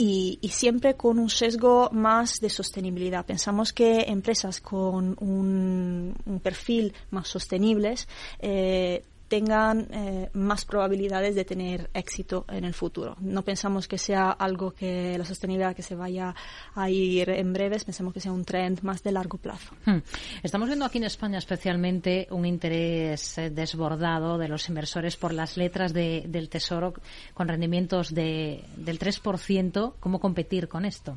y, 0.00 0.38
y, 0.40 0.48
siempre 0.48 0.94
con 0.94 1.18
un 1.18 1.28
sesgo 1.28 1.90
más 1.92 2.40
de 2.40 2.48
sostenibilidad. 2.48 3.26
Pensamos 3.26 3.74
que 3.74 4.00
empresas 4.08 4.62
con 4.62 5.14
un, 5.20 6.40
perfil 6.42 6.94
más 7.10 7.28
sostenibles 7.28 8.08
eh, 8.38 9.04
tengan 9.30 9.86
eh, 9.92 10.28
más 10.32 10.64
probabilidades 10.64 11.36
de 11.36 11.44
tener 11.44 11.88
éxito 11.94 12.44
en 12.48 12.64
el 12.64 12.74
futuro. 12.74 13.16
No 13.20 13.42
pensamos 13.42 13.86
que 13.86 13.96
sea 13.96 14.32
algo 14.32 14.72
que 14.72 15.16
la 15.16 15.24
sostenibilidad 15.24 15.76
que 15.76 15.84
se 15.84 15.94
vaya 15.94 16.34
a 16.74 16.90
ir 16.90 17.30
en 17.30 17.52
breves, 17.52 17.84
pensamos 17.84 18.12
que 18.12 18.18
sea 18.18 18.32
un 18.32 18.44
trend 18.44 18.82
más 18.82 19.04
de 19.04 19.12
largo 19.12 19.38
plazo. 19.38 19.72
Hmm. 19.86 19.98
Estamos 20.42 20.66
viendo 20.68 20.84
aquí 20.84 20.98
en 20.98 21.04
España 21.04 21.38
especialmente 21.38 22.26
un 22.32 22.44
interés 22.44 23.38
eh, 23.38 23.50
desbordado 23.50 24.36
de 24.36 24.48
los 24.48 24.68
inversores 24.68 25.16
por 25.16 25.32
las 25.32 25.56
letras 25.56 25.92
de, 25.92 26.24
del 26.26 26.48
Tesoro 26.48 26.92
con 27.32 27.46
rendimientos 27.46 28.12
de, 28.12 28.64
del 28.76 28.98
3%. 28.98 29.94
¿Cómo 30.00 30.18
competir 30.18 30.66
con 30.66 30.84
esto? 30.84 31.14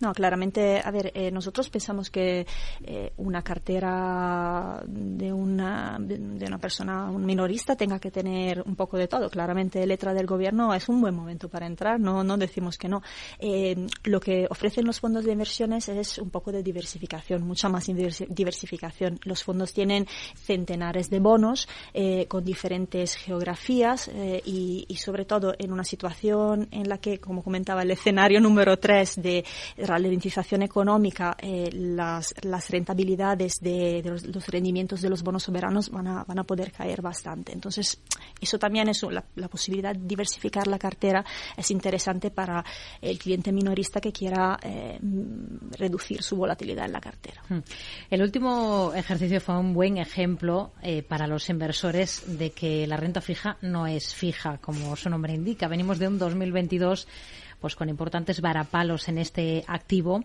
No, 0.00 0.14
claramente, 0.14 0.80
a 0.82 0.90
ver, 0.90 1.12
eh, 1.14 1.30
nosotros 1.30 1.68
pensamos 1.68 2.08
que 2.08 2.46
eh, 2.84 3.12
una 3.18 3.42
cartera 3.42 4.82
de 4.86 5.30
una, 5.30 5.98
de 6.00 6.46
una 6.46 6.58
persona, 6.58 7.10
un 7.10 7.26
minorista, 7.26 7.76
tenga 7.76 7.98
que 7.98 8.10
tener 8.10 8.62
un 8.64 8.76
poco 8.76 8.96
de 8.96 9.08
todo. 9.08 9.28
Claramente, 9.28 9.86
letra 9.86 10.14
del 10.14 10.26
gobierno 10.26 10.72
es 10.72 10.88
un 10.88 11.02
buen 11.02 11.14
momento 11.14 11.50
para 11.50 11.66
entrar, 11.66 12.00
no, 12.00 12.24
no 12.24 12.38
decimos 12.38 12.78
que 12.78 12.88
no. 12.88 13.02
Eh, 13.38 13.76
lo 14.04 14.20
que 14.20 14.46
ofrecen 14.48 14.86
los 14.86 15.00
fondos 15.00 15.26
de 15.26 15.32
inversiones 15.32 15.90
es 15.90 16.16
un 16.16 16.30
poco 16.30 16.50
de 16.50 16.62
diversificación, 16.62 17.46
mucha 17.46 17.68
más 17.68 17.86
diversificación. 17.86 19.20
Los 19.24 19.44
fondos 19.44 19.74
tienen 19.74 20.06
centenares 20.34 21.10
de 21.10 21.20
bonos 21.20 21.68
con 22.28 22.44
diferentes 22.44 23.16
geografías 23.16 24.10
y, 24.44 24.86
y 24.88 24.96
sobre 24.96 25.24
todo 25.24 25.54
en 25.58 25.72
una 25.72 25.84
situación 25.84 26.68
en 26.70 26.88
la 26.88 26.98
que, 26.98 27.18
como 27.18 27.42
comentaba, 27.42 27.82
el 27.82 27.90
escenario 27.90 28.40
número 28.40 28.78
tres 28.78 29.20
de 29.20 29.44
ralentización 29.90 30.62
económica, 30.62 31.36
eh, 31.38 31.68
las, 31.72 32.32
las, 32.42 32.70
rentabilidades 32.70 33.60
de, 33.60 34.02
los, 34.04 34.46
rendimientos 34.46 35.02
de 35.02 35.10
los 35.10 35.22
bonos 35.22 35.42
soberanos 35.42 35.90
van 35.90 36.06
a, 36.06 36.24
van 36.24 36.38
a 36.38 36.44
poder 36.44 36.70
caer 36.70 37.02
bastante. 37.02 37.52
Entonces, 37.52 38.00
eso 38.40 38.58
también 38.58 38.88
es 38.88 39.02
la, 39.02 39.48
posibilidad 39.48 39.94
de 39.94 40.06
diversificar 40.06 40.68
la 40.68 40.78
cartera 40.78 41.24
es 41.56 41.70
interesante 41.70 42.30
para 42.30 42.64
el 43.02 43.18
cliente 43.18 43.50
minorista 43.52 44.00
que 44.00 44.12
quiera 44.12 44.58
eh, 44.62 44.98
reducir 45.76 46.22
su 46.22 46.36
volatilidad 46.36 46.86
en 46.86 46.92
la 46.92 47.00
cartera. 47.00 47.42
Hmm. 47.48 47.60
El 48.10 48.22
último 48.22 48.92
ejercicio 48.94 49.40
fue 49.40 49.58
un 49.58 49.74
buen 49.74 49.98
ejemplo 49.98 50.72
eh, 50.82 51.02
para 51.02 51.26
los 51.26 51.48
inversores 51.50 52.38
de 52.38 52.52
que 52.52 52.86
la 52.86 52.96
renta 52.96 53.20
fija 53.20 53.56
no 53.62 53.86
es 53.88 54.14
fija, 54.14 54.58
como 54.58 54.94
su 54.94 55.10
nombre 55.10 55.34
indica. 55.34 55.66
Venimos 55.66 55.98
de 55.98 56.06
un 56.06 56.18
2022 56.18 57.08
pues 57.60 57.76
con 57.76 57.88
importantes 57.88 58.40
varapalos 58.40 59.08
en 59.08 59.18
este 59.18 59.64
activo. 59.66 60.24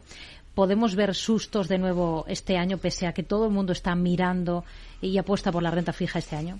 Podemos 0.53 0.95
ver 0.95 1.13
sustos 1.13 1.67
de 1.67 1.77
nuevo 1.77 2.25
este 2.27 2.57
año, 2.57 2.77
pese 2.77 3.07
a 3.07 3.13
que 3.13 3.23
todo 3.23 3.45
el 3.45 3.51
mundo 3.51 3.73
está 3.73 3.93
mirando 3.95 4.63
y 5.01 5.17
apuesta 5.17 5.51
por 5.51 5.61
la 5.61 5.71
renta 5.71 5.91
fija 5.91 6.19
este 6.19 6.35
año. 6.35 6.59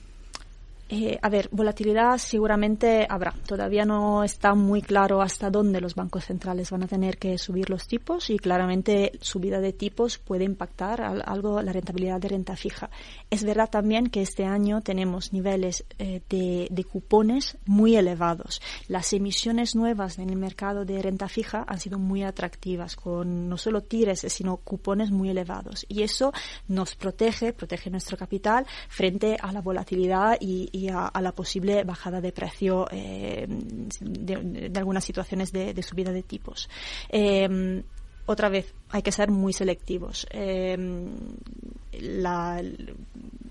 Eh, 0.88 1.18
a 1.20 1.30
ver, 1.30 1.50
volatilidad 1.52 2.20
seguramente 2.20 3.08
habrá. 3.10 3.34
Todavía 3.48 3.86
no 3.86 4.24
está 4.24 4.54
muy 4.54 4.84
claro 4.84 5.22
hasta 5.22 5.50
dónde 5.50 5.82
los 5.82 5.96
bancos 5.96 6.26
centrales 6.26 6.70
van 6.70 6.84
a 6.84 6.88
tener 6.88 7.18
que 7.18 7.40
subir 7.40 7.72
los 7.72 7.88
tipos 7.88 8.30
y 8.30 8.38
claramente 8.38 9.14
subida 9.20 9.60
de 9.62 9.74
tipos 9.74 10.20
puede 10.20 10.44
impactar 10.44 11.02
algo 11.02 11.62
la 11.64 11.74
rentabilidad 11.74 12.20
de 12.22 12.28
renta 12.28 12.56
fija. 12.56 12.92
Es 13.32 13.44
verdad 13.44 13.70
también 13.70 14.08
que 14.08 14.22
este 14.22 14.46
año 14.46 14.82
tenemos 14.82 15.34
niveles 15.34 15.86
eh, 15.98 16.22
de, 16.30 16.68
de, 16.70 16.84
cupones 16.84 17.58
muy 17.66 17.96
elevados. 17.96 18.62
Las 18.88 19.12
emisiones 19.14 19.76
nuevas 19.76 20.20
en 20.20 20.30
el 20.30 20.38
mercado 20.38 20.86
de 20.86 21.02
renta 21.02 21.28
fija 21.28 21.66
han 21.68 21.80
sido 21.80 21.98
muy 21.98 22.22
atractivas 22.22 22.96
con 22.96 23.50
no 23.50 23.58
solo 23.58 23.82
tires 23.82 24.26
sino 24.28 24.58
cupones 24.58 25.10
muy 25.10 25.30
elevados 25.30 25.86
y 25.90 26.04
eso 26.04 26.32
nos 26.68 26.96
protege, 26.96 27.54
protege 27.54 27.90
nuestro 27.90 28.18
capital 28.18 28.68
frente 28.88 29.38
a 29.42 29.52
la 29.52 29.62
volatilidad 29.62 30.38
y, 30.40 30.70
y 30.76 30.90
a, 30.90 31.10
la 31.22 31.32
posible 31.32 31.86
bajada 31.86 32.20
de 32.20 32.34
precio 32.34 32.86
eh, 32.92 33.48
de, 33.48 34.72
algunas 34.76 35.06
situaciones 35.06 35.54
de, 35.54 35.82
subida 35.82 36.12
de 36.12 36.22
tipos. 36.22 36.70
Eh, 37.08 37.82
otra 38.26 38.50
vez, 38.50 38.74
hay 38.90 39.02
que 39.02 39.14
ser 39.14 39.32
muy 39.32 39.54
selectivos. 39.54 40.28
Eh, 40.32 40.76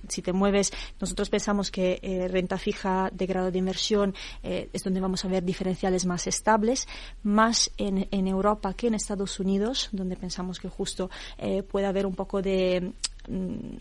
si 0.08 0.20
te 0.20 0.32
mueves, 0.34 0.70
nosotros 1.00 1.30
pensamos 1.30 1.70
que 1.70 2.28
renta 2.30 2.58
fija 2.58 3.08
de 3.10 3.24
grado 3.24 3.50
de 3.50 3.58
inversión 3.58 4.14
es 4.42 4.82
donde 4.82 5.00
vamos 5.00 5.24
a 5.24 5.28
ver 5.28 5.44
diferenciales 5.44 6.04
más 6.04 6.26
estables, 6.26 6.86
más 7.22 7.70
en, 7.78 8.26
Europa 8.28 8.74
que 8.74 8.88
en 8.88 8.94
Estados 8.94 9.40
Unidos, 9.40 9.88
donde 9.92 10.16
pensamos 10.16 10.58
que 10.58 10.68
justo 10.68 11.08
puede 11.70 11.86
haber 11.86 12.04
un 12.04 12.14
poco 12.14 12.42
de 12.42 12.92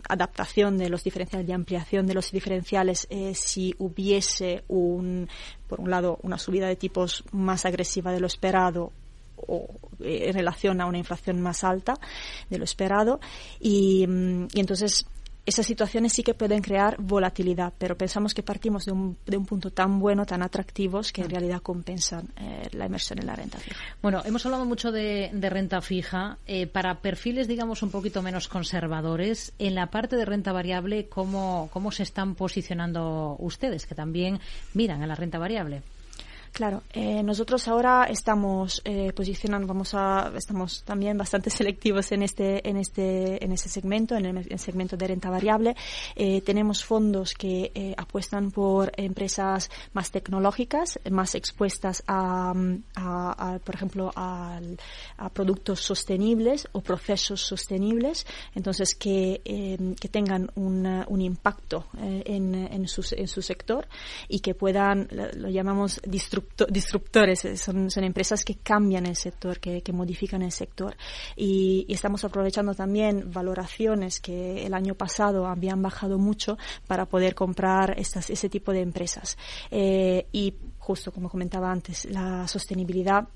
adaptación 0.08 0.78
de 0.78 0.90
los 0.90 1.04
diferenciales, 1.04 1.48
de 1.48 1.54
ampliación 1.54 2.08
de 2.08 2.14
los 2.14 2.32
diferenciales, 2.32 3.08
eh, 3.10 3.34
si 3.36 3.76
hubiese 3.78 4.64
un, 4.68 5.28
por 5.68 5.82
un 5.82 5.90
lado, 5.90 6.20
una 6.24 6.38
subida 6.38 6.68
de 6.68 6.76
tipos 6.76 7.24
más 7.32 7.66
agresiva 7.66 8.12
de 8.12 8.20
lo 8.20 8.28
esperado 8.28 8.92
o 9.36 9.68
eh, 10.00 10.30
en 10.30 10.34
relación 10.34 10.80
a 10.82 10.86
una 10.86 10.98
inflación 10.98 11.42
más 11.42 11.64
alta 11.64 11.96
de 12.50 12.58
lo 12.58 12.64
esperado 12.64 13.20
y, 13.60 14.06
mm, 14.08 14.48
y 14.54 14.60
entonces 14.60 15.06
esas 15.46 15.66
situaciones 15.66 16.14
sí 16.14 16.24
que 16.24 16.34
pueden 16.34 16.62
crear 16.62 16.96
volatilidad, 17.00 17.74
pero 17.78 17.98
pensamos 17.98 18.34
que 18.34 18.44
partimos 18.44 18.86
de 18.86 18.94
un, 18.94 19.18
de 19.26 19.36
un 19.36 19.46
punto 19.46 19.72
tan 19.72 20.00
bueno, 20.00 20.26
tan 20.26 20.42
atractivos, 20.42 21.12
que 21.12 21.22
en 21.22 21.30
realidad 21.30 21.62
compensan 21.62 22.30
eh, 22.38 22.70
la 22.72 22.86
inversión 22.86 23.20
en 23.20 23.28
la 23.28 23.36
renta 23.36 23.58
fija. 23.58 23.78
Bueno, 24.02 24.22
hemos 24.26 24.46
hablado 24.46 24.66
mucho 24.66 24.92
de, 24.92 25.32
renta 25.34 25.82
fija. 25.82 26.38
Eh, 26.48 26.68
para 26.68 27.02
perfiles, 27.02 27.48
digamos, 27.48 27.84
un 27.84 27.92
poquito 27.92 28.22
menos 28.22 28.48
conservadores, 28.48 29.54
en 29.60 29.76
la 29.76 29.88
parte 29.88 30.16
de 30.16 30.26
renta 30.26 30.54
variable, 30.54 31.08
¿cómo, 31.08 31.70
¿cómo 31.74 31.92
se 31.92 32.04
están 32.04 32.36
posicionando 32.36 33.36
ustedes, 33.40 33.86
que 33.86 33.96
también 33.96 34.40
miran 34.74 35.04
a 35.04 35.08
la 35.08 35.16
renta 35.16 35.40
variable? 35.40 35.82
Claro, 36.54 36.84
eh, 36.94 37.24
nosotros 37.24 37.68
ahora 37.68 38.04
estamos 38.04 38.80
eh, 38.86 39.12
posicionando, 39.12 39.66
vamos 39.66 39.96
a, 39.96 40.32
estamos 40.38 40.84
también 40.84 41.18
bastante 41.18 41.50
selectivos 41.50 42.12
en 42.12 42.22
este, 42.22 42.70
en 42.70 42.78
este, 42.78 43.44
en 43.44 43.52
ese 43.52 43.70
segmento, 43.70 44.16
en 44.16 44.26
el, 44.26 44.60
segmento 44.60 44.96
de 44.96 45.08
renta 45.08 45.32
variable. 45.32 45.76
Eh, 46.16 46.42
tenemos 46.42 46.86
fondos 46.86 47.34
que 47.34 47.72
eh, 47.74 47.96
apuestan 47.98 48.52
por 48.52 48.92
empresas 48.98 49.72
más 49.94 50.12
tecnológicas, 50.12 51.00
más 51.10 51.34
expuestas 51.34 52.04
a, 52.06 52.54
a, 52.94 53.56
a 53.56 53.60
por 53.60 53.74
ejemplo, 53.74 54.12
a, 54.16 54.60
productos 55.34 55.80
sostenibles 55.80 56.68
o 56.74 56.82
procesos 56.82 57.42
sostenibles, 57.42 58.28
entonces 58.54 58.94
que, 58.94 59.42
eh, 59.44 59.96
que 60.00 60.08
tengan 60.08 60.52
un, 60.54 60.86
un 61.08 61.22
impacto 61.22 61.88
eh, 61.98 62.22
en, 62.28 62.54
en, 62.54 62.88
su, 62.88 63.04
en 63.16 63.28
su 63.28 63.42
sector 63.42 63.88
y 64.28 64.40
que 64.40 64.54
puedan, 64.54 65.08
lo, 65.12 65.50
llamamos 65.50 66.00
disruptores, 66.70 67.46
eh, 67.46 67.58
son, 67.58 67.90
son, 67.90 68.04
empresas 68.04 68.44
que 68.44 68.56
cambian 68.56 69.06
el 69.06 69.16
sector, 69.16 69.60
que, 69.60 69.82
que 69.82 69.94
modifican 69.94 70.42
el 70.42 70.52
sector. 70.52 70.96
Y, 71.36 71.86
estamos 71.90 72.24
aprovechando 72.24 72.74
también 72.74 73.32
valoraciones 73.32 74.20
que 74.20 74.66
el 74.66 74.74
año 74.74 74.96
pasado 74.96 75.48
habían 75.48 75.82
bajado 75.82 76.18
mucho 76.18 76.58
para 76.88 77.06
poder 77.06 77.36
comprar 77.36 77.96
estas, 77.98 78.30
ese 78.30 78.50
tipo 78.50 78.72
de 78.72 78.82
empresas. 78.82 79.38
Eh, 79.72 80.28
y 80.32 80.54
justo 80.80 81.12
como 81.12 81.30
comentaba 81.30 81.72
antes, 81.72 82.06
la 82.06 82.48
sostenibilidad 82.48 83.28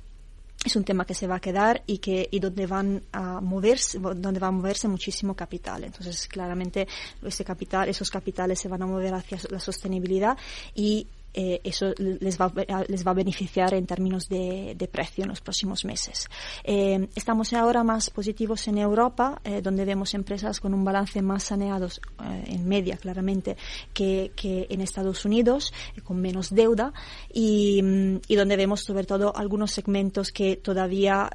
es 0.65 0.75
un 0.75 0.83
tema 0.83 1.05
que 1.05 1.13
se 1.13 1.27
va 1.27 1.35
a 1.35 1.39
quedar 1.39 1.83
y 1.85 1.99
que 1.99 2.27
y 2.31 2.39
donde 2.39 2.65
van 2.65 3.03
a 3.11 3.39
moverse 3.41 3.99
donde 3.99 4.39
va 4.39 4.47
a 4.47 4.51
moverse 4.51 4.87
muchísimo 4.87 5.35
capital 5.35 5.83
entonces 5.83 6.27
claramente 6.27 6.87
ese 7.23 7.45
capital 7.45 7.87
esos 7.87 8.09
capitales 8.09 8.59
se 8.59 8.67
van 8.67 8.81
a 8.81 8.87
mover 8.87 9.13
hacia 9.13 9.37
la 9.49 9.59
sostenibilidad 9.59 10.35
y 10.73 11.07
eh, 11.33 11.61
eso 11.63 11.93
les 11.97 12.39
va, 12.39 12.51
les 12.87 13.05
va 13.05 13.11
a 13.11 13.13
beneficiar 13.13 13.73
en 13.73 13.85
términos 13.85 14.27
de, 14.27 14.73
de 14.75 14.87
precio 14.87 15.23
en 15.23 15.29
los 15.29 15.41
próximos 15.41 15.85
meses. 15.85 16.27
Eh, 16.63 17.07
estamos 17.15 17.53
ahora 17.53 17.83
más 17.83 18.09
positivos 18.09 18.67
en 18.67 18.77
Europa, 18.77 19.41
eh, 19.43 19.61
donde 19.61 19.85
vemos 19.85 20.13
empresas 20.13 20.59
con 20.59 20.73
un 20.73 20.83
balance 20.83 21.21
más 21.21 21.43
saneados 21.43 22.01
en 22.45 22.67
media, 22.67 22.97
claramente, 22.97 23.57
que, 23.93 24.31
que 24.35 24.67
en 24.69 24.81
Estados 24.81 25.25
Unidos, 25.25 25.73
con 26.03 26.19
menos 26.21 26.49
deuda, 26.53 26.93
y, 27.31 27.81
y, 28.27 28.35
donde 28.35 28.55
vemos 28.55 28.81
sobre 28.81 29.03
todo 29.03 29.35
algunos 29.35 29.71
segmentos 29.71 30.31
que 30.31 30.55
todavía 30.57 31.29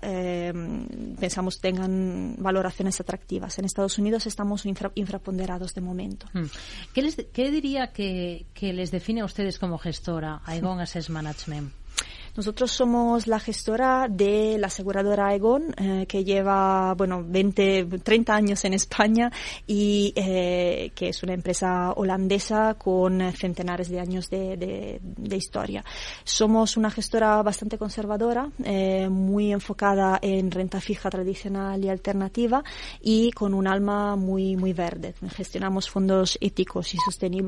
pensamos 1.20 1.61
tengan 1.61 2.36
valoraciones 2.38 3.01
atractivas. 3.01 3.59
En 3.59 3.64
Estados 3.64 3.99
Unidos 3.99 4.26
estamos 4.26 4.66
infra, 4.66 4.90
infraponderados 4.95 5.74
de 5.74 5.80
momento. 5.80 6.26
Hmm. 6.32 6.47
¿Qué, 6.93 7.03
les, 7.03 7.16
qué 7.32 7.51
diría 7.51 7.93
que, 7.93 8.47
que 8.55 8.72
les 8.72 8.90
define 8.90 9.20
a 9.20 9.24
ustedes 9.24 9.59
como 9.59 9.78
gestora, 9.93 10.40
Aegon 10.47 10.80
Asset 10.80 11.09
Management? 11.11 11.82
Nosotros 12.34 12.72
somos 12.72 13.26
la 13.26 13.38
gestora 13.38 14.07
de 14.09 14.57
la 14.59 14.68
aseguradora 14.68 15.28
Aegon, 15.28 15.74
eh, 15.76 16.07
que 16.09 16.24
lleva, 16.24 16.95
bueno, 16.95 17.22
20, 17.22 17.84
30 18.03 18.34
años 18.34 18.64
en 18.64 18.72
España 18.72 19.30
y 19.66 20.14
eh, 20.16 20.93
que 20.95 21.11
es 21.11 21.22
una 21.22 21.34
empresa 21.34 21.93
holandesa 21.93 22.74
con 22.78 23.20
centenares 23.32 23.90
de 23.90 24.01
años 24.01 24.30
de, 24.30 24.57
de, 24.57 24.99
de 25.03 25.36
historia. 25.36 25.84
Somos 26.24 26.78
una 26.78 26.90
gestora 26.90 27.43
bastante 27.43 27.76
conservadora, 27.76 28.49
eh, 28.64 29.11
muy 29.11 29.53
enfocada 29.53 30.18
en 30.22 30.51
renta 30.51 30.80
fija 30.80 31.11
tradicional 31.11 31.84
y 31.84 31.90
alternativa 31.90 32.64
y 33.03 33.30
con 33.32 33.53
un 33.53 33.66
alma 33.66 34.16
muy, 34.16 34.57
muy 34.57 34.72
verde. 34.72 35.14
Gestionamos 35.36 35.90
fondos 35.90 36.38
éticos 36.40 36.95
y 36.95 36.97
sostenibles 36.97 37.32